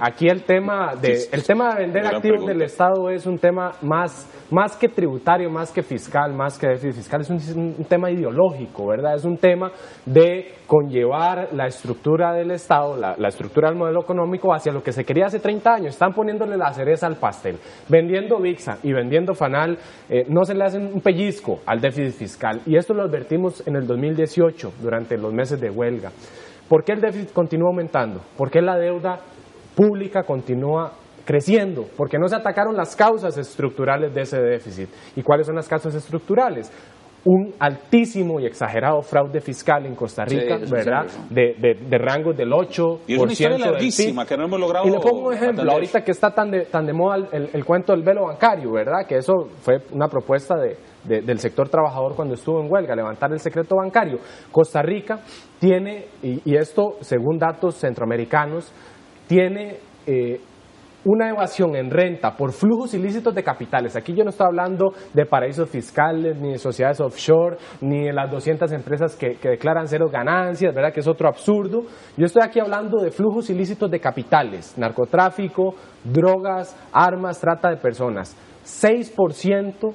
aquí 0.00 0.26
el 0.28 0.42
tema 0.42 0.94
de 1.00 1.28
el 1.32 1.44
tema 1.44 1.74
de 1.74 1.82
vender 1.82 2.06
activos 2.06 2.46
del 2.46 2.62
Estado 2.62 3.10
es 3.10 3.26
un 3.26 3.38
tema 3.38 3.72
más 3.82 4.28
más 4.50 4.76
que 4.76 4.88
tributario, 4.88 5.50
más 5.50 5.72
que 5.72 5.82
fiscal, 5.82 6.32
más 6.32 6.58
que 6.58 6.68
déficit 6.68 6.94
fiscal, 6.94 7.20
es 7.20 7.30
un, 7.30 7.74
tema 7.84 8.10
ideológico, 8.10 8.86
¿verdad? 8.86 9.14
Es 9.14 9.24
un 9.24 9.36
tema 9.36 9.70
de 10.06 10.54
conllevar 10.66 11.48
la 11.52 11.66
estructura 11.66 12.32
del 12.32 12.50
Estado, 12.50 12.96
la, 12.96 13.28
estructura 13.28 13.68
del 13.68 13.78
modelo 13.78 14.00
económico 14.00 14.52
hacia 14.54 14.72
lo 14.72 14.82
que 14.82 14.92
se 14.92 15.04
quería 15.04 15.26
hace 15.26 15.40
30 15.40 15.74
años. 15.74 15.88
Están 15.88 16.12
poniéndole 16.12 16.56
la 16.56 16.72
cereza 16.72 17.06
al 17.06 17.16
pastel. 17.16 17.58
Vendiendo 17.88 18.38
VIXA 18.40 18.78
y 18.82 18.92
vendiendo 18.92 19.34
FANAL, 19.34 19.78
eh, 20.08 20.24
no 20.28 20.44
se 20.48 20.54
le 20.54 20.64
hacen 20.64 20.90
un 20.92 21.00
pellizco 21.00 21.60
al 21.64 21.80
déficit 21.80 22.14
fiscal. 22.14 22.60
Y 22.66 22.76
esto 22.76 22.94
lo 22.94 23.02
advertimos 23.02 23.64
en 23.66 23.76
el 23.76 23.86
2018, 23.86 24.72
durante 24.82 25.16
los 25.16 25.32
meses 25.32 25.60
de 25.60 25.70
huelga. 25.70 26.10
¿Por 26.68 26.84
qué 26.84 26.92
el 26.92 27.00
déficit 27.00 27.32
continúa 27.32 27.68
aumentando? 27.68 28.20
¿Por 28.36 28.50
qué 28.50 28.60
la 28.60 28.76
deuda 28.76 29.20
pública 29.74 30.24
continúa 30.24 30.92
creciendo, 31.28 31.84
porque 31.94 32.18
no 32.18 32.26
se 32.26 32.36
atacaron 32.36 32.74
las 32.74 32.96
causas 32.96 33.36
estructurales 33.36 34.14
de 34.14 34.22
ese 34.22 34.40
déficit. 34.40 34.88
¿Y 35.14 35.22
cuáles 35.22 35.46
son 35.46 35.56
las 35.56 35.68
causas 35.68 35.94
estructurales? 35.94 36.72
Un 37.28 37.52
altísimo 37.58 38.40
y 38.40 38.46
exagerado 38.46 39.02
fraude 39.02 39.42
fiscal 39.42 39.84
en 39.84 39.94
Costa 39.94 40.24
Rica, 40.24 40.56
¿verdad? 40.70 41.04
De, 41.28 41.54
de, 41.58 41.98
rangos 41.98 42.34
del 42.34 42.50
8%. 42.50 43.00
Y 43.06 43.14
es 43.14 43.20
una 43.20 43.32
historia 43.32 43.58
larguísima 43.58 44.24
que 44.24 44.34
no 44.34 44.46
hemos 44.46 44.58
logrado. 44.58 44.86
Y 44.88 44.90
le 44.90 44.98
pongo 44.98 45.28
un 45.28 45.34
ejemplo, 45.34 45.70
ahorita 45.70 46.02
que 46.02 46.12
está 46.12 46.30
tan 46.30 46.50
de, 46.50 46.64
tan 46.64 46.86
de 46.86 46.94
moda 46.94 47.28
el, 47.30 47.64
cuento 47.66 47.92
del 47.92 48.02
velo 48.02 48.24
bancario, 48.24 48.72
¿verdad? 48.72 49.06
Que 49.06 49.16
eso 49.16 49.34
fue 49.60 49.76
una 49.92 50.08
propuesta 50.08 50.54
de, 50.56 51.20
del 51.20 51.38
sector 51.38 51.68
trabajador 51.68 52.16
cuando 52.16 52.32
estuvo 52.32 52.62
en 52.62 52.72
huelga, 52.72 52.96
levantar 52.96 53.30
el 53.30 53.40
secreto 53.40 53.76
bancario. 53.76 54.20
Costa 54.50 54.80
Rica 54.80 55.20
tiene, 55.58 56.06
y, 56.22 56.56
esto 56.56 56.96
según 57.02 57.38
datos 57.38 57.74
centroamericanos, 57.74 58.72
tiene 59.26 59.76
eh, 60.06 60.40
una 61.08 61.30
evasión 61.30 61.74
en 61.74 61.90
renta 61.90 62.36
por 62.36 62.52
flujos 62.52 62.92
ilícitos 62.92 63.34
de 63.34 63.42
capitales. 63.42 63.96
Aquí 63.96 64.14
yo 64.14 64.24
no 64.24 64.30
estoy 64.30 64.46
hablando 64.46 64.92
de 65.14 65.24
paraísos 65.24 65.68
fiscales, 65.70 66.38
ni 66.38 66.52
de 66.52 66.58
sociedades 66.58 67.00
offshore, 67.00 67.56
ni 67.80 68.04
de 68.04 68.12
las 68.12 68.30
200 68.30 68.70
empresas 68.72 69.16
que, 69.16 69.38
declaran 69.42 69.88
cero 69.88 70.10
ganancias, 70.12 70.74
¿verdad? 70.74 70.92
Que 70.92 71.00
es 71.00 71.08
otro 71.08 71.26
absurdo. 71.26 71.82
Yo 72.16 72.26
estoy 72.26 72.42
aquí 72.44 72.60
hablando 72.60 73.00
de 73.00 73.10
flujos 73.10 73.48
ilícitos 73.48 73.90
de 73.90 74.00
capitales, 74.00 74.76
narcotráfico, 74.76 75.74
drogas, 76.04 76.76
armas, 76.92 77.40
trata 77.40 77.70
de 77.70 77.78
personas. 77.78 78.36
6% 78.66 79.94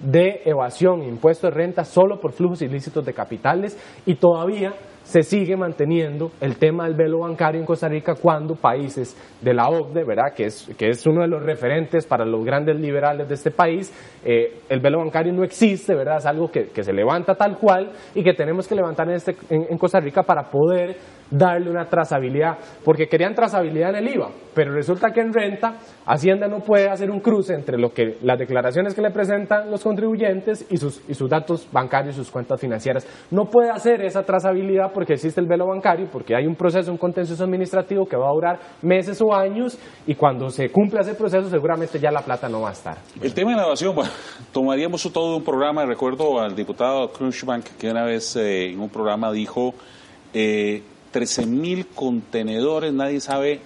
de 0.00 0.42
evasión, 0.44 1.02
impuesto 1.02 1.46
de 1.46 1.54
renta 1.54 1.84
solo 1.84 2.20
por 2.20 2.32
flujos 2.32 2.60
ilícitos 2.60 3.04
de 3.04 3.14
capitales 3.14 3.78
y 4.04 4.16
todavía 4.16 4.74
se 5.10 5.24
sigue 5.24 5.56
manteniendo 5.56 6.30
el 6.40 6.56
tema 6.56 6.84
del 6.84 6.94
velo 6.94 7.18
bancario 7.18 7.60
en 7.60 7.66
Costa 7.66 7.88
Rica 7.88 8.14
cuando 8.14 8.54
países 8.54 9.16
de 9.40 9.52
la 9.52 9.68
OCDE, 9.68 10.04
¿verdad? 10.04 10.32
Que, 10.36 10.44
es, 10.44 10.70
que 10.78 10.88
es 10.88 11.04
uno 11.04 11.22
de 11.22 11.26
los 11.26 11.42
referentes 11.42 12.06
para 12.06 12.24
los 12.24 12.44
grandes 12.44 12.78
liberales 12.78 13.28
de 13.28 13.34
este 13.34 13.50
país, 13.50 13.92
eh, 14.24 14.60
el 14.68 14.78
velo 14.78 14.98
bancario 14.98 15.32
no 15.32 15.42
existe, 15.42 15.96
¿verdad? 15.96 16.18
Es 16.18 16.26
algo 16.26 16.48
que, 16.48 16.70
se 16.80 16.92
levanta 16.92 17.34
tal 17.34 17.58
cual 17.58 17.90
y 18.14 18.22
que 18.22 18.34
tenemos 18.34 18.68
que 18.68 18.76
levantar 18.76 19.08
en, 19.08 19.16
este, 19.16 19.34
en 19.50 19.76
Costa 19.78 19.98
Rica 19.98 20.22
para 20.22 20.44
poder 20.44 20.96
darle 21.30 21.70
una 21.70 21.86
trazabilidad, 21.86 22.58
porque 22.84 23.06
querían 23.06 23.34
trazabilidad 23.34 23.90
en 23.90 23.96
el 23.96 24.14
IVA, 24.14 24.30
pero 24.54 24.72
resulta 24.72 25.10
que 25.12 25.20
en 25.20 25.32
renta 25.32 25.76
Hacienda 26.06 26.48
no 26.48 26.60
puede 26.60 26.88
hacer 26.88 27.10
un 27.10 27.20
cruce 27.20 27.54
entre 27.54 27.78
lo 27.78 27.90
que 27.90 28.18
las 28.22 28.38
declaraciones 28.38 28.94
que 28.94 29.02
le 29.02 29.10
presentan 29.10 29.70
los 29.70 29.82
contribuyentes 29.82 30.66
y 30.70 30.76
sus, 30.76 31.02
y 31.08 31.14
sus 31.14 31.30
datos 31.30 31.68
bancarios 31.70 32.16
sus 32.16 32.30
cuentas 32.30 32.60
financieras. 32.60 33.06
No 33.30 33.44
puede 33.44 33.70
hacer 33.70 34.02
esa 34.02 34.22
trazabilidad 34.22 34.92
porque 34.92 35.14
existe 35.14 35.40
el 35.40 35.46
velo 35.46 35.66
bancario, 35.66 36.08
porque 36.10 36.34
hay 36.34 36.46
un 36.46 36.56
proceso, 36.56 36.90
un 36.90 36.98
contencioso 36.98 37.44
administrativo 37.44 38.06
que 38.06 38.16
va 38.16 38.28
a 38.28 38.32
durar 38.32 38.58
meses 38.82 39.20
o 39.22 39.34
años 39.34 39.78
y 40.06 40.14
cuando 40.14 40.50
se 40.50 40.70
cumpla 40.70 41.02
ese 41.02 41.14
proceso 41.14 41.48
seguramente 41.48 41.98
ya 41.98 42.10
la 42.10 42.22
plata 42.22 42.48
no 42.48 42.62
va 42.62 42.70
a 42.70 42.72
estar. 42.72 42.98
El 43.20 43.32
tema 43.32 43.52
de 43.52 43.56
la 43.58 43.64
evasión, 43.64 43.94
bueno, 43.94 44.10
tomaríamos 44.52 45.02
todo 45.12 45.36
un 45.36 45.44
programa, 45.44 45.84
recuerdo 45.86 46.40
al 46.40 46.54
diputado 46.54 47.08
Crunchbank 47.12 47.64
que 47.78 47.90
una 47.90 48.04
vez 48.04 48.36
eh, 48.36 48.70
en 48.70 48.80
un 48.80 48.88
programa 48.88 49.32
dijo... 49.32 49.74
Eh, 50.32 50.82
13 51.10 51.46
mil 51.46 51.86
contenedores, 51.88 52.92
nadie 52.92 53.20
sabe 53.20 53.60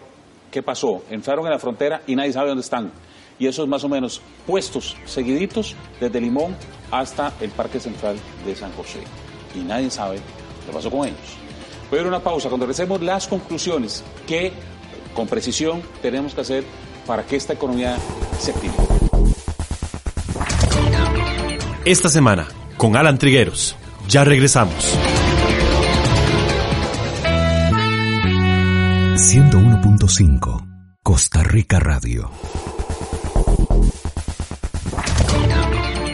qué 0.51 0.62
pasó. 0.62 1.03
Entraron 1.11 1.45
en 1.47 1.53
la 1.53 1.59
frontera 1.59 2.03
y 2.07 2.16
nadie 2.16 2.32
sabe 2.32 2.49
dónde 2.49 2.62
están. 2.62 2.92
Y 3.38 3.47
eso 3.47 3.62
es 3.62 3.68
más 3.68 3.82
o 3.84 3.88
menos 3.88 4.20
puestos 4.47 4.97
seguiditos 5.05 5.74
desde 6.01 6.20
Limón 6.20 6.57
hasta 6.90 7.32
el 7.40 7.51
Parque 7.51 7.80
Central 7.80 8.16
de 8.47 8.55
San 8.55 8.72
José. 8.72 9.01
Y 9.55 9.59
nadie 9.59 9.90
sabe 9.90 10.18
qué 10.64 10.72
pasó 10.72 10.90
con 10.90 11.07
ellos. 11.09 11.18
Voy 11.90 11.99
a 11.99 12.03
ir 12.03 12.09
una 12.09 12.20
pausa 12.20 12.49
cuando 12.49 12.66
recemos 12.66 13.03
las 13.03 13.26
conclusiones 13.26 14.05
que 14.26 14.53
con 15.14 15.26
precisión 15.26 15.82
tenemos 16.01 16.34
que 16.34 16.40
hacer 16.40 16.64
para 17.07 17.24
que 17.24 17.36
esta 17.36 17.53
economía 17.53 17.97
se 18.38 18.53
active. 18.53 18.74
Esta 21.84 22.09
semana, 22.09 22.49
con 22.76 22.97
Alan 22.97 23.18
Trigueros, 23.18 23.76
ya 24.09 24.24
regresamos. 24.24 24.97
101.5 29.35 31.01
Costa 31.03 31.43
Rica 31.43 31.80
Radio. 31.80 32.30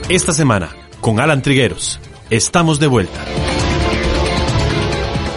Esta 0.09 0.33
semana, 0.33 0.75
con 1.03 1.21
Alan 1.21 1.43
Trigueros, 1.43 2.01
estamos 2.31 2.81
de 2.81 2.87
vuelta. 2.87 3.23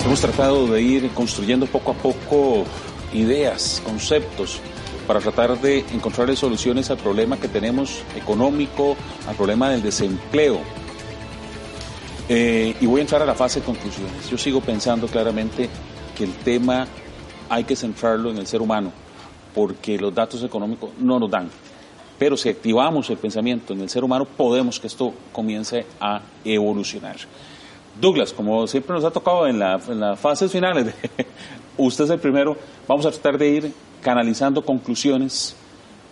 Hemos 0.05 0.21
tratado 0.21 0.67
de 0.67 0.81
ir 0.81 1.09
construyendo 1.09 1.65
poco 1.65 1.91
a 1.91 1.95
poco 1.95 2.63
ideas, 3.11 3.81
conceptos, 3.83 4.61
para 5.05 5.19
tratar 5.19 5.59
de 5.59 5.79
encontrar 5.93 6.33
soluciones 6.37 6.89
al 6.89 6.99
problema 6.99 7.37
que 7.37 7.49
tenemos 7.49 8.01
económico, 8.15 8.95
al 9.27 9.35
problema 9.35 9.69
del 9.71 9.83
desempleo. 9.83 10.61
Eh, 12.29 12.77
y 12.79 12.85
voy 12.85 12.99
a 12.99 13.01
entrar 13.01 13.21
a 13.21 13.25
la 13.25 13.35
fase 13.35 13.59
de 13.59 13.65
conclusiones. 13.65 14.29
Yo 14.29 14.37
sigo 14.37 14.61
pensando 14.61 15.05
claramente 15.07 15.69
que 16.15 16.23
el 16.23 16.31
tema 16.31 16.87
hay 17.49 17.63
que 17.63 17.75
centrarlo 17.75 18.31
en 18.31 18.37
el 18.37 18.47
ser 18.47 18.61
humano, 18.61 18.91
porque 19.53 19.97
los 19.97 20.13
datos 20.13 20.43
económicos 20.43 20.91
no 20.99 21.19
nos 21.19 21.29
dan. 21.29 21.49
Pero 22.17 22.37
si 22.37 22.49
activamos 22.49 23.09
el 23.09 23.17
pensamiento 23.17 23.73
en 23.73 23.81
el 23.81 23.89
ser 23.89 24.03
humano, 24.03 24.25
podemos 24.25 24.79
que 24.79 24.87
esto 24.87 25.13
comience 25.31 25.85
a 25.99 26.21
evolucionar. 26.45 27.17
Douglas, 27.99 28.33
como 28.33 28.65
siempre 28.67 28.95
nos 28.95 29.03
ha 29.03 29.11
tocado 29.11 29.47
en, 29.47 29.59
la, 29.59 29.77
las 29.89 30.19
fases 30.19 30.51
finales, 30.51 30.93
usted 31.77 32.05
es 32.05 32.09
el 32.09 32.19
primero, 32.19 32.55
vamos 32.87 33.05
a 33.05 33.11
tratar 33.11 33.37
de 33.37 33.49
ir 33.49 33.73
canalizando 34.01 34.63
conclusiones, 34.63 35.55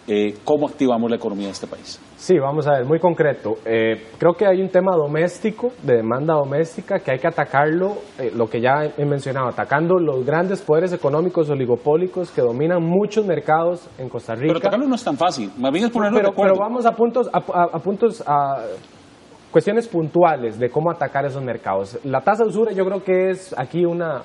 eh, 0.08 0.38
cómo 0.44 0.68
activamos 0.68 1.10
la 1.10 1.18
economía 1.18 1.48
de 1.48 1.54
este 1.54 1.68
país. 1.68 2.00
Sí, 2.22 2.38
vamos 2.38 2.68
a 2.68 2.74
ver, 2.74 2.86
muy 2.86 3.00
concreto. 3.00 3.56
Eh, 3.66 4.10
creo 4.20 4.34
que 4.36 4.46
hay 4.46 4.62
un 4.62 4.70
tema 4.70 4.96
doméstico, 4.96 5.72
de 5.82 5.96
demanda 5.96 6.36
doméstica, 6.36 7.00
que 7.00 7.14
hay 7.14 7.18
que 7.18 7.28
atacarlo, 7.28 7.96
eh, 8.20 8.32
lo 8.36 8.48
que 8.48 8.62
ya 8.62 8.84
he 8.96 9.06
mencionado, 9.06 9.48
atacando 9.48 9.96
los 9.98 10.24
grandes 10.24 10.62
poderes 10.62 10.94
económicos 10.94 11.50
oligopólicos 11.50 12.30
que 12.30 12.42
dominan 12.42 12.84
muchos 12.84 13.26
mercados 13.26 13.90
en 13.98 14.08
Costa 14.08 14.36
Rica. 14.36 14.50
Pero 14.50 14.60
atacarlo 14.60 14.88
no 14.88 14.94
es 14.94 15.04
tan 15.04 15.18
fácil, 15.18 15.52
más 15.58 15.72
bien 15.72 15.86
es 15.86 15.92
ponerlo 15.92 16.20
pero, 16.20 16.28
de 16.30 16.34
acuerdo. 16.34 16.54
Pero 16.54 16.64
vamos 16.64 16.86
a 16.86 16.92
puntos, 16.92 17.28
a, 17.34 17.80
puntos, 17.80 18.24
a 18.28 18.66
cuestiones 19.50 19.88
puntuales 19.88 20.60
de 20.60 20.70
cómo 20.70 20.92
atacar 20.92 21.26
esos 21.26 21.44
mercados. 21.44 21.98
La 22.04 22.22
tasa 22.22 22.44
de 22.44 22.50
usura 22.50 22.72
yo 22.72 22.86
creo 22.86 23.04
que 23.04 23.32
es 23.32 23.56
aquí 23.58 23.84
una, 23.84 24.22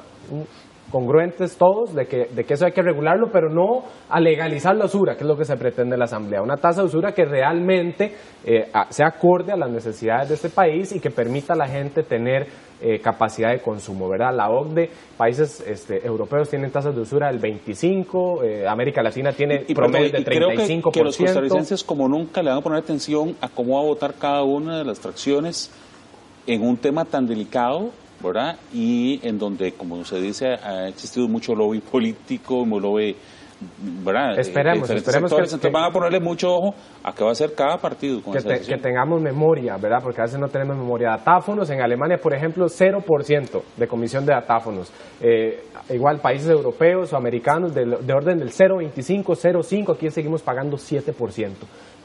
congruentes 0.90 1.56
todos 1.56 1.94
de 1.94 2.06
que, 2.06 2.26
de 2.26 2.44
que 2.44 2.54
eso 2.54 2.66
hay 2.66 2.72
que 2.72 2.82
regularlo, 2.82 3.28
pero 3.32 3.48
no 3.48 3.82
a 4.08 4.20
legalizar 4.20 4.76
la 4.76 4.84
usura, 4.84 5.14
que 5.16 5.24
es 5.24 5.26
lo 5.26 5.36
que 5.36 5.44
se 5.44 5.56
pretende 5.56 5.94
en 5.94 5.98
la 5.98 6.04
Asamblea. 6.04 6.42
Una 6.42 6.56
tasa 6.56 6.82
de 6.82 6.86
usura 6.86 7.12
que 7.12 7.24
realmente 7.24 8.14
eh, 8.44 8.70
sea 8.90 9.08
acorde 9.08 9.52
a 9.52 9.56
las 9.56 9.70
necesidades 9.70 10.28
de 10.28 10.34
este 10.36 10.48
país 10.48 10.92
y 10.92 11.00
que 11.00 11.10
permita 11.10 11.54
a 11.54 11.56
la 11.56 11.66
gente 11.66 12.02
tener 12.02 12.46
eh, 12.80 13.00
capacidad 13.00 13.50
de 13.50 13.60
consumo, 13.60 14.08
¿verdad? 14.08 14.34
La 14.34 14.50
OCDE, 14.50 14.90
países 15.16 15.64
este, 15.66 16.06
europeos 16.06 16.50
tienen 16.50 16.70
tasas 16.70 16.94
de 16.94 17.00
usura 17.00 17.28
del 17.28 17.38
25, 17.38 18.44
eh, 18.44 18.68
América 18.68 19.02
Latina 19.02 19.32
tiene 19.32 19.64
y, 19.66 19.74
promedio 19.74 20.10
del 20.10 20.24
35%. 20.24 20.28
Creo 20.28 20.50
que, 20.50 20.90
que 20.92 21.04
los 21.04 21.16
costarricenses 21.16 21.82
como 21.82 22.06
nunca 22.06 22.42
le 22.42 22.50
van 22.50 22.58
a 22.58 22.62
poner 22.62 22.78
atención 22.80 23.34
a 23.40 23.48
cómo 23.48 23.76
va 23.76 23.80
a 23.80 23.86
votar 23.86 24.14
cada 24.14 24.42
una 24.42 24.78
de 24.78 24.84
las 24.84 25.00
fracciones 25.00 25.72
en 26.46 26.62
un 26.62 26.76
tema 26.76 27.04
tan 27.04 27.26
delicado 27.26 27.90
¿verdad? 28.22 28.56
Y 28.72 29.20
en 29.26 29.38
donde, 29.38 29.72
como 29.72 30.04
se 30.04 30.20
dice, 30.20 30.46
ha 30.54 30.88
existido 30.88 31.28
mucho 31.28 31.54
lobby 31.54 31.80
político, 31.80 32.64
mucho 32.64 32.88
lobby 32.88 33.16
¿verdad? 34.04 34.38
Esperemos, 34.38 34.90
esperemos 34.90 35.32
que, 35.32 35.42
Entonces 35.42 35.72
van 35.72 35.84
a 35.84 35.90
ponerle 35.90 36.20
mucho 36.20 36.48
ojo 36.52 36.74
a 37.02 37.12
qué 37.12 37.22
va 37.24 37.30
a 37.30 37.32
hacer 37.32 37.54
cada 37.54 37.78
partido. 37.78 38.22
Con 38.22 38.34
que, 38.34 38.60
que, 38.60 38.76
tengamos 38.76 39.20
memoria, 39.20 39.76
¿verdad? 39.78 40.00
Porque 40.02 40.20
a 40.20 40.24
veces 40.24 40.38
no 40.38 40.48
tenemos 40.48 40.76
memoria. 40.76 41.10
Datáfonos, 41.10 41.70
en 41.70 41.80
Alemania, 41.80 42.18
por 42.18 42.34
ejemplo, 42.34 42.66
0% 42.66 43.62
de 43.76 43.88
comisión 43.88 44.26
de 44.26 44.32
datáfonos. 44.34 44.92
Eh, 45.20 45.64
igual 45.90 46.20
países 46.20 46.48
europeos 46.48 47.12
o 47.12 47.16
americanos 47.16 47.74
de, 47.74 47.84
de 47.84 48.12
orden 48.12 48.38
del 48.38 48.50
0,25, 48.50 49.24
0,5, 49.24 49.94
aquí 49.94 50.10
seguimos 50.10 50.42
pagando 50.42 50.76
7% 50.76 51.52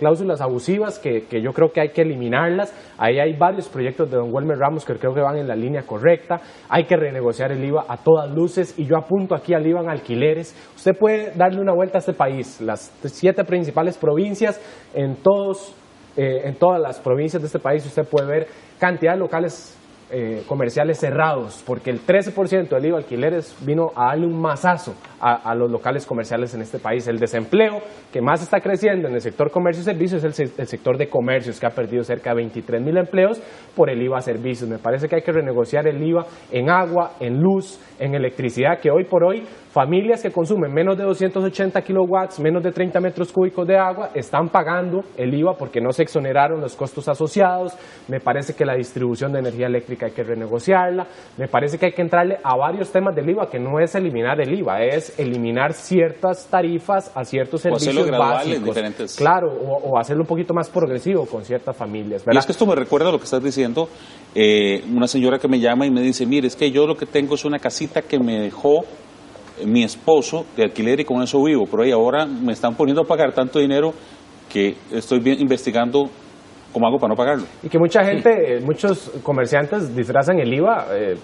cláusulas 0.02 0.42
abusivas 0.42 0.98
que, 0.98 1.28
que, 1.28 1.44
yo 1.44 1.54
creo 1.54 1.72
que 1.72 1.80
hay 1.80 1.90
que 1.90 2.02
eliminarlas. 2.02 2.74
Ahí 2.98 3.20
hay 3.20 3.38
varios 3.38 3.70
proyectos 3.70 4.10
de 4.10 4.18
don 4.18 4.34
Wilmer 4.34 4.58
Ramos 4.58 4.84
que 4.84 4.96
creo 4.96 5.14
que 5.14 5.22
van 5.22 5.38
en 5.38 5.48
la 5.48 5.56
línea 5.56 5.84
correcta. 5.84 6.42
Hay 6.70 6.86
que 6.86 6.98
renegociar 6.98 7.52
el 7.52 7.64
IVA 7.64 7.86
a 7.88 7.98
todas 7.98 8.32
luces 8.32 8.74
y 8.80 8.88
yo 8.88 8.98
apunto 8.98 9.36
aquí 9.36 9.54
al 9.54 9.68
IVA 9.68 9.82
en 9.82 9.92
alquileres. 9.92 10.56
Usted 10.76 10.94
puede 10.98 11.34
darle 11.36 11.62
una 11.62 11.76
vuelta 11.76 12.00
a 12.00 12.00
este 12.00 12.14
país, 12.14 12.60
las 12.62 12.92
siete 13.06 13.44
principales 13.44 13.96
provincias, 13.96 14.60
en, 14.96 15.18
todos, 15.18 15.76
eh, 16.18 16.46
en 16.46 16.56
todas 16.56 16.82
las 16.82 17.00
provincias 17.00 17.40
de 17.44 17.46
este 17.46 17.60
país 17.60 17.86
usted 17.86 18.04
puede 18.10 18.26
ver 18.26 18.48
cantidad 18.80 19.14
de 19.14 19.20
locales 19.20 19.78
eh, 20.14 20.44
comerciales 20.46 21.00
cerrados, 21.00 21.64
porque 21.66 21.90
el 21.90 22.02
13% 22.06 22.68
del 22.70 22.86
IVA 22.86 22.98
alquileres 22.98 23.56
vino 23.66 23.92
a 23.96 24.08
darle 24.08 24.28
un 24.28 24.42
mazazo 24.42 24.94
a, 25.22 25.54
los 25.56 25.72
locales 25.72 26.06
comerciales 26.06 26.54
en 26.54 26.62
este 26.62 26.80
país. 26.80 27.08
El 27.08 27.18
desempleo 27.18 27.80
que 28.12 28.22
más 28.22 28.42
está 28.42 28.60
creciendo 28.60 29.08
en 29.08 29.14
el 29.14 29.22
sector 29.22 29.52
comercio 29.52 29.82
y 29.82 29.86
servicios 29.86 30.24
es 30.24 30.40
el, 30.40 30.68
sector 30.68 30.98
de 30.98 31.08
comercios, 31.08 31.60
que 31.60 31.66
ha 31.66 31.70
perdido 31.70 32.04
cerca 32.04 32.32
de 32.32 32.38
23 32.38 32.82
mil 32.82 32.98
empleos 32.98 33.42
por 33.76 33.90
el 33.90 34.02
IVA 34.02 34.18
a 34.18 34.22
servicios. 34.22 34.70
Me 34.70 34.80
parece 34.80 35.08
que 35.08 35.16
hay 35.16 35.22
que 35.22 35.32
renegociar 35.32 35.88
el 35.88 36.02
IVA 36.02 36.26
en 36.52 36.70
agua, 36.70 37.14
en 37.20 37.40
luz, 37.40 37.80
en 38.00 38.16
electricidad, 38.16 38.80
que 38.82 38.90
hoy 38.90 39.06
por 39.06 39.24
hoy 39.24 39.44
familias 39.72 40.22
que 40.22 40.32
consumen 40.32 40.74
menos 40.74 40.98
de 40.98 41.04
280 41.04 41.82
kilowatts, 41.82 42.40
menos 42.40 42.62
de 42.62 42.72
30 42.72 43.00
metros 43.00 43.32
cúbicos 43.32 43.66
de 43.66 43.78
agua, 43.78 44.10
están 44.14 44.50
pagando 44.50 45.04
el 45.16 45.34
IVA 45.34 45.54
porque 45.58 45.80
no 45.80 45.92
se 45.92 46.04
exoneraron 46.04 46.60
los 46.60 46.76
costos 46.76 47.08
asociados. 47.08 47.74
Me 48.10 48.20
parece 48.20 48.54
que 48.54 48.66
la 48.66 48.76
distribución 48.76 49.32
de 49.32 49.40
energía 49.40 49.68
eléctrica 49.68 50.08
hay 50.08 50.12
que 50.12 50.24
renegociarla. 50.24 51.08
Me 51.38 51.48
parece 51.48 51.78
que 51.78 51.88
hay 51.88 51.94
que 51.94 52.02
entrarle 52.02 52.38
a 52.44 52.58
varios 52.58 52.92
temas 52.92 53.16
del 53.16 53.30
IVA, 53.30 53.50
que 53.50 53.60
no 53.60 53.80
es 53.80 53.96
eliminar 53.96 54.42
el 54.42 54.54
IVA, 54.54 54.84
es 54.84 55.18
eliminar 55.18 55.74
ciertas 55.74 56.48
tarifas 56.48 57.12
a 57.16 57.24
ciertos 57.24 57.62
servicios 57.62 58.10
básicos. 58.12 58.66
Diferentes... 58.66 59.16
Claro, 59.16 59.54
o, 59.54 59.98
hacerlo 59.98 60.24
un 60.24 60.28
poquito 60.28 60.54
más 60.54 60.70
progresivo 60.70 61.26
con 61.26 61.46
ciertas 61.46 61.78
familias. 61.78 62.26
Y 62.30 62.38
es 62.38 62.46
que 62.46 62.52
esto 62.52 62.66
me 62.66 62.76
recuerda 62.76 63.08
a 63.08 63.12
lo 63.12 63.20
que 63.20 63.26
estás 63.26 63.44
diciendo. 63.44 63.88
Eh, 64.36 64.84
una 64.94 65.08
señora 65.08 65.40
que 65.40 65.48
me 65.48 65.60
llama 65.60 65.86
y 65.86 65.92
me 65.92 66.02
dice, 66.02 66.26
mire, 66.26 66.48
es 66.48 66.56
que 66.56 66.72
yo 66.72 66.86
lo 66.86 66.96
que 66.96 67.06
tengo 67.06 67.36
es 67.36 67.46
una 67.46 67.60
casita 67.60 68.02
que 68.02 68.20
me 68.20 68.40
dejó 68.40 68.84
mi 69.66 69.84
esposo 69.84 70.46
de 70.56 70.64
alquiler 70.64 71.00
y 71.00 71.06
con 71.06 71.22
eso 71.22 71.44
vivo, 71.44 71.66
pero 71.70 71.84
ahí 71.84 71.92
ahora 71.92 72.26
me 72.26 72.54
están 72.54 72.76
poniendo 72.76 73.02
a 73.02 73.06
pagar 73.06 73.34
tanto 73.34 73.60
dinero 73.60 73.94
que 74.52 74.76
estoy 74.92 75.22
investigando 75.40 76.10
¿Cómo 76.74 76.88
hago 76.88 76.98
para 76.98 77.10
no 77.10 77.16
pagarlo? 77.16 77.46
Y 77.62 77.70
que 77.70 77.78
mucha 77.78 78.04
gente, 78.04 78.58
eh, 78.58 78.62
muchos 78.62 79.12
comerciantes 79.24 79.94
disfrazan 79.96 80.40
el 80.40 80.54
IVA, 80.54 80.88
eh, 80.92 81.18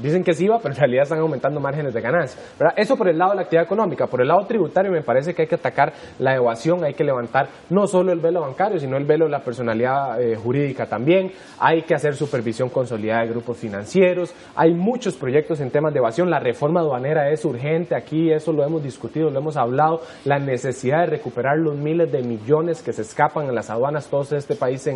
dicen 0.00 0.24
que 0.24 0.30
es 0.30 0.40
IVA, 0.40 0.58
pero 0.62 0.74
en 0.74 0.80
realidad 0.80 1.02
están 1.02 1.18
aumentando 1.18 1.60
márgenes 1.60 1.92
de 1.92 2.00
ganancia. 2.00 2.40
Eso 2.76 2.96
por 2.96 3.08
el 3.08 3.18
lado 3.18 3.32
de 3.32 3.36
la 3.36 3.42
actividad 3.42 3.64
económica. 3.64 4.06
Por 4.06 4.22
el 4.22 4.28
lado 4.28 4.46
tributario 4.46 4.90
me 4.90 5.02
parece 5.02 5.34
que 5.34 5.42
hay 5.42 5.48
que 5.48 5.56
atacar 5.56 5.92
la 6.18 6.34
evasión, 6.34 6.84
hay 6.84 6.94
que 6.94 7.04
levantar 7.04 7.48
no 7.70 7.86
solo 7.86 8.12
el 8.12 8.20
velo 8.20 8.40
bancario, 8.40 8.78
sino 8.78 8.96
el 8.96 9.04
velo 9.04 9.26
de 9.26 9.30
la 9.30 9.40
personalidad 9.40 10.20
eh, 10.20 10.36
jurídica 10.36 10.86
también. 10.86 11.32
Hay 11.58 11.82
que 11.82 11.94
hacer 11.94 12.14
supervisión 12.14 12.70
consolidada 12.70 13.22
de 13.22 13.28
grupos 13.28 13.58
financieros. 13.58 14.34
Hay 14.56 14.72
muchos 14.74 15.16
proyectos 15.16 15.60
en 15.60 15.70
temas 15.70 15.92
de 15.92 15.98
evasión. 15.98 16.30
La 16.30 16.40
reforma 16.40 16.80
aduanera 16.80 17.30
es 17.30 17.44
urgente. 17.44 17.94
Aquí 17.94 18.32
eso 18.32 18.52
lo 18.52 18.64
hemos 18.64 18.82
discutido, 18.82 19.30
lo 19.30 19.38
hemos 19.38 19.56
hablado. 19.56 20.00
La 20.24 20.38
necesidad 20.38 21.00
de 21.00 21.06
recuperar 21.06 21.58
los 21.58 21.76
miles 21.76 22.10
de 22.10 22.22
millones 22.22 22.82
que 22.82 22.92
se 22.92 23.02
escapan 23.02 23.46
en 23.46 23.54
las 23.54 23.70
aduanas 23.70 24.08
todos 24.08 24.32
este 24.32 24.54
país 24.54 24.86
en, 24.86 24.93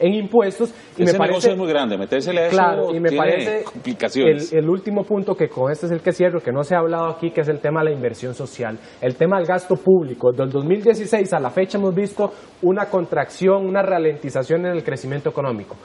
impuestos. 0.00 0.74
Y 0.96 1.02
Ese 1.02 1.12
me 1.12 1.18
parece, 1.18 1.52
es 1.52 1.56
muy 1.56 1.68
grande, 1.68 1.96
metérsele 1.96 2.46
a 2.46 2.48
claro, 2.48 2.94
y 2.94 3.00
me 3.00 3.12
parece 3.12 3.64
complicaciones. 3.64 4.52
El, 4.52 4.68
último 4.68 5.04
punto 5.04 5.34
que 5.34 5.48
con 5.48 5.70
este 5.70 5.86
es 5.86 5.92
el 5.92 6.00
que 6.00 6.12
cierro, 6.12 6.40
que 6.40 6.52
no 6.52 6.62
se 6.62 6.74
ha 6.74 6.78
hablado 6.78 7.06
aquí, 7.06 7.30
que 7.30 7.40
es 7.40 7.48
el 7.48 7.60
tema 7.60 7.80
de 7.80 7.90
la 7.90 7.96
inversión 7.96 8.34
social, 8.34 8.78
el 9.00 9.16
tema 9.16 9.38
del 9.38 9.46
gasto 9.46 9.76
público. 9.76 10.32
Del 10.32 10.50
2016 10.50 11.32
a 11.32 11.40
la 11.40 11.50
fecha 11.50 11.78
hemos 11.78 11.94
visto 11.94 12.32
una 12.62 12.86
contracción, 12.86 13.66
una 13.66 13.82
ralentización 13.82 14.66
en 14.66 14.72
el 14.72 14.84
crecimiento 14.84 15.30
económico. 15.30 15.76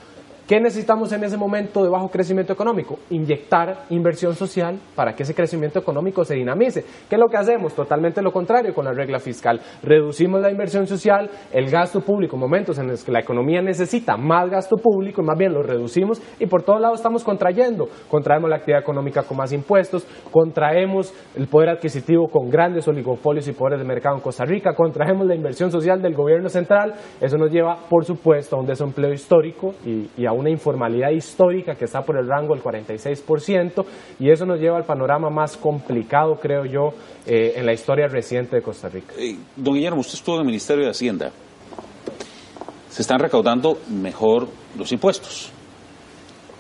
¿Qué 0.52 0.60
necesitamos 0.60 1.14
en 1.14 1.24
ese 1.24 1.38
momento 1.38 1.82
de 1.82 1.88
bajo 1.88 2.10
crecimiento 2.10 2.52
económico? 2.52 3.00
Inyectar 3.10 3.86
inversión 3.90 4.36
social 4.36 4.78
para 4.98 5.16
que 5.16 5.24
ese 5.24 5.34
crecimiento 5.34 5.80
económico 5.80 6.26
se 6.26 6.36
dinamice. 6.36 6.84
¿Qué 7.08 7.16
es 7.16 7.22
lo 7.22 7.30
que 7.30 7.38
hacemos? 7.38 7.74
Totalmente 7.74 8.22
lo 8.22 8.34
contrario 8.34 8.74
con 8.74 8.84
la 8.84 8.92
regla 8.92 9.20
fiscal. 9.20 9.62
Reducimos 9.82 10.42
la 10.42 10.52
inversión 10.52 10.88
social, 10.88 11.30
el 11.54 11.70
gasto 11.70 12.02
público, 12.02 12.36
momentos 12.36 12.78
en 12.80 12.88
los 12.90 13.02
que 13.02 13.14
la 13.14 13.22
economía 13.22 13.62
necesita 13.62 14.18
más 14.18 14.50
gasto 14.50 14.76
público, 14.76 15.22
y 15.22 15.26
más 15.26 15.38
bien 15.38 15.54
lo 15.54 15.64
reducimos 15.64 16.22
y 16.38 16.48
por 16.48 16.64
todos 16.64 16.82
lados 16.82 17.00
estamos 17.00 17.24
contrayendo. 17.24 17.88
Contraemos 18.10 18.50
la 18.50 18.58
actividad 18.58 18.82
económica 18.82 19.24
con 19.24 19.38
más 19.38 19.54
impuestos, 19.54 20.06
contraemos 20.34 21.14
el 21.34 21.48
poder 21.48 21.70
adquisitivo 21.70 22.28
con 22.28 22.50
grandes 22.50 22.86
oligopolios 22.90 23.48
y 23.48 23.54
poderes 23.54 23.80
de 23.80 23.86
mercado 23.86 24.18
en 24.18 24.22
Costa 24.22 24.44
Rica, 24.44 24.76
contraemos 24.76 25.26
la 25.28 25.36
inversión 25.36 25.72
social 25.72 26.02
del 26.02 26.14
gobierno 26.14 26.50
central. 26.50 26.94
Eso 27.22 27.38
nos 27.38 27.50
lleva, 27.54 27.78
por 27.90 28.04
supuesto, 28.04 28.58
a 28.58 28.60
un 28.60 28.66
desempleo 28.66 29.14
histórico 29.14 29.76
y, 29.86 30.26
a 30.26 30.41
una 30.42 30.50
informalidad 30.50 31.12
histórica 31.12 31.76
que 31.76 31.86
está 31.86 32.04
por 32.04 32.18
el 32.18 32.28
rango 32.28 32.54
del 32.54 32.64
46% 32.64 33.86
y 34.20 34.30
eso 34.30 34.46
nos 34.46 34.60
lleva 34.60 34.78
al 34.78 34.86
panorama 34.86 35.30
más 35.30 35.56
complicado, 35.56 36.38
creo 36.42 36.66
yo, 36.66 36.94
eh, 37.26 37.54
en 37.56 37.66
la 37.66 37.74
historia 37.74 38.08
reciente 38.08 38.58
de 38.58 38.62
Costa 38.62 38.90
Rica. 38.90 39.14
Eh, 39.18 39.38
don 39.56 39.74
Guillermo, 39.76 40.02
usted 40.02 40.16
estuvo 40.16 40.36
en 40.36 40.42
el 40.42 40.48
Ministerio 40.48 40.84
de 40.84 40.92
Hacienda. 40.92 41.32
Se 42.90 43.02
están 43.02 43.20
recaudando 43.20 43.80
mejor 43.90 44.48
los 44.78 44.92
impuestos. 44.92 45.52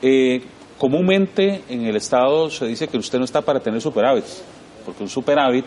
Eh, 0.01 0.41
comúnmente 0.77 1.63
en 1.67 1.85
el 1.85 1.95
Estado 1.95 2.49
se 2.49 2.65
dice 2.65 2.87
que 2.87 2.97
usted 2.97 3.19
no 3.19 3.25
está 3.25 3.41
para 3.41 3.59
tener 3.59 3.81
superávit, 3.81 4.25
porque 4.85 5.03
un 5.03 5.09
superávit 5.09 5.65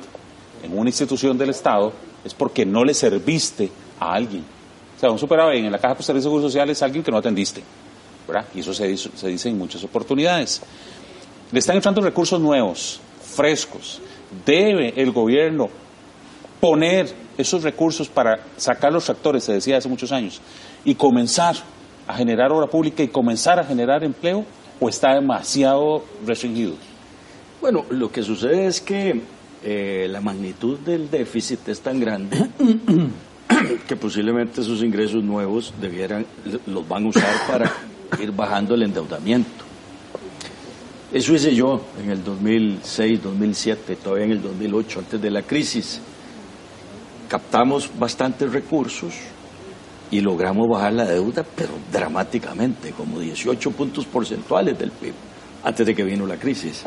en 0.62 0.76
una 0.76 0.88
institución 0.88 1.36
del 1.36 1.50
Estado 1.50 1.92
es 2.24 2.32
porque 2.32 2.64
no 2.64 2.84
le 2.84 2.94
serviste 2.94 3.70
a 4.00 4.14
alguien. 4.14 4.44
O 4.96 5.00
sea, 5.00 5.10
un 5.10 5.18
superávit 5.18 5.64
en 5.64 5.70
la 5.70 5.78
Caja 5.78 5.94
de 5.94 6.20
Seguro 6.22 6.42
Social 6.42 6.70
es 6.70 6.82
alguien 6.82 7.04
que 7.04 7.10
no 7.10 7.18
atendiste. 7.18 7.62
Y 8.54 8.60
eso 8.60 8.72
se, 8.72 8.96
se 8.96 9.28
dice 9.28 9.48
en 9.48 9.58
muchas 9.58 9.84
oportunidades. 9.84 10.62
Le 11.52 11.58
están 11.58 11.76
entrando 11.76 12.00
recursos 12.00 12.40
nuevos, 12.40 13.00
frescos. 13.22 14.00
Debe 14.44 14.94
el 14.96 15.12
gobierno 15.12 15.68
poner 16.60 17.12
esos 17.36 17.62
recursos 17.62 18.08
para 18.08 18.40
sacar 18.56 18.92
los 18.92 19.04
tractores, 19.04 19.44
se 19.44 19.52
decía 19.52 19.76
hace 19.76 19.88
muchos 19.88 20.12
años, 20.12 20.40
y 20.84 20.94
comenzar 20.94 21.56
a 22.06 22.14
generar 22.14 22.52
obra 22.52 22.66
pública 22.66 23.02
y 23.02 23.08
comenzar 23.08 23.58
a 23.58 23.64
generar 23.64 24.04
empleo, 24.04 24.44
o 24.80 24.88
está 24.88 25.14
demasiado 25.14 26.04
restringido? 26.26 26.74
Bueno, 27.60 27.84
lo 27.90 28.10
que 28.10 28.22
sucede 28.22 28.66
es 28.66 28.80
que 28.80 29.22
eh, 29.62 30.06
la 30.10 30.20
magnitud 30.20 30.78
del 30.80 31.10
déficit 31.10 31.68
es 31.68 31.80
tan 31.80 32.00
grande 32.00 32.36
que 33.88 33.96
posiblemente 33.96 34.60
esos 34.60 34.82
ingresos 34.82 35.22
nuevos 35.22 35.72
debieran, 35.80 36.26
los 36.66 36.86
van 36.86 37.06
a 37.06 37.08
usar 37.08 37.34
para 37.48 37.72
ir 38.20 38.32
bajando 38.32 38.74
el 38.74 38.82
endeudamiento. 38.82 39.64
Eso 41.12 41.32
hice 41.32 41.54
yo 41.54 41.80
en 42.02 42.10
el 42.10 42.24
2006, 42.24 43.22
2007, 43.22 43.96
todavía 44.02 44.24
en 44.24 44.32
el 44.32 44.42
2008, 44.42 44.98
antes 44.98 45.22
de 45.22 45.30
la 45.30 45.42
crisis. 45.42 46.00
Captamos 47.28 47.88
bastantes 47.96 48.52
recursos 48.52 49.14
y 50.10 50.20
logramos 50.20 50.68
bajar 50.68 50.92
la 50.92 51.04
deuda, 51.04 51.44
pero 51.44 51.70
dramáticamente, 51.92 52.90
como 52.90 53.20
18 53.20 53.70
puntos 53.70 54.06
porcentuales 54.06 54.78
del 54.78 54.90
PIB, 54.90 55.14
antes 55.62 55.86
de 55.86 55.94
que 55.94 56.02
vino 56.02 56.26
la 56.26 56.36
crisis. 56.36 56.82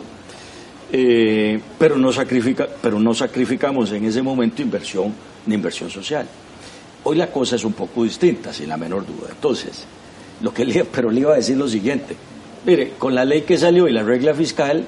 Eh, 0.92 1.60
pero, 1.78 1.98
no 1.98 2.12
sacrifica, 2.12 2.68
pero 2.82 3.00
no 3.00 3.14
sacrificamos 3.14 3.92
en 3.92 4.06
ese 4.06 4.22
momento 4.22 4.62
inversión 4.62 5.14
ni 5.46 5.56
inversión 5.56 5.90
social. 5.90 6.28
Hoy 7.04 7.16
la 7.16 7.28
cosa 7.28 7.56
es 7.56 7.64
un 7.64 7.74
poco 7.74 8.04
distinta, 8.04 8.52
sin 8.54 8.70
la 8.70 8.78
menor 8.78 9.06
duda. 9.06 9.30
Entonces, 9.32 9.86
lo 10.42 10.54
que 10.54 10.66
le, 10.66 10.86
pero 10.86 11.10
le 11.10 11.22
iba 11.22 11.34
a 11.34 11.38
decir 11.38 11.58
lo 11.58 11.68
siguiente. 11.68 12.16
Mire, 12.66 12.94
con 12.98 13.16
la 13.16 13.26
ley 13.26 13.42
que 13.42 13.58
salió 13.58 13.88
y 13.88 13.94
la 13.94 14.04
regla 14.04 14.34
fiscal, 14.34 14.86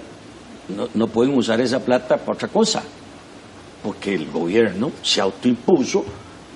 no, 0.76 0.88
no 0.94 1.08
pueden 1.08 1.36
usar 1.38 1.62
esa 1.62 1.80
plata 1.80 2.18
para 2.18 2.34
otra 2.34 2.48
cosa, 2.48 2.84
porque 3.84 4.14
el 4.14 4.30
gobierno 4.30 4.92
se 5.02 5.22
autoimpuso 5.22 6.04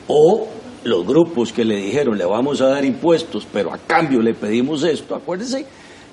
o 0.07 0.47
los 0.83 1.05
grupos 1.05 1.53
que 1.53 1.63
le 1.63 1.77
dijeron 1.77 2.17
le 2.17 2.25
vamos 2.25 2.61
a 2.61 2.67
dar 2.67 2.83
impuestos, 2.83 3.47
pero 3.51 3.73
a 3.73 3.77
cambio 3.77 4.21
le 4.21 4.33
pedimos 4.33 4.83
esto. 4.83 5.15
Acuérdense 5.15 5.65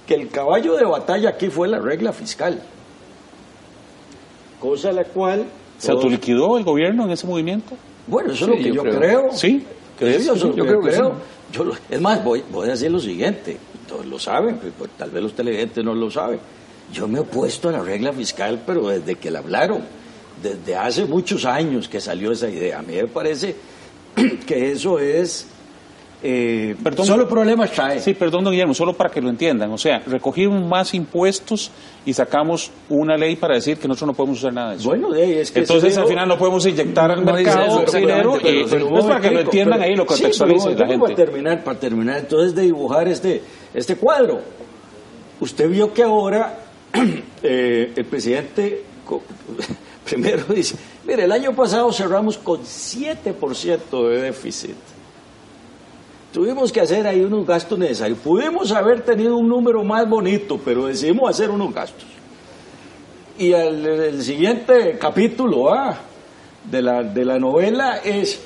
que 0.07 0.15
el 0.15 0.29
caballo 0.29 0.77
de 0.77 0.85
batalla 0.85 1.31
aquí 1.31 1.49
fue 1.49 1.69
la 1.69 1.81
regla 1.81 2.13
fiscal, 2.13 2.61
cosa 4.59 4.93
la 4.93 5.05
cual... 5.05 5.47
¿Se 5.79 5.91
autoliquidó 5.91 6.59
el 6.59 6.65
gobierno 6.65 7.05
en 7.05 7.11
ese 7.11 7.27
movimiento? 7.27 7.75
Bueno, 8.07 8.33
eso 8.33 8.45
es 8.45 8.51
lo 8.51 8.57
que 8.57 8.73
yo, 8.73 8.83
creo. 8.83 9.31
¿Sí? 9.33 9.65
Yo, 9.99 10.35
yo, 10.35 10.65
creo 10.65 10.81
que 10.81 10.93
Yo 11.53 11.71
es 11.89 12.01
más, 12.01 12.23
voy, 12.25 12.45
voy 12.51 12.69
a 12.69 12.73
decir 12.73 12.91
lo 12.91 13.01
siguiente, 13.01 13.57
todos 13.89 14.07
lo 14.07 14.19
saben, 14.19 14.57
pues, 14.57 14.73
pues, 14.77 14.91
tal 14.97 15.11
vez 15.11 15.23
los 15.23 15.35
televidentes 15.35 15.85
no 15.85 15.95
lo 15.95 16.11
saben. 16.11 16.39
Yo 16.93 17.09
me 17.09 17.19
he 17.19 17.21
opuesto 17.21 17.69
a 17.69 17.73
la 17.73 17.81
regla 17.81 18.13
fiscal, 18.13 18.63
pero 18.67 18.89
desde 18.89 19.17
que 19.17 19.31
la 19.31 19.41
hablaron, 19.41 19.83
desde 20.43 20.77
hace 20.77 21.05
muchos 21.05 21.45
años 21.45 21.89
que 21.89 22.01
salió 22.01 22.33
esa 22.33 22.49
idea. 22.49 22.79
A 22.79 22.83
mí 22.83 22.95
me 22.95 23.07
parece 23.07 23.57
que 24.47 24.73
eso 24.73 24.99
es 24.99 25.47
eh, 26.23 26.77
perdón, 26.83 27.07
solo 27.07 27.27
problemas 27.27 27.71
trae. 27.71 27.99
Sí, 28.01 28.13
perdón, 28.13 28.45
don 28.45 28.53
Guillermo, 28.53 28.75
solo 28.75 28.93
para 28.93 29.11
que 29.11 29.23
lo 29.23 29.31
entiendan. 29.31 29.73
O 29.73 29.79
sea, 29.79 30.01
recogimos 30.01 30.63
más 30.63 30.93
impuestos 30.93 31.71
y 32.05 32.13
sacamos 32.13 32.71
una 32.91 33.17
ley 33.17 33.37
para 33.37 33.55
decir 33.55 33.79
que 33.79 33.89
nosotros 33.89 34.09
no 34.09 34.15
podemos 34.15 34.39
usar 34.39 34.53
nada 34.53 34.71
de 34.71 34.77
eso. 34.77 34.89
Bueno, 34.89 35.15
es 35.15 35.51
que 35.51 35.61
Entonces, 35.61 35.97
al 35.97 36.07
final 36.07 36.29
no 36.29 36.37
podemos 36.37 36.67
inyectar 36.67 37.11
al 37.11 37.25
mercado 37.25 37.85
dinero 37.93 38.39
y 38.43 38.61
es 38.61 39.05
para 39.05 39.21
que 39.21 39.31
lo 39.31 39.41
entiendan 39.41 39.81
ahí, 39.81 39.97
lo 39.97 40.05
contextualicen 40.05 40.79
la 40.79 40.87
gente. 40.87 41.01
Para 41.01 41.15
terminar, 41.15 41.65
para 41.65 41.79
terminar 41.79 42.19
entonces 42.19 42.55
de 42.55 42.63
dibujar 42.63 43.09
este, 43.09 43.43
este 43.73 43.97
cuadro. 43.97 44.41
Usted 45.41 45.71
vio 45.71 45.95
que 45.95 46.03
ahora 46.03 46.59
eh, 47.43 47.93
el 47.97 48.05
presidente 48.05 48.85
primero 50.05 50.45
dice, 50.53 50.77
mire, 51.07 51.25
el 51.25 51.33
año 51.33 51.55
pasado 51.55 51.91
cerramos 51.93 52.37
con 52.37 52.61
7% 52.61 54.09
de 54.09 54.23
déficit. 54.23 54.77
Tuvimos 56.33 56.71
que 56.71 56.81
hacer 56.81 57.07
ahí 57.07 57.23
unos 57.23 57.45
gastos 57.45 57.79
necesarios. 57.79 58.19
Pudimos 58.19 58.71
haber 58.71 59.03
tenido 59.03 59.37
un 59.37 59.49
número 59.49 59.83
más 59.83 60.09
bonito, 60.09 60.61
pero 60.65 60.87
decidimos 60.87 61.29
hacer 61.29 61.51
unos 61.51 61.75
gastos. 61.75 62.07
Y 63.37 63.53
el, 63.53 64.23
siguiente 64.23 64.97
capítulo 65.01 65.73
ah, 65.73 65.99
de, 66.71 66.83
la, 66.83 67.03
de 67.03 67.25
la 67.25 67.39
novela 67.39 68.01
es, 68.05 68.39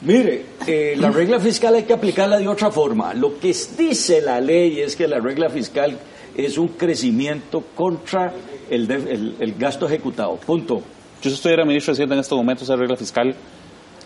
mire, 0.00 0.46
eh, 0.66 0.94
la 0.96 1.10
regla 1.10 1.38
fiscal 1.38 1.74
hay 1.74 1.82
que 1.82 1.92
aplicarla 1.92 2.38
de 2.38 2.48
otra 2.48 2.70
forma. 2.70 3.12
Lo 3.12 3.38
que 3.38 3.54
dice 3.76 4.22
la 4.22 4.40
ley 4.40 4.80
es 4.80 4.96
que 4.96 5.06
la 5.06 5.18
regla 5.18 5.50
fiscal 5.50 5.98
es 6.34 6.56
un 6.56 6.68
crecimiento 6.68 7.64
contra 7.74 8.32
el, 8.70 8.90
el, 9.38 9.54
gasto 9.58 9.86
ejecutado. 9.86 10.36
Punto. 10.36 10.76
Yo 11.20 11.30
si 11.30 11.34
estuviera 11.34 11.64
ministro 11.64 11.92
de 11.92 11.96
Hacienda 11.96 12.14
en 12.14 12.20
estos 12.20 12.38
momentos, 12.38 12.64
esa 12.64 12.76
regla 12.76 12.96
fiscal 12.96 13.34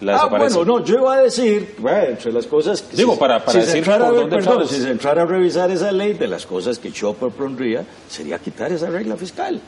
ah, 0.09 0.27
bueno, 0.27 0.65
no, 0.65 0.85
yo 0.85 0.99
iba 0.99 1.15
a 1.15 1.23
decir, 1.23 1.75
bueno, 1.79 2.05
entre 2.09 2.33
las 2.33 2.47
cosas 2.47 2.83
que... 2.83 2.97
Digo, 2.97 3.19
para, 3.19 3.45
para 3.45 3.61
decir 3.61 3.85
por 3.85 3.99
dónde 3.99 4.37
perdón, 4.37 4.67
si 4.67 4.81
se 4.81 4.91
entrara 4.91 5.23
a 5.23 5.27
revisar 5.27 5.71
esa 5.71 5.93
ley, 5.93 6.15
de 6.15 6.27
las 6.27 6.47
cosas 6.47 6.79
que 6.79 6.91
yo 6.91 7.13
propondría, 7.13 7.85
sería 8.09 8.39
quitar 8.39 8.73
esa 8.73 8.89
regla 8.89 9.17
fiscal. 9.17 9.61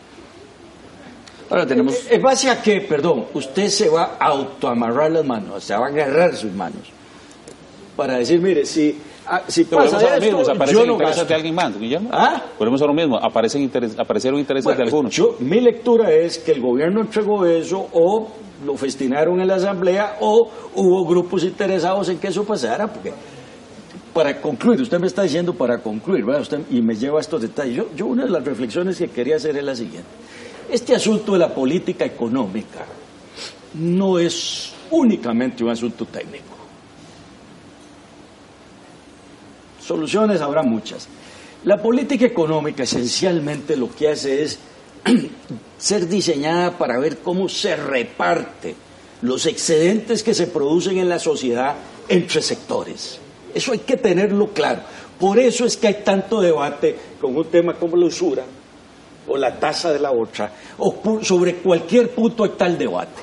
Ahora 1.50 1.66
tenemos... 1.66 1.94
¿En 2.06 2.12
eh, 2.12 2.16
eh, 2.16 2.18
base 2.18 2.48
a 2.50 2.62
qué, 2.62 2.80
perdón? 2.80 3.26
Usted 3.34 3.68
se 3.68 3.88
va 3.88 4.16
a 4.18 4.26
autoamarrar 4.26 5.10
las 5.10 5.24
manos, 5.24 5.64
se 5.64 5.74
va 5.74 5.86
a 5.86 5.88
agarrar 5.88 6.34
sus 6.34 6.52
manos, 6.52 6.82
para 7.96 8.18
decir, 8.18 8.40
mire, 8.40 8.64
si... 8.64 8.98
Ah, 9.26 9.42
si 9.46 9.64
pasa 9.64 10.16
esto, 10.16 10.20
mismo, 10.20 10.40
aparecen 10.40 10.74
yo 10.74 10.86
no 10.86 10.92
intereses 10.94 11.18
gasto. 11.18 11.28
de 11.28 11.34
alguien 11.34 11.54
más, 11.54 11.78
Guillermo. 11.78 12.10
¿Ah? 12.12 12.42
Volvemos 12.58 12.82
a 12.82 12.86
lo 12.86 12.94
mismo, 12.94 13.16
aparecen 13.16 13.62
interes, 13.62 13.96
aparecieron 13.98 14.40
intereses 14.40 14.76
de 14.76 14.82
algunos. 14.82 15.14
Yo, 15.14 15.36
mi 15.38 15.60
lectura 15.60 16.10
es 16.10 16.38
que 16.38 16.52
el 16.52 16.60
gobierno 16.60 17.00
entregó 17.00 17.46
eso 17.46 17.88
o 17.92 18.28
lo 18.64 18.76
festinaron 18.76 19.40
en 19.40 19.48
la 19.48 19.56
asamblea 19.56 20.16
o 20.20 20.50
hubo 20.74 21.06
grupos 21.06 21.44
interesados 21.44 22.08
en 22.08 22.18
que 22.18 22.28
eso 22.28 22.44
pasara, 22.44 22.86
porque 22.88 23.12
para 24.12 24.40
concluir, 24.40 24.80
usted 24.80 24.98
me 24.98 25.06
está 25.06 25.22
diciendo 25.22 25.54
para 25.54 25.78
concluir, 25.78 26.24
¿verdad? 26.24 26.42
Usted, 26.42 26.60
y 26.70 26.82
me 26.82 26.94
lleva 26.94 27.18
a 27.18 27.20
estos 27.20 27.40
detalles. 27.40 27.76
Yo, 27.76 27.86
yo 27.94 28.06
una 28.06 28.24
de 28.24 28.30
las 28.30 28.44
reflexiones 28.44 28.98
que 28.98 29.08
quería 29.08 29.36
hacer 29.36 29.56
es 29.56 29.64
la 29.64 29.74
siguiente. 29.74 30.08
Este 30.70 30.94
asunto 30.94 31.32
de 31.32 31.38
la 31.38 31.54
política 31.54 32.04
económica 32.04 32.84
no 33.74 34.18
es 34.18 34.74
únicamente 34.90 35.64
un 35.64 35.70
asunto 35.70 36.04
técnico. 36.06 36.51
Soluciones 39.92 40.40
habrá 40.40 40.62
muchas. 40.62 41.06
La 41.64 41.76
política 41.76 42.24
económica 42.24 42.84
esencialmente 42.84 43.76
lo 43.76 43.94
que 43.94 44.08
hace 44.08 44.42
es 44.42 44.58
ser 45.76 46.08
diseñada 46.08 46.78
para 46.78 46.98
ver 46.98 47.18
cómo 47.18 47.46
se 47.46 47.76
reparte 47.76 48.74
los 49.20 49.44
excedentes 49.44 50.22
que 50.22 50.32
se 50.32 50.46
producen 50.46 50.96
en 50.96 51.10
la 51.10 51.18
sociedad 51.18 51.74
entre 52.08 52.40
sectores. 52.40 53.18
Eso 53.54 53.72
hay 53.72 53.80
que 53.80 53.98
tenerlo 53.98 54.46
claro. 54.54 54.80
Por 55.20 55.38
eso 55.38 55.66
es 55.66 55.76
que 55.76 55.88
hay 55.88 56.00
tanto 56.02 56.40
debate 56.40 56.96
con 57.20 57.36
un 57.36 57.44
tema 57.44 57.74
como 57.74 57.94
la 57.98 58.06
usura 58.06 58.44
o 59.28 59.36
la 59.36 59.60
tasa 59.60 59.92
de 59.92 59.98
la 59.98 60.10
otra, 60.10 60.50
o 60.78 61.20
sobre 61.22 61.56
cualquier 61.56 62.08
punto 62.12 62.44
hay 62.44 62.52
tal 62.56 62.78
debate. 62.78 63.20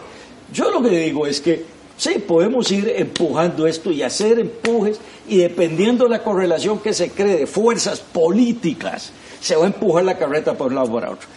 Yo 0.54 0.70
lo 0.70 0.84
que 0.84 0.96
digo 1.00 1.26
es 1.26 1.42
que 1.42 1.66
sí, 2.00 2.24
podemos 2.26 2.72
ir 2.72 2.91
empujando 2.95 3.68
esto 3.68 3.91
y 3.91 4.02
hacer 4.02 4.39
empujes 4.39 5.00
y 5.28 5.38
dependiendo 5.38 6.06
de 6.06 6.12
la 6.12 6.24
correlación 6.24 6.80
que 6.80 6.93
se 6.93 7.12
cree 7.12 7.39
de 7.39 7.47
fuerzas 7.47 8.00
políticas, 8.00 9.12
se 9.39 9.56
va 9.56 9.66
a 9.66 9.68
empujar 9.68 10.06
la 10.06 10.18
carreta 10.18 10.54
por 10.56 10.68
un 10.68 10.76
lado 10.76 10.88
o 10.88 10.91
por 10.91 11.06
otro. 11.06 11.28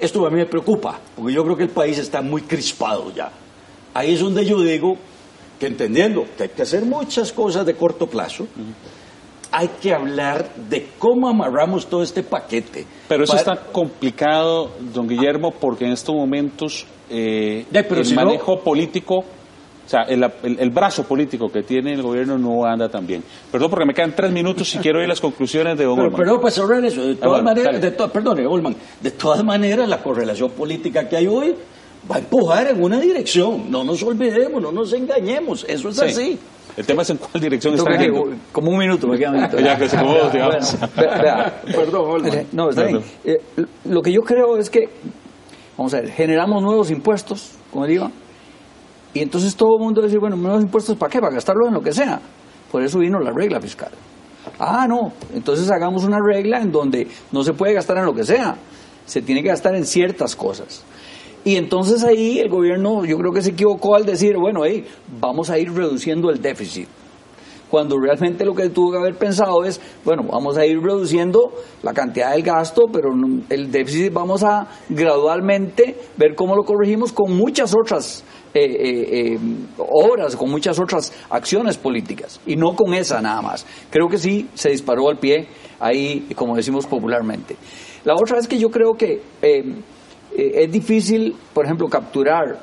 Esto 0.00 0.26
a 0.26 0.30
mí 0.30 0.36
me 0.36 0.46
preocupa, 0.46 0.98
porque 1.14 1.32
yo 1.32 1.44
creo 1.44 1.56
que 1.56 1.64
el 1.64 1.70
país 1.70 1.98
está 1.98 2.22
muy 2.22 2.42
crispado 2.42 3.12
ya. 3.14 3.30
Ahí 3.94 4.14
es 4.14 4.20
donde 4.20 4.44
yo 4.44 4.60
digo 4.60 4.96
que 5.60 5.66
entendiendo 5.66 6.24
que 6.36 6.44
hay 6.44 6.48
que 6.50 6.62
hacer 6.62 6.84
muchas 6.84 7.32
cosas 7.32 7.66
de 7.66 7.74
corto 7.74 8.06
plazo, 8.06 8.46
hay 9.50 9.68
que 9.80 9.92
hablar 9.92 10.54
de 10.68 10.88
cómo 10.98 11.28
amarramos 11.28 11.86
todo 11.86 12.02
este 12.02 12.22
paquete. 12.22 12.86
Pero 13.08 13.24
eso 13.24 13.36
está 13.36 13.56
complicado, 13.56 14.70
don 14.94 15.08
Guillermo, 15.08 15.52
porque 15.52 15.84
en 15.84 15.92
estos 15.92 16.14
momentos 16.14 16.86
eh, 17.10 17.66
el 17.72 18.14
manejo 18.14 18.60
político, 18.60 19.24
o 19.88 19.90
sea, 19.90 20.02
el, 20.02 20.68
brazo 20.68 21.04
político 21.04 21.50
que 21.50 21.62
tiene 21.62 21.94
el 21.94 22.02
gobierno 22.02 22.36
no 22.36 22.62
anda 22.66 22.90
tan 22.90 23.06
bien. 23.06 23.24
Perdón, 23.50 23.70
porque 23.70 23.86
me 23.86 23.94
quedan 23.94 24.14
tres 24.14 24.30
minutos 24.30 24.74
y 24.74 24.78
quiero 24.82 24.98
oír 24.98 25.08
las 25.08 25.18
conclusiones 25.18 25.78
de 25.78 25.84
don 25.84 25.96
Pero, 25.96 26.12
Perdón, 26.12 26.40
pues 26.42 26.52
sobre 26.52 26.86
eso, 26.86 27.06
de 27.06 27.14
ah, 27.14 27.16
todas 27.22 27.42
maneras, 27.42 27.80
de 27.80 27.90
perdón, 27.92 28.38
Olman, 28.46 28.76
de 29.00 29.10
todas 29.12 29.42
maneras 29.42 29.88
la 29.88 30.02
correlación 30.02 30.50
política 30.50 31.08
que 31.08 31.16
hay 31.16 31.26
hoy 31.26 31.54
va 32.10 32.16
a 32.16 32.18
empujar 32.18 32.66
en 32.66 32.82
una 32.82 33.00
dirección. 33.00 33.70
No 33.70 33.82
nos 33.82 34.02
olvidemos, 34.02 34.60
no 34.60 34.72
nos 34.72 34.92
engañemos, 34.92 35.64
eso 35.66 35.88
es 35.88 35.98
así. 36.00 36.38
El 36.76 36.84
tema 36.84 37.00
es 37.00 37.08
en 37.08 37.16
cuál 37.16 37.40
dirección 37.42 37.74
está 37.74 37.90
Como 38.52 38.70
un 38.70 38.78
minuto, 38.78 39.06
me 39.06 39.16
queda 39.16 39.30
un 39.30 39.36
minuto. 39.36 39.58
ya 39.64 39.78
que 39.78 39.88
se 39.88 39.96
acabó, 39.96 40.30
Perdón, 41.64 42.22
No, 42.52 42.68
está 42.68 42.84
bien. 42.84 43.00
Eh, 43.24 43.40
lo 43.86 44.02
que 44.02 44.12
yo 44.12 44.20
creo 44.20 44.58
es 44.58 44.68
que, 44.68 44.86
vamos 45.78 45.94
a 45.94 46.02
ver, 46.02 46.10
generamos 46.10 46.62
nuevos 46.62 46.90
impuestos, 46.90 47.52
como 47.72 47.86
digo, 47.86 48.10
y 49.14 49.20
entonces 49.20 49.56
todo 49.56 49.76
el 49.76 49.82
mundo 49.82 50.02
dice, 50.02 50.18
bueno, 50.18 50.36
nuevos 50.36 50.62
impuestos, 50.62 50.96
¿para 50.96 51.10
qué? 51.10 51.20
Para 51.20 51.34
gastarlo 51.34 51.66
en 51.66 51.74
lo 51.74 51.80
que 51.80 51.92
sea. 51.92 52.20
Por 52.70 52.82
eso 52.82 52.98
vino 52.98 53.18
la 53.18 53.32
regla 53.32 53.60
fiscal. 53.60 53.90
Ah, 54.58 54.86
no, 54.88 55.12
entonces 55.34 55.70
hagamos 55.70 56.04
una 56.04 56.18
regla 56.20 56.60
en 56.60 56.70
donde 56.70 57.06
no 57.32 57.42
se 57.42 57.52
puede 57.52 57.74
gastar 57.74 57.98
en 57.98 58.06
lo 58.06 58.14
que 58.14 58.24
sea, 58.24 58.56
se 59.06 59.22
tiene 59.22 59.42
que 59.42 59.48
gastar 59.48 59.74
en 59.74 59.84
ciertas 59.84 60.36
cosas. 60.36 60.84
Y 61.44 61.56
entonces 61.56 62.04
ahí 62.04 62.38
el 62.38 62.48
gobierno 62.48 63.04
yo 63.04 63.16
creo 63.16 63.32
que 63.32 63.42
se 63.42 63.50
equivocó 63.50 63.94
al 63.94 64.04
decir, 64.04 64.36
bueno, 64.36 64.60
hey, 64.64 64.84
vamos 65.20 65.50
a 65.50 65.58
ir 65.58 65.72
reduciendo 65.72 66.30
el 66.30 66.42
déficit. 66.42 66.88
Cuando 67.70 67.98
realmente 67.98 68.46
lo 68.46 68.54
que 68.54 68.70
tuvo 68.70 68.92
que 68.92 68.98
haber 68.98 69.14
pensado 69.16 69.64
es, 69.64 69.80
bueno, 70.04 70.24
vamos 70.30 70.56
a 70.56 70.64
ir 70.64 70.80
reduciendo 70.80 71.52
la 71.82 71.92
cantidad 71.92 72.32
del 72.32 72.42
gasto, 72.42 72.86
pero 72.90 73.10
el 73.50 73.70
déficit 73.70 74.12
vamos 74.12 74.42
a 74.42 74.66
gradualmente 74.88 75.98
ver 76.16 76.34
cómo 76.34 76.56
lo 76.56 76.64
corregimos 76.64 77.12
con 77.12 77.36
muchas 77.36 77.74
otras 77.74 78.24
eh, 78.58 78.76
eh, 78.88 79.34
eh, 79.34 79.38
obras, 79.78 80.36
con 80.36 80.50
muchas 80.50 80.78
otras 80.78 81.12
acciones 81.30 81.76
políticas, 81.76 82.40
y 82.46 82.56
no 82.56 82.74
con 82.74 82.94
esa 82.94 83.20
nada 83.20 83.42
más. 83.42 83.66
Creo 83.90 84.08
que 84.08 84.18
sí 84.18 84.48
se 84.54 84.70
disparó 84.70 85.08
al 85.08 85.18
pie 85.18 85.46
ahí, 85.80 86.26
como 86.34 86.56
decimos 86.56 86.86
popularmente. 86.86 87.56
La 88.04 88.14
otra 88.14 88.38
es 88.38 88.48
que 88.48 88.58
yo 88.58 88.70
creo 88.70 88.94
que 88.94 89.20
eh, 90.36 90.62
es 90.64 90.70
difícil, 90.70 91.34
por 91.52 91.64
ejemplo, 91.64 91.88
capturar 91.88 92.60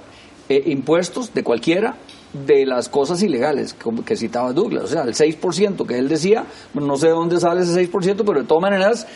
eh, 0.47 0.63
impuestos 0.67 1.33
de 1.33 1.43
cualquiera 1.43 1.97
de 2.33 2.65
las 2.65 2.89
cosas 2.89 3.23
ilegales 3.23 3.75
que 4.05 4.15
citaba 4.15 4.51
Douglas, 4.51 4.83
o 4.83 4.87
sea, 4.87 5.03
el 5.03 5.13
6% 5.13 5.85
que 5.87 5.97
él 5.97 6.09
decía, 6.09 6.45
no 6.73 6.97
sé 6.97 7.07
de 7.07 7.13
dónde 7.13 7.39
sale 7.39 7.61
ese 7.61 7.89
6%, 7.89 8.23
pero 8.25 8.41
de 8.41 8.45
todas 8.45 8.61
maneras, 8.61 9.07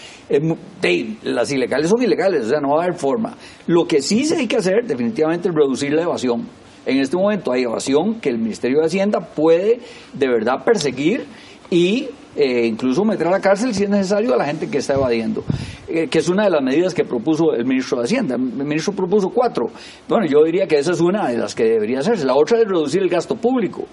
las 1.24 1.52
ilegales 1.52 1.90
son 1.90 2.02
ilegales, 2.02 2.46
o 2.46 2.50
sea, 2.50 2.62
no 2.62 2.70
va 2.76 2.82
a 2.82 2.84
haber 2.86 2.98
forma. 2.98 3.36
Lo 3.68 3.86
que 3.86 4.02
sí 4.02 4.24
se 4.24 4.38
hay 4.38 4.48
que 4.48 4.58
hacer, 4.58 4.86
definitivamente, 4.88 5.50
es 5.50 5.56
reducir 5.56 5.92
la 5.92 6.04
evasión. 6.04 6.48
En 6.90 6.98
este 6.98 7.16
momento 7.16 7.52
hay 7.52 7.62
evasión 7.64 8.16
que 8.16 8.30
el 8.30 8.40
Ministerio 8.40 8.80
de 8.80 8.88
Hacienda 8.88 9.20
puede 9.20 9.80
de 10.14 10.28
verdad 10.28 10.64
perseguir 10.64 11.28
y 11.70 12.08
eh, 12.40 12.66
incluso 12.66 13.04
meter 13.04 13.28
a 13.28 13.32
la 13.32 13.42
cárcel 13.42 13.74
si 13.74 13.84
es 13.84 13.90
necesario 13.90 14.34
a 14.34 14.38
la 14.38 14.46
gente 14.46 14.70
que 14.70 14.78
está 14.78 14.94
evadiendo, 14.94 15.44
eh, 15.90 16.08
que 16.08 16.20
es 16.20 16.30
una 16.30 16.46
de 16.46 16.50
las 16.50 16.64
medidas 16.64 16.94
que 16.94 17.04
propuso 17.04 17.52
el 17.52 17.66
ministro 17.66 17.98
de 17.98 18.06
Hacienda. 18.06 18.36
El 18.36 18.66
ministro 18.66 18.94
propuso 18.94 19.28
cuatro. 19.28 19.66
Bueno, 20.08 20.26
yo 20.26 20.46
diría 20.46 20.66
que 20.66 20.80
esa 20.80 20.94
es 20.94 21.02
una 21.02 21.28
de 21.28 21.38
las 21.38 21.54
que 21.54 21.66
debería 21.66 22.00
hacerse. 22.00 22.26
La 22.26 22.36
otra 22.36 22.58
es 22.58 22.66
reducir 22.66 23.02
el 23.02 23.10
gasto 23.10 23.36
público. 23.36 23.84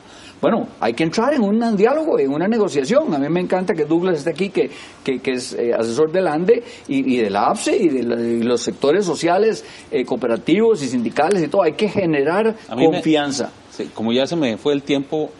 Bueno, 0.40 0.68
hay 0.78 0.92
que 0.92 1.02
entrar 1.02 1.34
en 1.34 1.42
un 1.42 1.76
diálogo, 1.76 2.20
en 2.20 2.32
una 2.32 2.46
negociación. 2.46 3.12
A 3.12 3.18
mí 3.18 3.28
me 3.28 3.40
encanta 3.40 3.74
que 3.74 3.84
Douglas 3.84 4.18
esté 4.18 4.30
aquí, 4.30 4.50
que, 4.50 4.70
que, 5.02 5.32
es 5.32 5.52
eh, 5.54 5.72
asesor 5.76 6.12
del 6.12 6.28
ANDE 6.28 6.62
y, 6.86 7.16
de 7.16 7.28
la 7.28 7.48
APSE 7.48 7.76
y 7.76 7.88
de, 7.88 8.44
los 8.44 8.60
sectores 8.60 9.04
sociales, 9.04 9.64
cooperativos 10.06 10.84
y 10.84 10.86
sindicales 10.86 11.42
y 11.42 11.48
todo. 11.48 11.64
Hay 11.64 11.72
que 11.72 11.88
generar 11.88 12.54
confianza. 12.68 13.50
como 13.92 14.12
ya 14.12 14.24
se 14.24 14.36
me 14.36 14.56
fue 14.56 14.72
el 14.72 14.84
tiempo, 14.84 15.30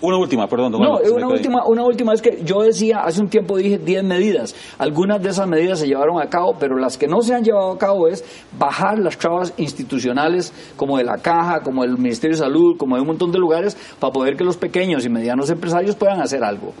una 0.00 0.16
última, 0.16 0.46
perdón. 0.46 0.72
no, 0.72 0.98
una 1.12 1.26
última, 1.26 1.66
una 1.66 1.82
última 1.82 2.14
es 2.14 2.22
que 2.22 2.42
yo 2.44 2.62
decía, 2.62 3.00
hace 3.00 3.20
un 3.20 3.28
tiempo 3.28 3.56
dije 3.56 3.78
10 3.78 4.04
medidas. 4.04 4.54
Algunas 4.78 5.20
de 5.22 5.30
esas 5.30 5.48
medidas 5.48 5.80
se 5.80 5.86
llevaron 5.86 6.20
a 6.20 6.28
cabo, 6.28 6.54
pero 6.58 6.76
las 6.76 6.96
que 6.96 7.08
no 7.08 7.20
se 7.20 7.34
han 7.34 7.42
llevado 7.42 7.72
a 7.72 7.78
cabo 7.78 8.06
es 8.06 8.24
bajar 8.56 8.98
las 8.98 9.18
trabas 9.18 9.52
institucionales, 9.56 10.52
como 10.76 10.98
de 10.98 11.04
la 11.04 11.18
Caja, 11.18 11.60
como 11.60 11.82
del 11.82 11.98
Ministerio 11.98 12.36
de 12.36 12.42
Salud, 12.42 12.76
como 12.78 12.94
de 12.94 13.02
un 13.02 13.08
montón 13.08 13.32
de 13.32 13.38
lugares, 13.38 13.76
para 13.98 14.12
poder 14.12 14.36
que 14.36 14.44
los 14.44 14.56
pequeños 14.56 15.04
y 15.04 15.08
medianos 15.08 15.50
empresarios 15.50 15.96
puedan 15.96 16.20
hacer 16.20 16.44
algo. 16.44 16.72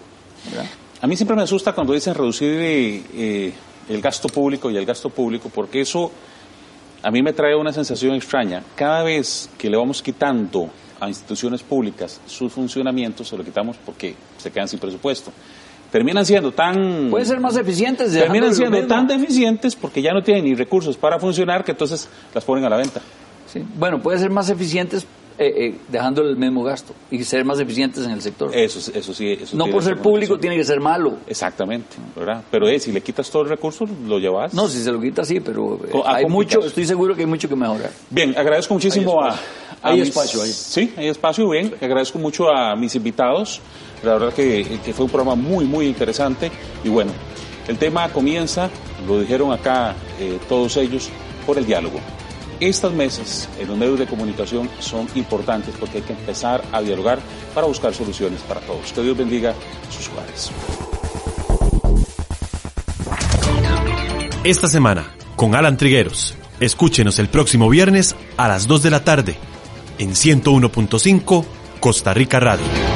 A 1.00 1.06
mí 1.06 1.16
siempre 1.16 1.36
me 1.36 1.42
asusta 1.42 1.72
cuando 1.72 1.92
dicen 1.92 2.14
reducir 2.14 2.50
eh, 2.52 3.52
el 3.88 4.00
gasto 4.00 4.28
público 4.28 4.70
y 4.70 4.76
el 4.76 4.86
gasto 4.86 5.10
público, 5.10 5.50
porque 5.52 5.80
eso 5.80 6.10
a 7.02 7.10
mí 7.10 7.22
me 7.22 7.32
trae 7.32 7.56
una 7.56 7.72
sensación 7.72 8.14
extraña. 8.14 8.62
Cada 8.74 9.02
vez 9.02 9.50
que 9.58 9.70
le 9.70 9.76
vamos 9.76 10.02
quitando 10.02 10.68
a 11.00 11.08
instituciones 11.08 11.62
públicas 11.62 12.20
sus 12.26 12.52
funcionamientos, 12.52 13.28
se 13.28 13.36
lo 13.36 13.44
quitamos 13.44 13.76
porque 13.84 14.14
se 14.36 14.50
quedan 14.50 14.68
sin 14.68 14.78
presupuesto. 14.78 15.32
Terminan 15.90 16.26
siendo 16.26 16.52
tan... 16.52 17.08
Pueden 17.10 17.26
ser 17.26 17.40
más 17.40 17.56
eficientes. 17.56 18.12
Terminan 18.12 18.54
siendo 18.54 18.86
tan 18.86 19.06
deficientes 19.06 19.74
porque 19.74 20.02
ya 20.02 20.12
no 20.12 20.22
tienen 20.22 20.44
ni 20.44 20.54
recursos 20.54 20.96
para 20.96 21.18
funcionar 21.18 21.64
que 21.64 21.72
entonces 21.72 22.08
las 22.34 22.44
ponen 22.44 22.64
a 22.64 22.68
la 22.68 22.76
venta. 22.76 23.00
Sí. 23.50 23.64
Bueno, 23.76 24.02
pueden 24.02 24.20
ser 24.20 24.30
más 24.30 24.50
eficientes 24.50 25.06
eh, 25.38 25.66
eh, 25.66 25.74
dejando 25.88 26.22
el 26.22 26.36
mismo 26.36 26.64
gasto 26.64 26.94
y 27.10 27.22
ser 27.22 27.44
más 27.44 27.60
eficientes 27.60 28.04
en 28.04 28.10
el 28.10 28.20
sector. 28.20 28.50
Eso, 28.52 28.90
eso 28.92 29.14
sí. 29.14 29.38
Eso 29.40 29.56
no 29.56 29.66
por 29.66 29.84
ser 29.84 29.98
público 29.98 30.36
tiene 30.36 30.56
que 30.56 30.64
ser 30.64 30.80
malo. 30.80 31.18
Exactamente, 31.28 31.96
¿verdad? 32.16 32.42
Pero 32.50 32.68
eh, 32.68 32.80
si 32.80 32.90
le 32.90 33.00
quitas 33.00 33.30
todo 33.30 33.42
el 33.42 33.48
recurso, 33.48 33.84
lo 34.06 34.18
llevas. 34.18 34.52
No, 34.52 34.66
si 34.66 34.82
se 34.82 34.90
lo 34.90 35.00
quita 35.00 35.24
sí, 35.24 35.38
pero 35.40 35.76
eh, 35.76 36.02
hay 36.04 36.24
mucho, 36.26 36.58
estoy 36.60 36.86
seguro 36.86 37.14
que 37.14 37.20
hay 37.20 37.26
mucho 37.26 37.48
que 37.48 37.54
mejorar. 37.54 37.90
Bien, 38.10 38.36
agradezco 38.36 38.74
muchísimo 38.74 39.22
a, 39.22 39.38
hay 39.82 40.00
espacio 40.00 40.42
ahí. 40.42 40.52
Sí, 40.52 40.92
hay 40.96 41.08
espacio, 41.08 41.48
bien. 41.48 41.74
Agradezco 41.80 42.18
mucho 42.18 42.48
a 42.48 42.74
mis 42.74 42.94
invitados. 42.96 43.60
La 44.02 44.14
verdad 44.14 44.32
que, 44.32 44.80
que, 44.84 44.92
fue 44.92 45.04
un 45.04 45.10
programa 45.10 45.40
muy, 45.40 45.64
muy 45.64 45.86
interesante. 45.86 46.50
Y 46.82 46.88
bueno, 46.88 47.12
el 47.68 47.78
tema 47.78 48.08
comienza, 48.08 48.70
lo 49.06 49.20
dijeron 49.20 49.52
acá 49.52 49.94
eh, 50.18 50.38
todos 50.48 50.76
ellos, 50.78 51.10
por 51.46 51.58
el 51.58 51.66
diálogo. 51.66 52.00
Estas 52.60 52.92
mesas 52.92 53.48
en 53.60 53.68
los 53.68 53.78
medios 53.78 53.98
de 54.00 54.06
comunicación 54.06 54.68
son 54.80 55.06
importantes 55.14 55.74
porque 55.78 55.98
hay 55.98 56.02
que 56.02 56.12
empezar 56.12 56.64
a 56.72 56.80
dialogar 56.80 57.20
para 57.54 57.66
buscar 57.68 57.94
soluciones 57.94 58.40
para 58.42 58.60
todos. 58.60 58.92
Que 58.92 59.02
Dios 59.02 59.16
bendiga 59.16 59.54
sus 59.90 60.08
hogares. 60.08 60.50
Esta 64.42 64.66
semana, 64.66 65.14
con 65.36 65.54
Alan 65.54 65.76
Trigueros. 65.76 66.34
Escúchenos 66.58 67.20
el 67.20 67.28
próximo 67.28 67.68
viernes 67.68 68.16
a 68.36 68.48
las 68.48 68.66
2 68.66 68.82
de 68.82 68.90
la 68.90 69.04
tarde 69.04 69.36
en 69.98 70.10
101.5 70.10 71.44
Costa 71.78 72.12
Rica 72.12 72.40
Radio. 72.40 72.87